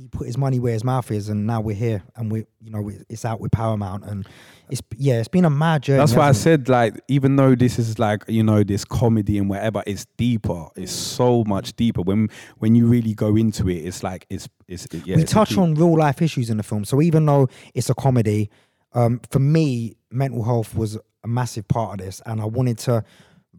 He 0.00 0.08
put 0.08 0.26
his 0.26 0.38
money 0.38 0.58
where 0.58 0.72
his 0.72 0.82
mouth 0.82 1.10
is, 1.10 1.28
and 1.28 1.46
now 1.46 1.60
we're 1.60 1.76
here, 1.76 2.02
and 2.16 2.32
we, 2.32 2.46
you 2.62 2.70
know, 2.70 2.90
it's 3.08 3.24
out 3.24 3.38
with 3.38 3.52
Paramount, 3.52 4.04
and 4.04 4.26
it's 4.70 4.80
yeah, 4.96 5.18
it's 5.18 5.28
been 5.28 5.44
a 5.44 5.50
mad 5.50 5.82
journey. 5.82 5.98
That's 5.98 6.14
why 6.14 6.28
I 6.28 6.32
said, 6.32 6.68
like, 6.68 6.94
even 7.08 7.36
though 7.36 7.54
this 7.54 7.78
is 7.78 7.98
like, 7.98 8.24
you 8.26 8.42
know, 8.42 8.64
this 8.64 8.84
comedy 8.84 9.36
and 9.36 9.50
whatever, 9.50 9.82
it's 9.86 10.06
deeper. 10.16 10.68
It's 10.76 10.92
so 10.92 11.44
much 11.44 11.74
deeper. 11.76 12.00
When 12.00 12.28
when 12.58 12.74
you 12.74 12.86
really 12.86 13.12
go 13.12 13.36
into 13.36 13.68
it, 13.68 13.84
it's 13.84 14.02
like 14.02 14.26
it's 14.30 14.48
it's 14.68 14.86
yeah. 15.04 15.16
we 15.16 15.22
it's 15.22 15.32
touch 15.32 15.58
on 15.58 15.74
real 15.74 15.96
life 15.98 16.22
issues 16.22 16.48
in 16.48 16.56
the 16.56 16.62
film. 16.62 16.84
So 16.86 17.02
even 17.02 17.26
though 17.26 17.48
it's 17.74 17.90
a 17.90 17.94
comedy, 17.94 18.50
um, 18.94 19.20
for 19.30 19.38
me, 19.38 19.96
mental 20.10 20.42
health 20.42 20.74
was 20.74 20.96
a 21.22 21.28
massive 21.28 21.68
part 21.68 22.00
of 22.00 22.06
this, 22.06 22.22
and 22.24 22.40
I 22.40 22.46
wanted 22.46 22.78
to 22.78 23.04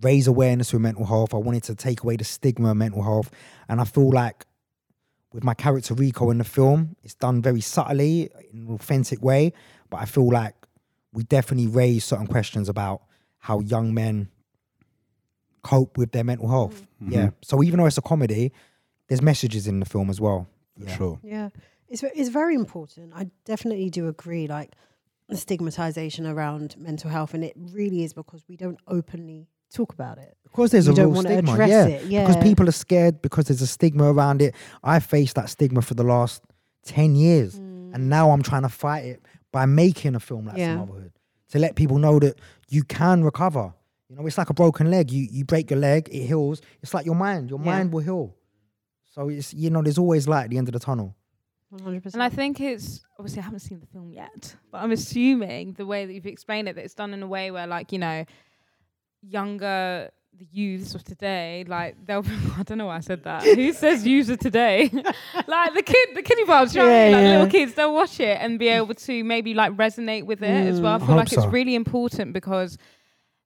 raise 0.02 0.26
awareness 0.26 0.74
with 0.74 0.82
mental 0.82 1.06
health. 1.06 1.36
I 1.36 1.38
wanted 1.38 1.62
to 1.64 1.76
take 1.76 2.02
away 2.02 2.16
the 2.16 2.24
stigma 2.24 2.72
of 2.72 2.78
mental 2.78 3.04
health, 3.04 3.30
and 3.70 3.80
I 3.80 3.84
feel 3.84 4.10
like 4.10 4.46
with 5.34 5.44
my 5.44 5.54
character 5.54 5.94
Rico 5.94 6.30
in 6.30 6.38
the 6.40 6.44
film, 6.44 6.96
it's 7.04 7.14
done 7.14 7.42
very 7.42 7.62
subtly 7.62 8.30
in 8.52 8.68
an 8.68 8.74
authentic 8.76 9.22
way. 9.24 9.54
But 9.90 10.02
I 10.02 10.06
feel 10.06 10.30
like 10.30 10.56
we 11.14 11.24
definitely 11.24 11.68
raise 11.68 12.06
certain 12.06 12.28
questions 12.28 12.70
about 12.70 13.02
how 13.40 13.60
young 13.60 13.94
men 13.94 14.30
cope 15.64 15.98
with 15.98 16.12
their 16.12 16.24
mental 16.24 16.48
health. 16.48 16.86
Mm-hmm. 17.02 17.14
Yeah. 17.14 17.30
So 17.42 17.64
even 17.64 17.80
though 17.80 17.86
it's 17.86 17.98
a 17.98 18.02
comedy, 18.02 18.52
there's 19.08 19.22
messages 19.22 19.68
in 19.68 19.80
the 19.80 19.86
film 19.86 20.10
as 20.10 20.20
well. 20.20 20.48
for 20.78 20.86
Yeah. 20.86 20.98
sure. 20.98 21.20
Yeah, 21.24 21.50
it's 21.90 22.04
it's 22.04 22.30
very 22.30 22.56
important. 22.56 23.14
I 23.16 23.30
definitely 23.46 23.90
do 23.90 24.08
agree. 24.08 24.48
Like 24.48 24.74
the 25.28 25.38
stigmatization 25.38 26.26
around 26.26 26.76
mental 26.78 27.10
health, 27.10 27.34
and 27.34 27.44
it 27.44 27.54
really 27.56 28.04
is 28.04 28.14
because 28.14 28.44
we 28.48 28.56
don't 28.58 28.80
openly 28.88 29.48
talk 29.74 29.94
about 29.94 30.18
it. 30.18 30.36
Of 30.46 30.52
course, 30.52 30.72
there's 30.72 30.88
You 30.88 30.94
a 30.94 30.96
don't 30.96 31.06
real 31.08 31.16
wanna 31.16 31.30
stigma, 31.30 31.52
address 31.54 31.70
yeah. 31.70 31.86
it, 31.86 32.28
Because 32.28 32.44
people 32.44 32.68
are 32.68 32.74
scared 32.74 33.22
because 33.22 33.46
there's 33.46 33.62
a 33.62 33.68
stigma 33.68 34.12
around 34.12 34.42
it. 34.42 34.54
I 34.84 35.00
faced 35.00 35.36
that 35.36 35.50
stigma 35.50 35.82
for 35.82 35.94
the 35.94 36.04
last 36.04 36.44
ten 36.84 37.16
years, 37.16 37.56
and 37.56 38.10
now 38.10 38.32
I'm 38.32 38.42
trying 38.42 38.64
to 38.64 38.70
fight 38.70 39.06
it 39.06 39.26
by 39.52 39.66
making 39.66 40.16
a 40.16 40.20
film 40.20 40.46
like 40.48 40.56
Mm. 40.56 40.60
Yeah. 40.60 40.76
Motherhood 40.78 41.12
to 41.50 41.60
let 41.60 41.76
people 41.76 41.98
know 42.00 42.20
that 42.20 42.40
you 42.70 42.84
can 42.84 43.24
recover. 43.24 43.74
You 44.10 44.16
know, 44.18 44.26
it's 44.26 44.38
like 44.38 44.50
a 44.50 44.54
broken 44.54 44.90
leg. 44.92 45.12
You 45.12 45.28
you 45.32 45.46
break 45.46 45.70
your 45.70 45.80
leg, 45.80 46.10
it 46.12 46.26
heals. 46.26 46.62
It's 46.82 46.94
like 46.94 47.06
your 47.06 47.16
mind. 47.16 47.50
Your 47.50 47.60
Yeah. 47.60 47.66
mind 47.66 47.94
will 47.94 48.02
heal. 48.04 48.36
So 49.14 49.30
it's 49.30 49.54
you 49.54 49.70
know, 49.70 49.82
there's 49.82 49.98
always 49.98 50.28
light 50.28 50.46
at 50.46 50.50
the 50.50 50.58
end 50.58 50.68
of 50.68 50.74
the 50.74 50.80
tunnel. 50.80 51.16
100%. 51.74 52.14
And 52.14 52.22
I 52.24 52.28
think 52.30 52.60
it's 52.60 53.02
obviously 53.18 53.40
I 53.40 53.44
haven't 53.46 53.60
seen 53.60 53.80
the 53.80 53.86
film 53.88 54.12
yet, 54.12 54.56
but 54.72 54.80
I'm 54.80 54.92
assuming 54.92 55.74
the 55.74 55.86
way 55.86 56.06
that 56.06 56.14
you've 56.14 56.26
explained 56.26 56.68
it 56.68 56.76
that 56.76 56.84
it's 56.84 56.94
done 56.94 57.14
in 57.14 57.24
a 57.24 57.28
way 57.28 57.52
where 57.52 57.66
like 57.68 57.94
you 57.94 58.00
know 58.00 58.26
younger 59.22 60.12
the 60.38 60.48
youths 60.52 60.96
of 60.96 61.04
today, 61.04 61.64
like 61.68 61.96
they'll, 62.06 62.26
I 62.58 62.64
don't 62.64 62.78
know 62.78 62.88
why 62.88 62.98
I 62.98 63.02
said 63.02 63.24
that. 63.24 63.44
Who 63.56 63.74
says 63.74 64.06
youths 64.06 64.30
of 64.30 64.40
today? 64.40 64.90
like 65.48 65.74
the 65.74 65.84
kid, 65.84 66.10
the 66.16 66.22
kiddie 66.24 66.46
bars, 66.46 66.74
you 66.74 66.82
know 66.82 66.88
I? 66.88 66.92
Yeah, 66.92 67.12
like 67.12 67.24
yeah. 67.24 67.32
little 67.32 67.48
kids, 67.48 67.74
they'll 67.74 67.94
watch 67.94 68.20
it 68.20 68.38
and 68.42 68.58
be 68.58 68.70
able 68.70 68.94
to 68.94 69.24
maybe 69.24 69.54
like 69.54 69.74
resonate 69.74 70.26
with 70.26 70.42
it 70.42 70.68
as 70.68 70.82
well. 70.82 70.94
I 70.94 70.98
mm, 70.98 71.02
I 71.04 71.06
feel 71.06 71.08
hope 71.08 71.18
like 71.18 71.34
it's 71.34 71.46
really 71.46 71.76
important 71.76 72.34
because 72.34 72.78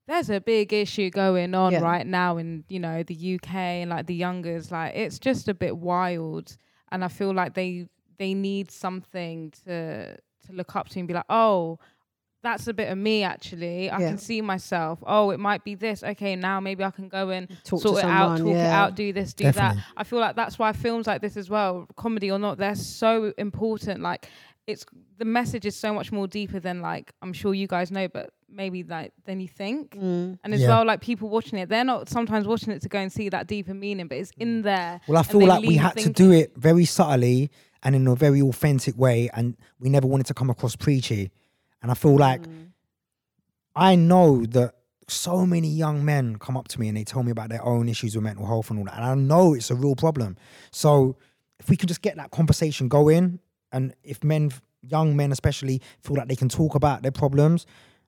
there's 0.08 0.30
a 0.30 0.40
big 0.40 0.72
issue 0.72 1.10
going 1.10 1.56
on 1.56 1.74
Yeah. 1.74 1.82
right 1.82 2.06
now 2.06 2.38
in 2.38 2.64
you 2.70 2.80
know 2.80 3.04
the 3.04 3.36
UK 3.36 3.56
and 3.56 3.90
like 3.90 4.06
the 4.06 4.16
youngers. 4.16 4.72
Like 4.72 4.96
it's 4.96 5.20
just 5.20 5.48
a 5.48 5.54
bit 5.54 5.76
wild, 5.76 6.56
and 6.92 7.04
I 7.04 7.08
feel 7.08 7.34
like 7.34 7.56
they 7.56 7.88
they 8.18 8.34
need 8.34 8.72
something 8.72 9.52
to 9.66 10.16
to 10.16 10.54
look 10.54 10.76
up 10.76 10.90
to 10.90 11.00
and 11.00 11.08
be 11.08 11.14
like, 11.14 11.26
oh, 11.30 11.80
that's 12.46 12.68
a 12.68 12.74
bit 12.74 12.90
of 12.92 12.98
me 12.98 13.24
actually. 13.24 13.90
I 13.90 14.00
Yeah. 14.00 14.10
can 14.10 14.18
see 14.18 14.42
myself. 14.42 15.00
Oh, 15.06 15.32
it 15.32 15.40
might 15.40 15.64
be 15.64 15.76
this. 15.76 16.04
Okay, 16.04 16.36
now 16.36 16.60
maybe 16.60 16.84
I 16.84 16.92
can 16.92 17.08
go 17.10 17.30
and 17.30 17.50
Talk 17.64 17.82
to 17.82 17.88
sort 17.88 18.00
it 18.00 18.06
out, 18.06 18.38
someone, 18.38 18.54
talk 18.54 18.62
it 18.64 18.72
out, 18.72 18.96
do 18.96 19.12
this, 19.14 19.34
do 19.34 19.46
Definitely. 19.46 19.78
that. 19.82 19.86
I 19.98 20.04
feel 20.04 20.20
like 20.20 20.36
that's 20.36 20.60
why 20.60 20.72
films 20.74 21.08
like 21.08 21.22
this 21.22 21.36
as 21.38 21.50
well, 21.50 21.88
comedy 21.96 22.30
or 22.32 22.40
not, 22.40 22.58
they're 22.58 22.76
so 22.76 23.34
important. 23.38 24.02
Like 24.02 24.30
it's 24.68 24.86
the 25.18 25.26
message 25.26 25.66
is 25.66 25.76
so 25.76 25.94
much 25.94 26.12
more 26.12 26.28
deeper 26.28 26.60
than 26.60 26.82
like 26.82 27.14
I'm 27.22 27.34
sure 27.34 27.54
you 27.54 27.68
guys 27.68 27.92
know, 27.92 28.08
but 28.08 28.32
maybe 28.50 28.84
like 28.84 29.12
than 29.26 29.40
you 29.40 29.48
think. 29.48 29.96
Mm. 29.96 30.40
And 30.44 30.54
as 30.54 30.62
Yeah. 30.62 30.70
well, 30.70 30.86
like 30.86 31.02
people 31.02 31.30
watching 31.30 31.60
it, 31.60 31.68
they're 31.70 31.84
not 31.84 32.10
sometimes 32.10 32.48
watching 32.48 32.72
it 32.72 32.82
to 32.84 32.90
go 32.90 33.00
and 33.00 33.12
see 33.12 33.30
that 33.30 33.48
deeper 33.48 33.74
meaning, 33.74 34.08
but 34.08 34.18
it's 34.18 34.32
in 34.38 34.62
there. 34.62 35.02
Well, 35.08 35.18
I 35.18 35.24
feel 35.24 35.46
like 35.46 35.62
we 35.62 35.70
leave 35.70 35.82
had 35.82 35.98
to 35.98 36.10
do 36.10 36.32
it 36.32 36.54
very 36.56 36.86
subtly 36.86 37.50
and 37.84 37.96
in 37.96 38.08
a 38.08 38.16
very 38.16 38.42
authentic 38.42 38.98
way, 38.98 39.30
and 39.34 39.56
we 39.80 39.90
never 39.90 40.08
wanted 40.08 40.26
to 40.28 40.34
come 40.34 40.50
across 40.50 40.76
preachy. 40.76 41.30
And 41.82 41.92
I 41.92 41.94
feel 41.94 42.16
like 42.18 42.42
Mm. 42.42 42.72
I 43.76 43.96
know 43.96 44.46
that 44.46 44.74
so 45.08 45.46
many 45.46 45.68
young 45.68 46.04
men 46.04 46.38
come 46.38 46.58
up 46.58 46.68
to 46.70 46.80
me 46.80 46.88
and 46.88 46.98
they 46.98 47.04
tell 47.04 47.24
me 47.24 47.32
about 47.32 47.50
their 47.50 47.64
own 47.64 47.90
issues 47.90 48.16
with 48.16 48.24
mental 48.24 48.46
health 48.46 48.70
and 48.70 48.80
all 48.80 48.86
that, 48.86 48.96
and 48.96 49.06
I 49.06 49.14
know 49.16 49.54
it's 49.54 49.70
a 49.70 49.76
real 49.76 49.96
problem. 49.96 50.38
So 50.72 51.18
if 51.60 51.70
we 51.70 51.78
can 51.78 51.88
just 51.88 52.02
get 52.02 52.16
that 52.16 52.32
conversation 52.32 52.88
going, 52.88 53.40
and 53.72 53.94
if 54.04 54.24
men, 54.24 54.52
young 54.82 55.16
men 55.16 55.32
especially, 55.32 55.82
feel 56.02 56.16
like 56.16 56.28
they 56.28 56.36
can 56.36 56.50
talk 56.50 56.76
about 56.76 57.04
their 57.04 57.12
problems, 57.12 57.66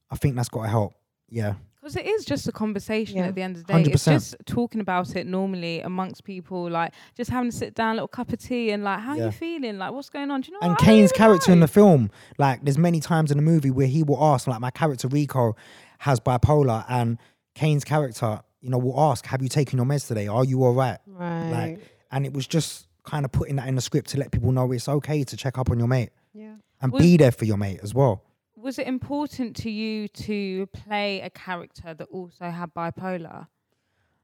I 0.09 0.15
think 0.15 0.35
that's 0.35 0.49
got 0.49 0.63
to 0.63 0.69
help. 0.69 0.93
Yeah. 1.29 1.55
Because 1.87 2.05
it 2.05 2.05
is 2.05 2.25
just 2.25 2.45
a 2.49 2.51
conversation 2.51 3.17
Yeah. 3.17 3.27
at 3.27 3.35
the 3.35 3.41
end 3.41 3.55
of 3.55 3.65
the 3.65 3.71
day. 3.73 3.79
It's 3.79 4.03
100%. 4.05 4.11
just 4.13 4.35
talking 4.45 4.81
about 4.81 5.15
it 5.15 5.25
normally 5.25 5.79
amongst 5.79 6.25
people, 6.25 6.69
like 6.69 6.91
just 7.15 7.29
having 7.29 7.49
to 7.49 7.55
sit 7.55 7.75
down, 7.75 7.95
little 7.95 8.09
cup 8.09 8.33
of 8.33 8.39
tea, 8.39 8.71
and 8.71 8.83
like, 8.83 8.99
how 8.99 9.15
Yeah. 9.15 9.25
you 9.27 9.31
feeling? 9.31 9.77
Like, 9.77 9.93
what's 9.93 10.09
going 10.09 10.29
on? 10.29 10.41
Do 10.41 10.47
you 10.51 10.53
know? 10.55 10.59
and 10.63 10.71
what? 10.71 10.79
Kane's 10.79 11.11
even 11.11 11.17
character 11.17 11.51
in 11.53 11.61
the 11.61 11.67
film, 11.69 12.09
like 12.37 12.61
there's 12.63 12.77
many 12.77 12.99
times 12.99 13.31
in 13.31 13.37
the 13.37 13.43
movie 13.43 13.71
where 13.71 13.87
he 13.87 14.03
will 14.03 14.21
ask, 14.21 14.47
like 14.47 14.59
my 14.59 14.69
character 14.71 15.07
Rico 15.07 15.55
has 15.99 16.19
bipolar, 16.19 16.83
and 16.89 17.17
Kane's 17.55 17.85
character, 17.85 18.41
you 18.59 18.69
know, 18.69 18.77
will 18.77 18.99
ask, 18.99 19.25
"Have 19.27 19.41
you 19.41 19.47
taken 19.47 19.77
your 19.77 19.85
meds 19.85 20.07
today? 20.09 20.27
Are 20.27 20.43
you 20.43 20.63
all 20.65 20.73
right?" 20.73 20.97
Right. 21.07 21.49
Like, 21.51 21.79
and 22.11 22.25
it 22.25 22.33
was 22.33 22.47
just 22.47 22.87
kind 23.05 23.23
of 23.23 23.31
putting 23.31 23.55
that 23.55 23.67
in 23.69 23.75
the 23.75 23.81
script 23.81 24.09
to 24.09 24.17
let 24.19 24.31
people 24.31 24.51
know 24.51 24.69
it's 24.73 24.89
okay 24.89 25.23
to 25.23 25.37
check 25.37 25.57
up 25.57 25.69
on 25.71 25.79
your 25.79 25.87
mate 25.87 26.09
yeah. 26.33 26.55
and 26.81 26.91
Was- 26.91 27.01
be 27.01 27.15
there 27.15 27.31
for 27.31 27.45
your 27.45 27.55
mate 27.57 27.79
as 27.81 27.93
well. 27.93 28.23
Was 28.59 28.79
it 28.79 28.87
important 28.87 29.55
to 29.57 29.69
you 29.69 30.07
to 30.07 30.65
play 30.67 31.21
a 31.21 31.29
character 31.29 31.93
that 31.93 32.07
also 32.07 32.49
had 32.49 32.73
bipolar? 32.73 33.45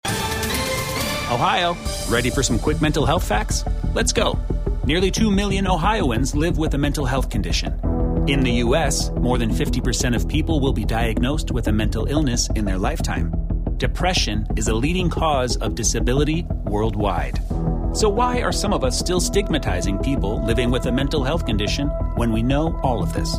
Ohio, 0.07 1.77
ready 2.09 2.31
for 2.31 2.41
some 2.41 2.57
quick 2.57 2.81
mental 2.81 3.05
health 3.05 3.23
facts? 3.23 3.63
Let's 3.93 4.11
go. 4.11 4.39
Nearly 4.85 5.11
2 5.11 5.29
million 5.29 5.67
Ohioans 5.67 6.33
live 6.33 6.57
with 6.57 6.73
a 6.73 6.79
mental 6.79 7.05
health 7.05 7.29
condition. 7.29 7.79
In 8.27 8.39
the 8.39 8.53
U.S., 8.65 9.11
more 9.11 9.37
than 9.37 9.51
50% 9.51 10.15
of 10.15 10.27
people 10.27 10.59
will 10.59 10.73
be 10.73 10.83
diagnosed 10.83 11.51
with 11.51 11.67
a 11.67 11.71
mental 11.71 12.07
illness 12.07 12.49
in 12.55 12.65
their 12.65 12.79
lifetime. 12.79 13.31
Depression 13.77 14.47
is 14.57 14.67
a 14.67 14.73
leading 14.73 15.11
cause 15.11 15.57
of 15.57 15.75
disability 15.75 16.47
worldwide. 16.63 17.39
So, 17.93 18.09
why 18.09 18.41
are 18.41 18.51
some 18.51 18.73
of 18.73 18.83
us 18.83 18.97
still 18.97 19.21
stigmatizing 19.21 19.99
people 19.99 20.43
living 20.43 20.71
with 20.71 20.87
a 20.87 20.91
mental 20.91 21.23
health 21.23 21.45
condition 21.45 21.89
when 22.15 22.31
we 22.31 22.41
know 22.41 22.79
all 22.81 23.03
of 23.03 23.13
this? 23.13 23.37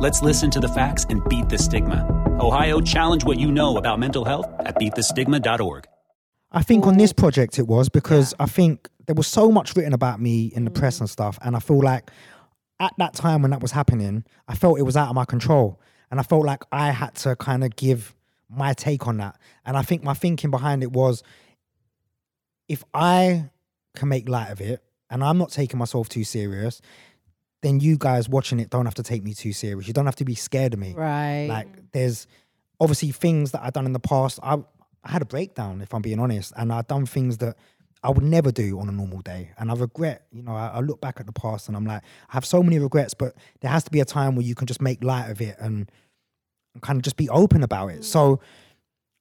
Let's 0.00 0.22
listen 0.22 0.50
to 0.52 0.60
the 0.60 0.68
facts 0.68 1.04
and 1.08 1.26
beat 1.28 1.48
the 1.48 1.58
stigma. 1.58 2.06
Ohio, 2.40 2.80
challenge 2.80 3.24
what 3.24 3.38
you 3.38 3.52
know 3.52 3.76
about 3.76 3.98
mental 3.98 4.24
health 4.24 4.46
at 4.60 4.76
beatthestigma.org. 4.76 5.84
I 6.50 6.62
think 6.62 6.86
on 6.86 6.96
this 6.96 7.12
project 7.12 7.58
it 7.58 7.66
was 7.66 7.88
because 7.88 8.34
I 8.40 8.46
think 8.46 8.88
there 9.06 9.14
was 9.14 9.26
so 9.26 9.50
much 9.50 9.76
written 9.76 9.92
about 9.92 10.20
me 10.20 10.46
in 10.54 10.64
the 10.64 10.70
mm. 10.70 10.74
press 10.74 11.00
and 11.00 11.08
stuff, 11.08 11.38
and 11.42 11.56
I 11.56 11.60
feel 11.60 11.82
like 11.82 12.10
at 12.80 12.92
that 12.98 13.14
time 13.14 13.42
when 13.42 13.50
that 13.50 13.60
was 13.60 13.72
happening, 13.72 14.24
I 14.48 14.54
felt 14.54 14.78
it 14.78 14.82
was 14.82 14.96
out 14.96 15.08
of 15.08 15.14
my 15.14 15.24
control, 15.24 15.80
and 16.10 16.18
I 16.18 16.22
felt 16.22 16.44
like 16.44 16.62
I 16.72 16.90
had 16.90 17.14
to 17.16 17.36
kind 17.36 17.62
of 17.62 17.76
give 17.76 18.14
my 18.48 18.72
take 18.72 19.06
on 19.06 19.18
that. 19.18 19.38
And 19.64 19.76
I 19.76 19.82
think 19.82 20.02
my 20.02 20.14
thinking 20.14 20.50
behind 20.50 20.82
it 20.82 20.92
was, 20.92 21.22
if 22.68 22.82
I 22.94 23.50
can 23.94 24.08
make 24.08 24.28
light 24.28 24.50
of 24.50 24.60
it, 24.60 24.82
and 25.10 25.22
I'm 25.22 25.38
not 25.38 25.50
taking 25.50 25.78
myself 25.78 26.08
too 26.08 26.24
serious, 26.24 26.80
then 27.62 27.80
you 27.80 27.96
guys 27.96 28.28
watching 28.28 28.60
it 28.60 28.70
don't 28.70 28.84
have 28.84 28.94
to 28.94 29.02
take 29.02 29.22
me 29.22 29.34
too 29.34 29.52
serious. 29.52 29.86
You 29.86 29.94
don't 29.94 30.06
have 30.06 30.16
to 30.16 30.24
be 30.24 30.34
scared 30.34 30.74
of 30.74 30.80
me. 30.80 30.94
Right. 30.94 31.46
Like 31.46 31.92
there's 31.92 32.26
obviously 32.80 33.12
things 33.12 33.52
that 33.52 33.62
I've 33.62 33.72
done 33.72 33.86
in 33.86 33.92
the 33.92 34.00
past. 34.00 34.40
I, 34.42 34.58
I 35.04 35.10
had 35.10 35.22
a 35.22 35.26
breakdown, 35.26 35.80
if 35.80 35.94
I'm 35.94 36.02
being 36.02 36.18
honest, 36.18 36.52
and 36.56 36.72
I've 36.72 36.88
done 36.88 37.06
things 37.06 37.38
that 37.38 37.56
I 38.02 38.10
would 38.10 38.24
never 38.24 38.50
do 38.50 38.80
on 38.80 38.88
a 38.88 38.92
normal 38.92 39.20
day. 39.20 39.50
And 39.58 39.70
I 39.70 39.74
regret, 39.74 40.26
you 40.32 40.42
know, 40.42 40.56
I, 40.56 40.68
I 40.68 40.80
look 40.80 41.00
back 41.00 41.20
at 41.20 41.26
the 41.26 41.32
past 41.32 41.68
and 41.68 41.76
I'm 41.76 41.86
like, 41.86 42.02
I 42.30 42.34
have 42.34 42.44
so 42.44 42.62
many 42.62 42.80
regrets, 42.80 43.14
but 43.14 43.34
there 43.60 43.70
has 43.70 43.84
to 43.84 43.90
be 43.92 44.00
a 44.00 44.04
time 44.04 44.34
where 44.34 44.44
you 44.44 44.56
can 44.56 44.66
just 44.66 44.82
make 44.82 45.04
light 45.04 45.30
of 45.30 45.40
it 45.40 45.56
and, 45.60 45.90
and 46.74 46.82
kind 46.82 46.96
of 46.96 47.02
just 47.02 47.16
be 47.16 47.28
open 47.28 47.62
about 47.62 47.88
it. 47.88 48.04
So 48.04 48.40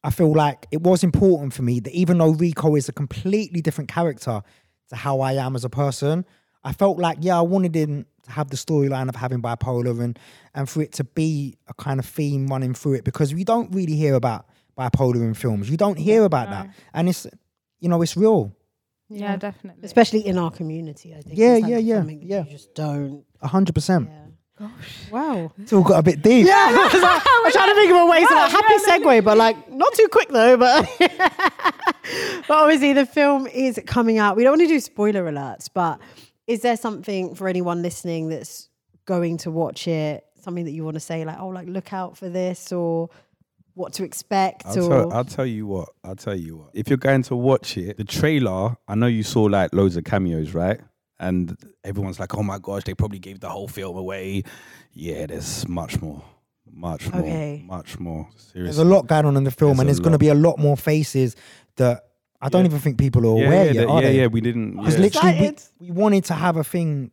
I 0.03 0.09
feel 0.09 0.31
like 0.33 0.65
it 0.71 0.81
was 0.81 1.03
important 1.03 1.53
for 1.53 1.61
me 1.61 1.79
that 1.81 1.93
even 1.93 2.17
though 2.17 2.31
Rico 2.31 2.75
is 2.75 2.89
a 2.89 2.93
completely 2.93 3.61
different 3.61 3.87
character 3.87 4.41
to 4.89 4.95
how 4.95 5.19
I 5.19 5.33
am 5.33 5.55
as 5.55 5.63
a 5.63 5.69
person, 5.69 6.25
I 6.63 6.73
felt 6.73 6.97
like, 6.99 7.17
yeah, 7.21 7.37
I 7.37 7.41
wanted 7.41 7.75
him 7.75 8.05
to 8.23 8.31
have 8.31 8.49
the 8.49 8.57
storyline 8.57 9.09
of 9.09 9.15
having 9.15 9.41
bipolar 9.41 9.99
and 10.01 10.17
and 10.53 10.69
for 10.69 10.81
it 10.81 10.91
to 10.93 11.03
be 11.03 11.57
a 11.67 11.73
kind 11.73 11.99
of 11.99 12.05
theme 12.05 12.47
running 12.47 12.73
through 12.73 12.93
it 12.93 13.03
because 13.03 13.33
we 13.33 13.43
don't 13.43 13.73
really 13.73 13.95
hear 13.95 14.13
about 14.15 14.45
bipolar 14.77 15.15
in 15.15 15.33
films. 15.33 15.69
You 15.69 15.77
don't 15.77 15.97
hear 15.97 16.23
about 16.23 16.49
that. 16.49 16.69
And 16.93 17.09
it's 17.09 17.25
you 17.79 17.89
know, 17.89 18.01
it's 18.01 18.15
real. 18.15 18.55
Yeah, 19.09 19.35
definitely. 19.35 19.83
Especially 19.83 20.25
in 20.25 20.37
our 20.37 20.51
community, 20.51 21.13
I 21.13 21.21
think. 21.21 21.37
Yeah, 21.37 21.55
It's 21.55 21.63
like 21.63 21.71
yeah, 21.71 21.77
yeah, 21.79 21.95
something 21.97 22.19
that 22.19 22.25
yeah. 22.25 22.43
You 22.45 22.51
just 22.51 22.73
don't. 22.75 23.25
A 23.41 23.47
hundred 23.47 23.73
percent. 23.75 24.09
Yeah. 24.09 24.17
Wow. 25.09 25.51
It's 25.57 25.73
all 25.73 25.81
got 25.81 25.97
a 25.99 26.03
bit 26.03 26.21
deep. 26.21 26.45
Yeah, 26.45 26.53
I 26.69 26.89
was 26.93 27.01
like, 27.01 27.23
I'm 27.25 27.51
trying 27.51 27.69
to 27.69 27.75
think 27.75 27.91
of 27.91 27.97
a 27.97 28.05
way 28.05 28.23
to 28.23 28.33
like 28.33 28.51
happy 28.51 28.77
segue, 28.85 29.23
but 29.23 29.37
like 29.37 29.71
not 29.71 29.91
too 29.95 30.07
quick 30.11 30.29
though. 30.29 30.55
But 30.55 30.87
but 32.47 32.51
obviously 32.51 32.93
the 32.93 33.05
film 33.05 33.47
is 33.47 33.79
coming 33.85 34.17
out. 34.17 34.35
We 34.37 34.43
don't 34.43 34.51
want 34.51 34.61
to 34.61 34.67
do 34.67 34.79
spoiler 34.79 35.23
alerts, 35.29 35.67
but 35.73 35.99
is 36.47 36.61
there 36.61 36.77
something 36.77 37.35
for 37.35 37.47
anyone 37.47 37.81
listening 37.81 38.29
that's 38.29 38.69
going 39.05 39.37
to 39.37 39.51
watch 39.51 39.87
it? 39.87 40.25
Something 40.41 40.65
that 40.65 40.71
you 40.71 40.83
want 40.83 40.95
to 40.95 40.99
say, 40.99 41.23
like, 41.23 41.39
oh, 41.39 41.49
like 41.49 41.67
look 41.67 41.93
out 41.93 42.17
for 42.17 42.27
this, 42.29 42.71
or 42.71 43.09
what 43.73 43.93
to 43.93 44.03
expect, 44.03 44.65
I'll 44.65 44.83
or 44.83 44.89
tell, 44.89 45.13
I'll 45.13 45.25
tell 45.25 45.45
you 45.45 45.65
what. 45.67 45.89
I'll 46.03 46.15
tell 46.15 46.35
you 46.35 46.57
what. 46.57 46.69
If 46.73 46.89
you're 46.89 46.97
going 46.97 47.23
to 47.23 47.35
watch 47.35 47.77
it, 47.77 47.97
the 47.97 48.03
trailer, 48.03 48.75
I 48.87 48.95
know 48.95 49.07
you 49.07 49.23
saw 49.23 49.43
like 49.43 49.73
loads 49.73 49.97
of 49.97 50.03
cameos, 50.03 50.53
right? 50.53 50.79
And 51.19 51.55
everyone's 51.83 52.19
like, 52.19 52.35
"Oh 52.35 52.41
my 52.41 52.57
gosh, 52.57 52.83
they 52.83 52.95
probably 52.95 53.19
gave 53.19 53.39
the 53.39 53.49
whole 53.49 53.67
film 53.67 53.95
away." 53.95 54.43
Yeah, 54.91 55.27
there's 55.27 55.67
much 55.67 56.01
more, 56.01 56.23
much 56.71 57.11
more, 57.13 57.59
much 57.59 57.99
more. 57.99 58.27
Seriously, 58.35 58.63
There's 58.63 58.77
a 58.79 58.85
lot 58.85 59.05
going 59.05 59.25
on 59.25 59.37
in 59.37 59.43
the 59.43 59.51
film 59.51 59.77
There's 59.77 59.79
and 59.81 59.89
there's 59.89 59.99
gonna 59.99 60.17
be 60.17 60.29
a 60.29 60.35
lot 60.35 60.57
more 60.57 60.75
faces 60.75 61.35
that 61.75 62.10
I 62.41 62.49
don't 62.49 62.63
Yeah. 62.63 62.69
even 62.71 62.79
think 62.79 62.97
people 62.97 63.23
are 63.25 63.29
aware 63.43 63.65
yeah, 63.65 63.71
yet, 63.71 63.73
that- 63.75 63.87
are 63.89 64.01
yeah, 64.01 64.07
they? 64.09 64.17
yeah. 64.21 64.27
We 64.27 64.41
didn't. 64.41 64.77
Because 64.77 64.95
Yeah. 64.95 65.01
literally, 65.01 65.55
we, 65.79 65.87
we 65.87 65.91
wanted 65.91 66.25
to 66.25 66.33
have 66.33 66.57
a 66.57 66.63
thing 66.63 67.11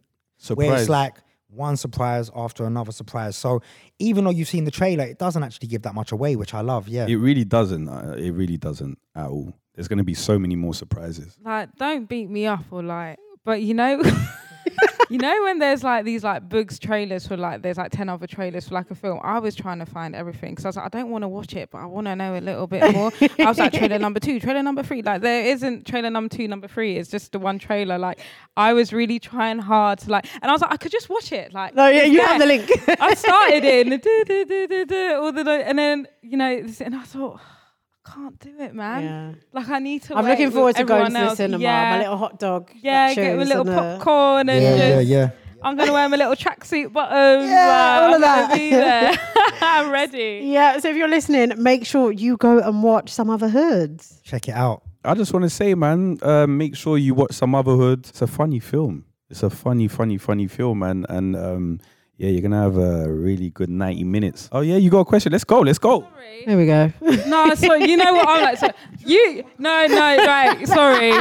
where 0.55 0.77
it's 0.77 0.89
like 0.89 1.17
one 1.51 1.77
surprise 1.77 2.31
after 2.37 2.65
another 2.65 2.93
surprise. 2.93 3.37
So 3.37 3.61
even 3.99 4.25
though 4.25 4.31
you've 4.31 4.49
seen 4.49 4.65
the 4.65 4.71
trailer, 4.71 5.05
it 5.05 5.19
doesn't 5.19 5.43
actually 5.43 5.69
give 5.69 5.83
that 5.83 5.95
much 5.95 6.13
away, 6.13 6.37
which 6.37 6.55
I 6.55 6.61
love. 6.61 6.89
Yeah. 6.89 7.07
It 7.07 7.17
really 7.17 7.45
doesn't. 7.45 7.89
Uh, 7.89 8.15
it 8.19 8.31
really 8.33 8.57
doesn't 8.57 8.99
at 9.15 9.27
all. 9.29 9.53
There's 9.75 9.89
going 9.89 9.99
to 9.99 10.05
be 10.05 10.15
so 10.15 10.39
many 10.39 10.57
more 10.57 10.75
surprises. 10.75 11.37
like 11.45 11.71
don't 11.77 12.09
beat 12.09 12.29
me 12.31 12.47
up 12.47 12.65
or 12.71 12.83
like 12.83 13.19
but 13.45 13.63
you 13.63 13.75
know 13.75 14.03
you 15.11 15.19
know 15.19 15.43
when 15.45 15.59
there's 15.59 15.83
like 15.83 16.05
these 16.05 16.25
like 16.25 16.49
books 16.49 16.79
trailers 16.79 17.27
for 17.27 17.37
like 17.37 17.63
there's 17.63 17.79
like 17.79 17.91
10 17.91 18.09
other 18.09 18.27
trailers 18.27 18.69
for 18.69 18.75
like 18.75 18.91
a 18.91 18.95
film? 18.95 19.21
I 19.23 19.39
was 19.39 19.55
trying 19.55 19.79
to 19.79 19.87
find 19.87 20.15
everything 20.15 20.53
because 20.53 20.65
i 20.65 20.69
was 20.69 20.77
like 20.77 20.87
i 20.87 20.89
don't 20.89 21.11
want 21.11 21.23
to 21.23 21.29
watch 21.29 21.55
it 21.55 21.71
but 21.71 21.79
i 21.79 21.87
want 21.87 22.07
to 22.07 22.17
know 22.17 22.37
a 22.37 22.41
little 22.41 22.67
bit 22.67 22.93
more. 22.93 23.13
I 23.39 23.45
was 23.49 23.59
like 23.59 23.73
trailer 23.73 23.99
number 23.99 24.21
two 24.21 24.41
trailer 24.41 24.63
number 24.63 24.83
three. 24.83 25.03
Like 25.03 25.23
there 25.23 25.47
isn't 25.47 25.87
trailer 25.87 26.11
number 26.11 26.35
two 26.35 26.49
number 26.49 26.69
three. 26.69 26.97
It's 26.97 27.11
just 27.11 27.33
the 27.33 27.39
one 27.39 27.59
trailer. 27.59 27.99
Like 27.99 28.21
i 28.57 28.73
was 28.73 28.93
really 28.93 29.19
trying 29.19 29.59
hard 29.59 29.99
to 30.01 30.11
like 30.11 30.27
and 30.43 30.51
i 30.51 30.53
was 30.53 30.61
like 30.61 30.73
i 30.73 30.77
could 30.77 30.93
just 30.93 31.09
watch 31.09 31.33
it. 31.33 31.53
Like 31.53 31.75
no, 31.75 31.89
yeah, 31.89 32.05
you 32.05 32.21
have 32.21 32.41
the 32.41 32.47
link. 32.47 32.71
I 33.01 33.15
started 33.15 33.65
in 33.65 33.91
do, 33.91 34.25
do, 34.27 34.45
do, 34.45 34.67
do, 34.67 34.85
do, 34.85 35.15
all 35.21 35.33
the 35.33 35.49
and 35.51 35.79
then 35.79 36.07
you 36.23 36.37
know 36.37 36.67
and 36.81 36.95
I 36.95 37.03
thought 37.03 37.41
can't 38.15 38.39
do 38.41 38.55
it, 38.61 38.75
man. 38.75 39.03
Yeah. 39.03 39.33
Like 39.53 39.69
I 39.69 39.79
need 39.79 40.03
to. 40.05 40.17
I'm 40.17 40.25
wait 40.25 40.31
looking 40.31 40.51
forward 40.51 40.77
to 40.77 40.85
going 40.85 41.07
everyone 41.07 41.23
to 41.25 41.31
the 41.31 41.37
cinema. 41.37 41.63
Yeah, 41.63 41.91
My 41.91 41.99
little 41.99 42.17
hot 42.17 42.39
dog. 42.39 42.71
yeah, 42.81 43.15
get 43.15 43.37
my 43.37 43.45
nachos 43.45 43.49
little 43.49 43.69
and, 43.69 43.79
popcorn 43.79 44.49
and 44.49 44.63
yeah, 44.63 44.75
yeah, 44.77 44.97
just. 44.97 45.09
yeah. 45.09 45.31
I'm 45.63 45.77
gonna 45.77 45.93
wear 45.93 46.09
my 46.09 46.17
little 46.17 46.35
tracksuit 46.37 46.93
bottoms. 46.93 47.51
Yeah, 47.51 48.01
all 48.03 48.09
I'm 48.11 48.15
of 48.15 48.21
that. 48.21 48.55
Be 48.55 48.71
there. 48.71 49.19
I'm 49.61 49.91
ready. 49.91 50.43
Yeah, 50.45 50.79
so 50.79 50.89
if 50.89 50.97
you're 50.97 51.09
listening, 51.09 51.53
make 51.61 51.85
sure 51.85 52.13
you 52.13 52.37
go 52.37 52.59
and 52.61 52.83
watch 52.83 53.11
some 53.11 53.29
other 53.29 53.49
hoods. 53.49 54.21
Check 54.23 54.49
it 54.49 54.55
out. 54.55 54.83
I 55.05 55.15
just 55.15 55.33
want 55.33 55.45
to 55.45 55.51
say, 55.51 55.75
man, 55.75 56.19
uh, 56.23 56.47
make 56.47 56.77
sure 56.77 56.99
you 56.99 57.15
watch 57.15 57.31
Sumotherhood. 57.31 58.09
It's 58.09 58.23
a 58.23 58.27
funny 58.27 58.61
film. 58.61 59.05
It's 59.31 59.43
a 59.43 59.51
funny, 59.51 59.89
funny, 59.89 60.19
funny 60.19 60.47
film, 60.47 60.81
man. 60.81 61.07
And 61.09 61.37
um, 61.37 61.81
yeah, 62.19 62.29
you're 62.31 62.43
gonna 62.43 62.61
have 62.61 62.77
a 62.77 63.11
really 63.11 63.51
good 63.51 63.71
90 63.71 64.05
minutes. 64.05 64.49
Oh 64.53 64.61
yeah, 64.61 64.77
you 64.77 64.91
got 64.91 65.01
a 65.01 65.05
question? 65.05 65.33
Let's 65.33 65.45
go. 65.45 65.61
Let's 65.61 65.79
go. 65.79 66.07
There 66.45 66.57
we 66.57 66.67
go. 66.67 66.93
No, 67.27 67.55
so 67.55 67.75
you 67.75 67.97
know 67.97 68.15
what 68.15 68.29
I'm 68.29 68.43
like. 68.43 68.59
So 68.59 68.69
you 69.07 69.45
no 69.59 69.87
no 69.87 70.17
right. 70.27 70.67
Sorry. 70.69 71.13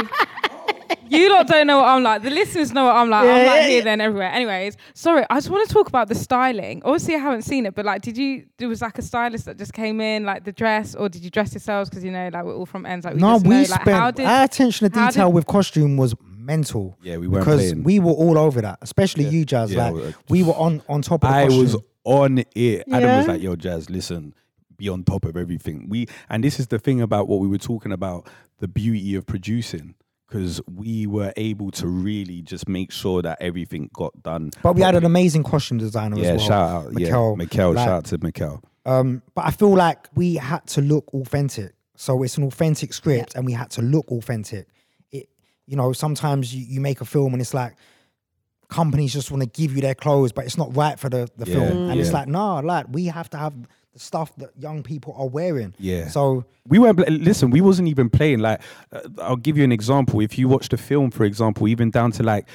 You 1.10 1.30
lot 1.30 1.46
don't 1.46 1.66
know 1.66 1.78
what 1.78 1.88
I'm 1.88 2.02
like. 2.02 2.22
The 2.22 2.30
listeners 2.30 2.72
know 2.72 2.84
what 2.84 2.96
I'm 2.96 3.08
like. 3.08 3.22
I'm 3.22 3.46
like 3.46 3.62
yeah, 3.62 3.68
here, 3.68 3.82
then 3.82 4.00
everywhere. 4.00 4.30
Anyways, 4.30 4.76
sorry. 4.94 5.24
I 5.30 5.36
just 5.36 5.48
want 5.50 5.66
to 5.66 5.72
talk 5.72 5.88
about 5.88 6.08
the 6.08 6.14
styling. 6.14 6.82
Obviously, 6.84 7.14
I 7.14 7.18
haven't 7.18 7.42
seen 7.42 7.64
it, 7.66 7.74
but 7.74 7.84
like, 7.86 8.02
did 8.02 8.16
you? 8.18 8.44
There 8.58 8.68
was 8.68 8.82
like 8.82 8.98
a 8.98 9.02
stylist 9.02 9.46
that 9.46 9.56
just 9.58 9.72
came 9.72 10.00
in, 10.00 10.24
like 10.24 10.44
the 10.44 10.52
dress, 10.52 10.94
or 10.94 11.08
did 11.08 11.22
you 11.24 11.30
dress 11.30 11.52
yourselves? 11.52 11.88
Because 11.88 12.04
you 12.04 12.10
know, 12.10 12.28
like 12.32 12.44
we're 12.44 12.54
all 12.54 12.66
from 12.66 12.84
ends. 12.84 13.04
Like 13.06 13.14
we 13.14 13.20
no, 13.20 13.34
just 13.34 13.46
we 13.46 13.54
know, 13.54 13.64
spent 13.64 13.86
like, 13.86 13.94
how 13.96 14.10
did, 14.10 14.26
our 14.26 14.44
attention 14.44 14.90
to 14.90 14.98
how 14.98 15.08
detail 15.08 15.28
did- 15.28 15.34
with 15.34 15.46
costume 15.46 15.96
was 15.96 16.14
mental. 16.48 16.98
Yeah, 17.02 17.18
we 17.18 17.28
weren't 17.28 17.44
because 17.44 17.60
playing. 17.70 17.84
we 17.84 18.00
were 18.00 18.10
all 18.12 18.36
over 18.38 18.60
that, 18.62 18.78
especially 18.82 19.24
Yeah. 19.24 19.30
you, 19.30 19.44
Jazz. 19.44 19.72
Yeah, 19.72 19.90
like 19.90 19.94
well, 19.94 20.12
we 20.28 20.42
were 20.42 20.54
on 20.54 20.82
on 20.88 21.02
top 21.02 21.22
of 21.22 21.30
the 21.30 21.36
I 21.36 21.44
costume. 21.44 21.62
was 21.62 21.76
on 22.04 22.38
it. 22.38 22.84
Adam 22.90 23.16
was 23.18 23.26
Yeah. 23.26 23.32
like, 23.32 23.42
"Yo, 23.42 23.54
Jazz, 23.54 23.88
listen, 23.90 24.34
be 24.76 24.88
on 24.88 25.04
top 25.04 25.24
of 25.24 25.36
everything." 25.36 25.86
We 25.88 26.06
and 26.28 26.42
this 26.42 26.58
is 26.58 26.66
the 26.68 26.78
thing 26.80 27.00
about 27.00 27.28
what 27.28 27.38
we 27.38 27.46
were 27.46 27.58
talking 27.58 27.92
about, 27.92 28.26
the 28.58 28.66
beauty 28.68 29.14
of 29.14 29.26
producing, 29.26 29.94
because 30.26 30.60
we 30.74 31.06
were 31.06 31.32
able 31.36 31.70
to 31.72 31.86
really 31.86 32.42
just 32.42 32.68
make 32.68 32.90
sure 32.90 33.22
that 33.22 33.38
everything 33.40 33.90
got 33.92 34.20
done. 34.22 34.50
but 34.62 34.74
we 34.74 34.82
had 34.82 34.94
an 34.94 35.04
amazing 35.04 35.42
costume 35.44 35.78
designer 35.78 36.16
yeah, 36.18 36.30
as 36.32 36.40
well. 36.40 36.48
shout 36.48 36.70
out, 36.86 36.92
Mikkel, 36.94 37.38
yeah, 37.38 37.44
Mikkel, 37.46 37.74
like- 37.74 37.84
shout 37.86 37.94
out 37.98 38.04
to 38.06 38.18
Mikkel. 38.18 38.62
Um, 38.86 39.20
but 39.34 39.44
I 39.44 39.50
feel 39.50 39.74
like 39.76 40.08
we 40.14 40.36
had 40.36 40.66
to 40.68 40.80
look 40.80 41.12
authentic. 41.12 41.74
So 41.94 42.22
it's 42.22 42.38
an 42.38 42.44
authentic 42.44 42.92
script, 42.94 43.34
and 43.34 43.44
we 43.44 43.52
had 43.52 43.70
to 43.72 43.82
look 43.82 44.10
authentic. 44.10 44.66
You 45.68 45.76
know, 45.76 45.92
sometimes 45.92 46.54
you, 46.54 46.64
you 46.66 46.80
make 46.80 47.00
a 47.00 47.04
film 47.04 47.32
and 47.34 47.40
it's 47.40 47.54
like 47.54 47.74
companies 48.68 49.12
just 49.12 49.30
want 49.30 49.42
to 49.42 49.48
give 49.48 49.74
you 49.74 49.80
their 49.80 49.94
clothes, 49.94 50.32
but 50.32 50.44
it's 50.44 50.58
not 50.58 50.74
right 50.76 50.98
for 50.98 51.08
the, 51.08 51.28
the 51.36 51.48
Yeah, 51.50 51.54
film. 51.54 51.90
And 51.90 52.00
it's 52.00 52.10
yeah. 52.10 52.18
like, 52.18 52.28
nah, 52.28 52.60
like 52.60 52.86
we 52.90 53.06
have 53.06 53.30
to 53.30 53.36
have 53.38 53.54
the 53.92 53.98
stuff 53.98 54.34
that 54.36 54.50
young 54.58 54.82
people 54.82 55.14
are 55.16 55.28
wearing. 55.28 55.74
Yeah. 55.78 56.08
So 56.08 56.44
we 56.66 56.78
weren't 56.78 56.98
listen 57.08 57.50
we 57.50 57.60
wasn't 57.62 57.88
even 57.88 58.10
playing 58.10 58.40
like 58.40 58.60
uh, 58.92 59.00
i'll 59.22 59.36
give 59.36 59.56
you 59.56 59.64
an 59.64 59.72
example 59.72 60.20
if 60.20 60.36
you 60.36 60.46
watch 60.48 60.68
the 60.68 60.76
film 60.76 61.10
for 61.10 61.24
example 61.24 61.66
even 61.66 61.90
down 61.90 62.12
to 62.12 62.22
like 62.22 62.46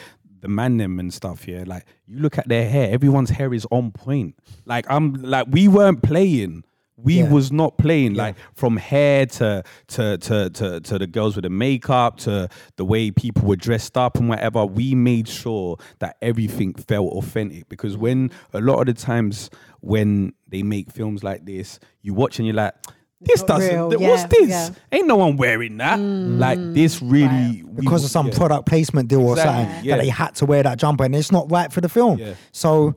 the 0.42 0.48
man 0.48 0.78
them 0.78 1.00
and 1.00 1.12
stuff 1.12 1.48
yeah 1.48 1.64
like 1.66 1.84
you 2.06 2.20
look 2.20 2.38
at 2.38 2.48
their 2.48 2.70
hair 2.70 2.92
everyone's 2.92 3.32
hair 3.32 3.54
is 3.56 3.66
on 3.72 3.92
point 3.92 4.36
like 4.66 4.86
i'm 4.88 5.14
like 5.16 5.48
we 5.50 5.68
weren't 5.68 6.04
playing 6.04 6.64
we 6.96 7.20
Yeah. 7.20 7.30
was 7.30 7.52
not 7.52 7.78
playing 7.78 8.14
like 8.14 8.36
from 8.54 8.78
hair 8.78 9.26
to, 9.26 9.64
to 9.88 10.18
to 10.20 10.50
to 10.52 10.80
to 10.80 11.00
the 11.00 11.08
girls 11.08 11.36
with 11.36 11.44
the 11.44 11.50
makeup 11.50 12.18
to 12.20 12.48
the 12.76 12.86
way 12.86 13.10
people 13.12 13.48
were 13.48 13.56
dressed 13.56 13.98
up 13.98 14.18
and 14.18 14.30
whatever 14.30 14.66
we 14.66 14.94
made 14.96 15.28
sure 15.28 15.78
that 16.00 16.18
everything 16.22 16.74
felt 16.74 17.12
authentic 17.14 17.68
because 17.68 17.98
when 17.98 18.30
a 18.54 18.62
lot 18.62 18.80
of 18.80 18.86
the 18.86 18.94
times 18.94 19.50
when 19.82 20.34
they 20.48 20.62
make 20.64 20.92
films 20.92 21.24
like 21.24 21.46
this 21.46 21.80
you 22.02 22.14
watch 22.14 22.38
and 22.38 22.46
you're 22.48 22.56
like 22.56 22.74
this 23.22 23.40
Not 23.40 23.48
doesn't 23.48 23.74
real, 23.74 23.90
th- 23.90 24.02
yeah, 24.02 24.10
what's 24.10 24.24
this 24.26 24.50
yeah. 24.50 24.70
ain't 24.92 25.08
no 25.08 25.16
one 25.16 25.38
wearing 25.38 25.78
that 25.78 25.98
mm. 25.98 26.38
like 26.40 26.60
this 26.74 27.02
really 27.02 27.64
we 27.64 27.82
because 27.82 28.02
w- 28.02 28.06
of 28.06 28.12
some 28.12 28.28
yeah. 28.28 28.38
product 28.38 28.66
placement 28.68 29.08
deal 29.08 29.22
or 29.22 29.32
Exactly, 29.34 29.64
something 29.64 29.86
yeah. 29.86 29.96
that 29.96 30.04
they 30.04 30.10
had 30.10 30.36
to 30.36 30.46
wear 30.46 30.62
that 30.62 30.78
jumper 30.78 31.06
and 31.06 31.16
it's 31.16 31.32
not 31.32 31.50
right 31.50 31.72
for 31.72 31.80
the 31.82 31.88
film. 31.90 32.20
Yeah. 32.20 32.34
So 32.52 32.96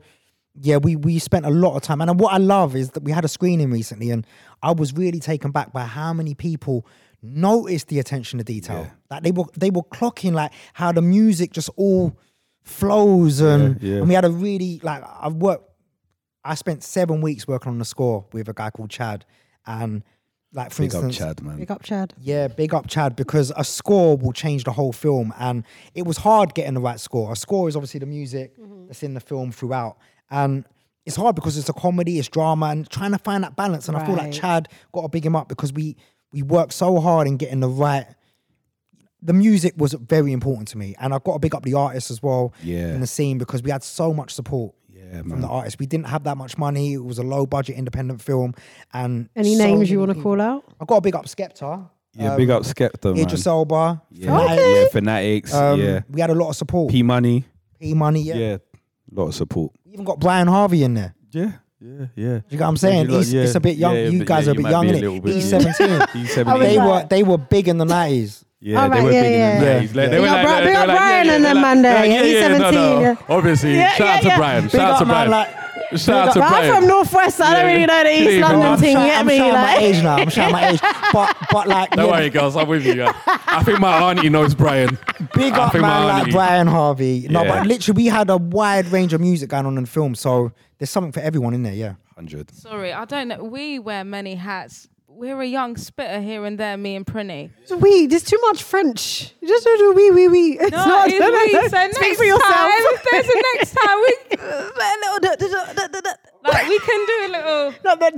yeah, 0.59 0.77
we 0.77 0.95
we 0.95 1.19
spent 1.19 1.45
a 1.45 1.49
lot 1.49 1.75
of 1.75 1.81
time. 1.81 2.01
And 2.01 2.19
what 2.19 2.33
I 2.33 2.37
love 2.37 2.75
is 2.75 2.91
that 2.91 3.03
we 3.03 3.11
had 3.11 3.25
a 3.25 3.27
screening 3.27 3.71
recently 3.71 4.09
and 4.11 4.25
I 4.63 4.71
was 4.71 4.93
really 4.93 5.19
taken 5.19 5.51
back 5.51 5.71
by 5.71 5.83
how 5.83 6.13
many 6.13 6.33
people 6.33 6.85
noticed 7.21 7.87
the 7.87 7.99
attention 7.99 8.37
to 8.39 8.43
detail. 8.43 8.81
Yeah. 8.81 8.91
Like 9.11 9.23
they 9.23 9.31
were 9.31 9.45
they 9.55 9.69
were 9.69 9.83
clocking 9.83 10.33
like 10.33 10.51
how 10.73 10.91
the 10.91 11.01
music 11.01 11.51
just 11.51 11.69
all 11.75 12.17
flows 12.63 13.39
and, 13.39 13.81
Yeah, 13.81 13.91
yeah. 13.91 13.97
and 13.99 14.07
we 14.07 14.13
had 14.13 14.25
a 14.25 14.31
really 14.31 14.79
like 14.83 15.03
I've 15.21 15.35
worked 15.35 15.69
I 16.43 16.55
spent 16.55 16.83
seven 16.83 17.21
weeks 17.21 17.47
working 17.47 17.71
on 17.71 17.79
the 17.79 17.85
score 17.85 18.25
with 18.31 18.47
a 18.49 18.53
guy 18.53 18.69
called 18.69 18.89
Chad 18.89 19.25
and 19.65 20.03
like 20.53 20.71
for 20.71 20.83
big 20.83 20.95
up 20.95 21.11
chad 21.11 21.41
man 21.43 21.57
Big 21.57 21.71
up, 21.71 21.83
Chad. 21.83 22.13
yeah, 22.19 22.47
big 22.47 22.73
up 22.73 22.87
Chad 22.87 23.15
because 23.15 23.51
a 23.55 23.63
score 23.63 24.15
will 24.17 24.31
change 24.31 24.63
the 24.63 24.71
whole 24.71 24.93
film, 24.93 25.33
and 25.37 25.63
it 25.93 26.05
was 26.05 26.17
hard 26.17 26.53
getting 26.53 26.73
the 26.73 26.79
right 26.79 26.99
score. 26.99 27.31
A 27.31 27.35
score 27.35 27.67
is 27.67 27.75
obviously 27.75 27.99
the 27.99 28.05
music 28.05 28.57
mm-hmm. 28.57 28.87
that's 28.87 29.03
in 29.03 29.13
the 29.13 29.19
film 29.19 29.51
throughout, 29.51 29.97
and 30.29 30.65
it's 31.05 31.15
hard 31.15 31.35
because 31.35 31.57
it's 31.57 31.69
a 31.69 31.73
comedy, 31.73 32.19
it's 32.19 32.27
drama, 32.27 32.67
and 32.67 32.89
trying 32.89 33.11
to 33.11 33.17
find 33.17 33.43
that 33.43 33.55
balance. 33.55 33.87
And 33.87 33.95
I 33.97 34.05
feel 34.05 34.15
like 34.15 34.31
Chad 34.33 34.67
got 34.93 35.01
to 35.03 35.09
big 35.09 35.25
him 35.25 35.35
up 35.35 35.47
because 35.47 35.71
we 35.73 35.95
we 36.33 36.41
worked 36.41 36.73
so 36.73 36.99
hard 36.99 37.27
in 37.27 37.37
getting 37.37 37.59
the 37.61 37.69
right. 37.69 38.05
The 39.21 39.33
music 39.33 39.73
was 39.77 39.93
very 39.93 40.31
important 40.31 40.67
to 40.69 40.77
me, 40.77 40.95
and 40.99 41.13
I've 41.13 41.23
got 41.23 41.33
to 41.33 41.39
big 41.39 41.55
up 41.55 41.63
the 41.63 41.73
artists 41.73 42.11
as 42.11 42.21
well 42.21 42.53
Yeah. 42.61 42.93
in 42.93 43.01
the 43.01 43.07
scene 43.07 43.37
because 43.39 43.63
we 43.63 43.71
had 43.71 43.83
so 43.83 44.13
much 44.13 44.33
support 44.33 44.75
yeah 44.93 45.19
from 45.21 45.29
man 45.29 45.41
the 45.41 45.47
artists. 45.47 45.79
We 45.79 45.87
didn't 45.87 46.05
have 46.07 46.23
that 46.25 46.37
much 46.37 46.57
money; 46.57 46.93
it 46.93 47.03
was 47.03 47.17
a 47.17 47.23
low 47.23 47.45
budget 47.47 47.77
independent 47.77 48.21
film, 48.21 48.53
and 48.93 49.27
Any 49.35 49.55
so 49.55 49.63
names 49.63 49.89
you 49.89 49.99
want 49.99 50.13
to 50.15 50.21
call 50.21 50.39
out? 50.39 50.65
I've 50.79 50.87
got 50.87 50.95
to 50.95 51.01
big 51.01 51.15
up 51.15 51.25
Skepta. 51.25 51.89
yeah 52.13 52.35
big 52.35 52.49
up 52.51 52.63
skepta 52.63 53.13
man 53.15 53.23
Idris 53.23 53.45
Elba. 53.47 54.01
yeah, 54.11 54.27
Fanatic. 54.37 54.65
yeah 54.65 54.85
fanatics 54.91 55.53
Um, 55.53 55.79
yeah 55.79 56.01
We 56.09 56.19
had 56.21 56.29
a 56.29 56.35
lot 56.35 56.49
of 56.49 56.55
support. 56.55 56.91
p 56.91 57.01
money 57.03 57.45
P 57.79 57.93
Money, 57.93 58.21
yeah. 58.21 58.35
yeah 58.35 58.57
a 59.11 59.15
lot 59.19 59.27
of 59.27 59.35
support 59.35 59.71
We 59.85 59.86
even 59.97 60.05
got 60.05 60.19
Brian 60.19 60.47
Harvey 60.47 60.83
in 60.83 60.93
there. 60.93 61.13
yeah 61.31 61.51
yeah 61.79 62.05
yeah 62.15 62.33
You 62.49 62.57
get 62.57 62.59
what 62.61 62.67
I'm 62.69 62.77
saying? 62.77 63.05
You 63.09 63.15
lot- 63.17 63.25
He's- 63.25 63.33
It's 63.47 63.55
a 63.55 63.59
bit 63.59 63.77
young. 63.77 63.95
yeah, 63.95 64.07
you 64.09 64.23
guys 64.25 64.45
yeah, 64.45 64.51
are 64.51 64.53
a 64.53 64.55
bit 64.61 64.71
young, 64.71 64.83
be 64.87 64.89
a 64.89 65.01
innit? 65.01 65.23
bit, 65.23 65.35
East 65.35 65.49
17. 65.49 66.01
He's 66.13 66.37
I 66.37 66.43
was 66.53 66.61
they 66.67 66.77
were 66.77 67.05
they 67.09 67.23
were 67.23 67.37
big 67.37 67.67
in 67.67 67.77
the 67.77 67.85
90s. 67.85 68.43
Yeah, 68.59 68.81
All 68.83 68.89
they 68.89 69.01
were 69.03 69.11
yeah, 69.11 69.21
big 69.21 69.31
yeah. 69.31 69.53
in 69.53 69.59
the 69.59 69.65
90s. 69.67 69.81
Like, 69.81 70.09
they 70.09 70.09
Big 70.09 70.21
were 70.21 70.27
up 70.27 70.33
like, 70.45 70.63
Bri- 70.63 70.65
they 70.65 70.79
were 70.79 70.87
like, 70.87 70.97
Brian 70.97 71.25
yeah, 71.27 71.33
and 71.35 71.43
yeah, 71.43 71.53
them 71.53 71.61
man 71.61 71.81
there. 71.83 71.93
like, 71.93 72.09
Yeah, 72.09 72.23
he's 72.23 72.33
yeah, 72.33 72.47
no, 72.47 72.57
17, 72.57 72.73
no. 72.73 73.01
yeah. 73.01 73.15
Obviously, 73.29 73.75
shout 73.77 74.01
out 74.01 74.21
to. 74.23 74.35
Brian. 74.37 74.69
Shout 74.69 74.81
out 74.93 74.99
to 74.99 75.05
Brian. 75.05 75.29
Like- 75.91 75.99
Shout 76.01 76.27
out 76.29 76.33
to 76.33 76.39
Brian. 76.39 76.53
I'm 76.53 76.59
Brian. 76.61 76.75
from 76.81 76.87
Northwest. 76.87 77.41
I 77.41 77.53
don't 77.53 77.65
really 77.65 77.85
know 77.85 78.03
the 78.03 78.11
East 78.11 78.31
Yeah, 78.37 78.41
London 78.47 78.61
I'm 78.61 78.73
I'm, 78.73 78.79
thing. 78.79 78.95
shout- 78.95 79.05
Get 79.07 79.19
I'm 79.19 79.25
me? 79.27 79.37
shouting 79.37 79.53
my 79.53 79.77
age 79.77 80.03
now. 80.03 80.15
I'm 80.17 80.29
shouting 80.29 80.53
my 80.53 80.69
age. 80.69 80.79
But 81.13 81.37
but 81.51 81.67
like 81.67 81.89
Don't 81.91 82.05
yeah, 82.05 82.11
worry, 82.11 82.29
girls. 82.29 82.55
I'm 82.55 82.67
with 82.67 82.85
you. 82.85 82.93
Yeah. 82.93 83.13
I 83.25 83.63
think 83.63 83.79
my 83.79 83.97
auntie 84.11 84.29
knows 84.29 84.53
Brian. 84.55 84.97
big 85.33 85.53
I 85.53 85.65
up 85.65 85.71
think 85.71 85.81
my 85.83 85.87
man 85.89 86.07
like 86.07 86.19
auntie- 86.23 86.31
Brian 86.31 86.67
Harvey. 86.67 87.27
No, 87.29 87.43
Yeah. 87.43 87.59
but 87.59 87.67
literally 87.67 87.95
we 88.03 88.07
had 88.07 88.29
a 88.29 88.37
wide 88.37 88.87
range 88.87 89.13
of 89.13 89.21
music 89.21 89.49
going 89.49 89.65
on 89.65 89.77
in 89.77 89.83
the 89.85 89.89
film, 89.89 90.15
so 90.15 90.51
there's 90.77 90.89
something 90.89 91.11
for 91.11 91.21
everyone 91.21 91.53
in 91.53 91.63
there. 91.63 91.73
Yeah. 91.73 91.93
100. 92.15 92.51
Sorry, 92.51 92.91
I 92.93 93.05
don't 93.05 93.27
know. 93.27 93.43
We 93.43 93.79
wear 93.79 94.03
many 94.03 94.35
hats. 94.35 94.87
We're 95.17 95.41
a 95.41 95.47
young 95.47 95.77
spitter 95.77 96.21
here 96.21 96.45
and 96.45 96.59
there, 96.59 96.77
me 96.77 96.95
and 96.95 97.03
Prinny. 97.03 97.49
we, 97.75 98.05
there's 98.05 98.21
too 98.23 98.37
much 98.43 98.61
French. 98.61 99.33
You 99.41 99.47
just 99.47 99.63
do 99.65 99.93
we, 99.95 100.11
we, 100.11 100.27
we. 100.27 100.59
It's 100.61 100.69
No, 100.71 100.85
not. 100.85 101.07
it's 101.09 101.17
we. 101.17 101.53
So 101.53 101.67
Speak 101.91 102.01
next 102.01 102.17
for 102.17 102.23
yourself. 102.23 102.53
time, 102.53 102.69
if 102.69 103.03
there's 103.09 103.25
a 103.25 103.41
next 103.55 103.71
time, 103.73 103.97
we 103.97 104.13
like 106.51 106.69
we 106.69 106.79
can 106.79 107.05
do 107.07 107.17
a 107.25 107.29
little. 107.31 107.73
No, 107.83 107.95
but- 107.95 108.13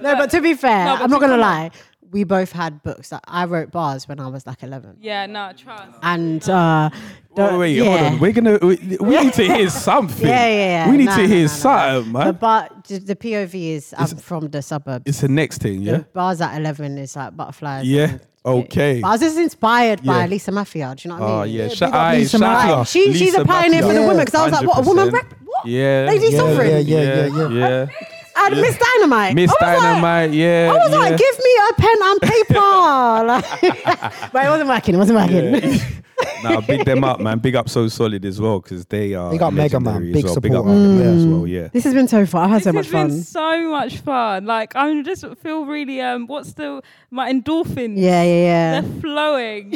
No, 0.00 0.26
to 0.26 0.40
be 0.40 0.54
fair, 0.54 0.86
No, 0.86 0.96
but 0.96 1.02
I'm 1.04 1.10
not 1.10 1.20
gonna 1.20 1.36
lie. 1.36 1.70
We 2.10 2.24
both 2.24 2.52
had 2.52 2.82
books 2.82 3.10
that 3.10 3.22
I 3.28 3.44
wrote 3.44 3.70
bars 3.70 4.08
when 4.08 4.18
I 4.18 4.28
was 4.28 4.46
like 4.46 4.62
11, 4.62 4.96
Yeah, 5.00 5.26
no, 5.26 5.52
trust. 5.56 5.98
and 6.02 6.48
uh, 6.48 6.88
Wait, 6.92 7.36
don't- 7.36 7.58
wait, 7.58 7.76
yeah. 7.76 7.84
hold 7.84 8.00
on. 8.14 8.18
We're 8.20 8.32
gonna. 8.32 8.58
We, 8.62 8.96
we 9.00 9.20
need 9.20 9.32
to 9.34 9.42
hear 9.44 9.68
something. 9.88 10.26
Yeah, 10.26 10.46
yeah, 10.48 10.56
yeah. 10.86 10.90
We 10.90 10.96
need 10.96 11.04
No, 11.06 11.16
to 11.16 11.22
no, 11.22 11.28
hear 11.28 11.36
no, 11.36 11.42
no, 11.42 11.48
something, 11.48 12.12
The 12.12 12.18
man. 12.18 12.34
bar, 12.34 12.68
the 12.88 12.98
the 12.98 13.16
POV 13.16 13.54
is 13.76 13.94
I'm 13.96 14.06
from 14.16 14.48
the 14.48 14.62
suburbs. 14.62 15.02
It's 15.06 15.20
the 15.20 15.28
next 15.28 15.58
thing, 15.60 15.82
yeah. 15.82 15.98
The 15.98 16.06
bars 16.14 16.40
at 16.40 16.56
11 16.56 16.96
is 16.98 17.14
like 17.16 17.36
butterflies. 17.36 17.86
Yeah. 17.86 18.10
and- 18.10 18.20
Okay. 18.44 19.00
But 19.02 19.08
I 19.08 19.10
was 19.10 19.20
just 19.20 19.36
inspired 19.36 20.02
by 20.02 20.20
Yeah. 20.20 20.26
Lisa 20.26 20.50
Maffia. 20.52 20.96
Do 20.96 21.06
you 21.08 21.14
know 21.14 21.20
what 21.20 21.26
I 21.28 21.30
mean? 21.30 21.40
Oh, 21.40 21.42
yeah, 21.42 21.68
big 21.68 21.76
shout 21.76 21.88
up 21.90 21.94
out, 21.96 22.14
Lisa. 22.16 22.38
Maffia. 22.38 22.76
Like, 22.78 22.86
she, 22.86 23.12
she's 23.12 23.20
Lisa 23.20 23.42
a 23.42 23.44
pioneer 23.44 23.82
for 23.82 23.88
the 23.88 23.94
Maffia. 23.94 24.08
women 24.08 24.24
because 24.24 24.34
I 24.40 24.44
was 24.44 24.52
like, 24.52 24.66
what, 24.66 24.78
a 24.78 24.88
woman 24.88 25.08
100%. 25.08 25.12
rap? 25.12 25.34
What? 25.44 25.66
Yeah, 25.66 26.06
Lady 26.08 26.28
Yeah, 26.28 26.38
sovereign. 26.38 26.70
yeah, 26.70 26.78
yeah, 26.78 27.26
yeah, 27.26 27.48
yeah. 27.48 27.48
yeah. 27.58 27.86
And 28.40 28.60
Miss 28.60 28.78
Dynamite. 28.78 29.34
Miss 29.34 29.50
I 29.50 29.52
was 29.52 29.60
like- 29.60 29.78
Dynamite, 29.82 30.32
yeah. 30.32 30.70
I 30.72 30.76
was 30.76 30.90
yeah. 30.92 30.98
like, 30.98 31.16
give 31.18 31.38
me 31.38 31.50
a 31.68 31.72
pen 31.74 31.96
and 32.02 32.20
paper. 32.20 32.54
like, 33.26 34.32
but 34.32 34.44
it 34.44 34.48
wasn't 34.48 34.68
working. 34.68 34.94
It 34.94 34.98
wasn't 34.98 35.18
working. 35.18 35.80
nah, 36.42 36.60
big 36.60 36.84
them 36.84 37.04
up, 37.04 37.20
man. 37.20 37.38
Big 37.38 37.54
up 37.56 37.68
So 37.68 37.86
Solid 37.88 38.24
as 38.24 38.40
well, 38.40 38.60
because 38.60 38.84
they 38.86 39.14
are. 39.14 39.30
Big 39.30 39.42
up 39.42 39.52
Megaman. 39.52 39.56
legendary 39.58 40.08
as 40.08 40.14
Big 40.14 40.24
well. 40.24 40.36
Big 40.36 40.52
up 40.52 40.58
support. 40.64 40.76
Megaman 40.76 41.16
as 41.16 41.26
well, 41.26 41.46
yeah. 41.46 41.68
This 41.68 41.84
has 41.84 41.94
been 41.94 42.08
so 42.08 42.26
fun. 42.26 42.44
I 42.44 42.48
had 42.54 42.62
so 42.62 42.72
this 42.72 42.74
much 42.74 42.86
has 42.86 42.92
been 42.92 43.10
fun. 43.10 43.22
so 43.22 43.70
much 43.70 43.98
fun. 43.98 44.44
Like 44.46 44.74
I'm 44.76 45.04
just 45.04 45.24
feel 45.38 45.64
really 45.66 46.00
um. 46.00 46.26
What's 46.26 46.52
the 46.54 46.82
my 47.10 47.30
endorphins? 47.32 47.98
Yeah, 47.98 48.22
yeah, 48.22 48.40
yeah. 48.42 48.80
They're 48.80 49.00
flowing. 49.00 49.74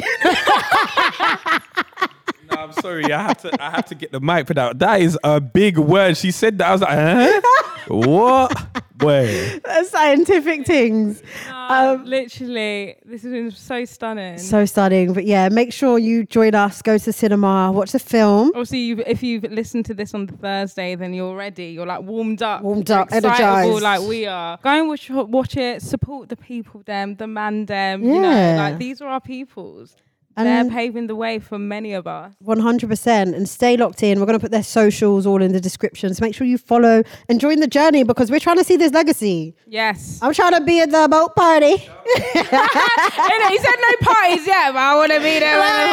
No, 2.51 2.57
I'm 2.57 2.73
sorry. 2.73 3.11
I 3.11 3.21
have 3.21 3.37
to. 3.41 3.63
I 3.63 3.69
have 3.71 3.85
to 3.85 3.95
get 3.95 4.11
the 4.11 4.19
mic 4.19 4.47
for 4.47 4.53
that. 4.53 4.77
That 4.79 5.01
is 5.01 5.17
a 5.23 5.39
big 5.39 5.77
word. 5.77 6.17
She 6.17 6.31
said 6.31 6.57
that. 6.59 6.67
I 6.67 6.71
was 6.71 6.81
like, 6.81 6.91
huh? 6.91 7.41
What? 7.87 8.51
Boy. 8.97 9.59
scientific 9.85 10.65
things. 10.65 11.21
Um, 11.49 12.05
literally, 12.05 12.95
this 13.05 13.23
has 13.23 13.31
been 13.31 13.51
so 13.51 13.85
stunning. 13.85 14.37
So 14.37 14.65
stunning. 14.65 15.13
But 15.13 15.25
yeah, 15.25 15.49
make 15.49 15.73
sure 15.73 15.97
you 15.97 16.25
join 16.25 16.55
us, 16.55 16.81
go 16.81 16.97
to 16.97 17.05
the 17.05 17.13
cinema, 17.13 17.71
watch 17.71 17.91
the 17.91 17.99
film. 17.99 18.49
Obviously, 18.49 18.79
you've, 18.79 18.99
if 19.01 19.23
you've 19.23 19.43
listened 19.43 19.85
to 19.85 19.93
this 19.93 20.13
on 20.13 20.27
the 20.27 20.33
Thursday, 20.37 20.95
then 20.95 21.13
you're 21.13 21.35
ready. 21.35 21.65
You're 21.67 21.85
like 21.85 22.01
warmed 22.03 22.41
up, 22.43 22.61
Warmed 22.61 22.91
up, 22.91 23.09
energized. 23.11 23.81
like 23.81 24.01
we 24.01 24.25
are. 24.25 24.57
Go 24.63 24.69
and 24.69 24.87
watch, 24.87 25.09
watch 25.09 25.57
it. 25.57 25.81
Support 25.81 26.29
the 26.29 26.37
people, 26.37 26.81
them, 26.85 27.15
the 27.15 27.27
man, 27.27 27.65
them. 27.65 28.03
You 28.03 28.19
know, 28.21 28.29
Yeah. 28.29 28.55
like 28.57 28.77
these 28.77 29.01
are 29.01 29.07
our 29.07 29.21
peoples. 29.21 29.95
They're 30.35 30.47
And- 30.47 30.71
paving 30.71 31.07
the 31.07 31.15
way 31.15 31.39
for 31.39 31.59
many 31.59 31.93
of 31.93 32.07
us. 32.07 32.33
100% 32.43 33.35
and 33.35 33.47
stay 33.47 33.77
locked 33.77 34.01
in. 34.01 34.19
We're 34.19 34.25
going 34.25 34.39
to 34.39 34.43
put 34.43 34.51
their 34.51 34.63
socials 34.63 35.25
all 35.25 35.41
in 35.41 35.51
the 35.51 35.59
description. 35.61 36.13
So 36.13 36.23
make 36.25 36.33
sure 36.35 36.47
you 36.47 36.57
follow 36.57 37.03
and 37.29 37.39
join 37.39 37.59
the 37.59 37.67
journey 37.67 38.03
because 38.03 38.31
we're 38.31 38.39
trying 38.39 38.57
to 38.57 38.63
see 38.63 38.75
this 38.75 38.91
legacy. 38.93 39.55
Yes. 39.67 40.19
I'm 40.21 40.33
trying 40.33 40.53
to 40.53 40.61
be 40.61 40.79
at 40.79 40.89
the 40.91 41.07
boat 41.09 41.35
party. 41.35 41.87
Innit? 42.05 43.49
he 43.49 43.57
said 43.59 43.75
no 43.79 43.91
parties 44.01 44.45
yet, 44.47 44.73
but 44.73 44.79
I 44.81 44.95
want 44.95 45.11
to 45.11 45.19
be 45.19 45.39
there 45.39 45.57
when 45.59 45.73
the 45.73 45.87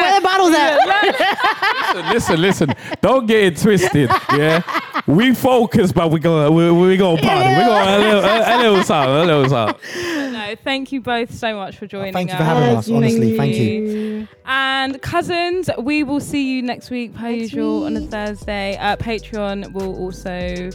Where 0.00 0.14
the 0.14 0.24
bottles 0.24 0.54
at? 0.54 2.12
listen, 2.12 2.40
listen. 2.40 2.74
Don't 3.00 3.26
get 3.26 3.42
it 3.44 3.56
twisted. 3.58 4.10
Yeah, 4.32 4.62
we 5.06 5.34
focus, 5.34 5.92
but 5.92 6.10
we 6.10 6.20
go, 6.20 6.50
we, 6.50 6.70
we 6.70 6.96
go 6.96 7.16
party. 7.16 7.48
We 7.48 7.54
go 7.64 7.82
a 7.82 7.98
little, 7.98 8.20
a, 8.24 8.56
a 8.56 8.56
little 8.58 8.82
something, 8.84 9.14
a 9.14 9.24
little 9.24 9.48
something. 9.48 10.32
No, 10.32 10.54
thank 10.64 10.92
you 10.92 11.00
both 11.00 11.34
so 11.34 11.54
much 11.56 11.76
for 11.76 11.86
joining 11.86 12.12
Thank 12.12 12.28
you 12.30 12.34
us. 12.34 12.38
for 12.40 12.44
having 12.44 12.76
us. 12.76 12.86
Thank 12.86 12.96
Honestly, 12.96 13.30
you. 13.32 13.36
thank 13.36 13.54
you. 13.56 14.28
And 14.46 15.02
cousins, 15.02 15.68
we 15.78 16.02
will 16.04 16.20
see 16.20 16.54
you 16.56 16.62
next 16.62 16.90
week, 16.90 17.14
per 17.14 17.30
Next 17.30 17.40
usual, 17.52 17.84
on 17.84 17.96
a. 17.96 18.00
Thursday. 18.08 18.76
Uh, 18.78 18.96
Patreon 18.96 19.72
will 19.72 19.94
also. 19.96 20.70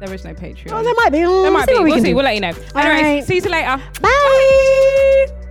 There 0.00 0.12
is 0.12 0.24
no 0.24 0.34
Patreon. 0.34 0.72
Oh, 0.72 0.82
there 0.82 0.94
might 0.96 1.10
be. 1.12 1.18
There 1.18 1.28
We'll 1.28 1.52
might 1.52 1.68
see 1.68 1.74
be. 1.74 1.78
what 1.78 1.84
we 1.84 1.90
We'll 1.90 1.94
can 1.98 2.04
see. 2.04 2.10
do. 2.10 2.16
We'll 2.16 2.24
let 2.24 2.34
you 2.34 2.40
know. 2.40 2.52
All 2.74 2.80
Anyways, 2.82 3.04
right. 3.04 3.24
see 3.24 3.34
you 3.36 3.40
later. 3.42 3.80
Bye. 4.24 5.41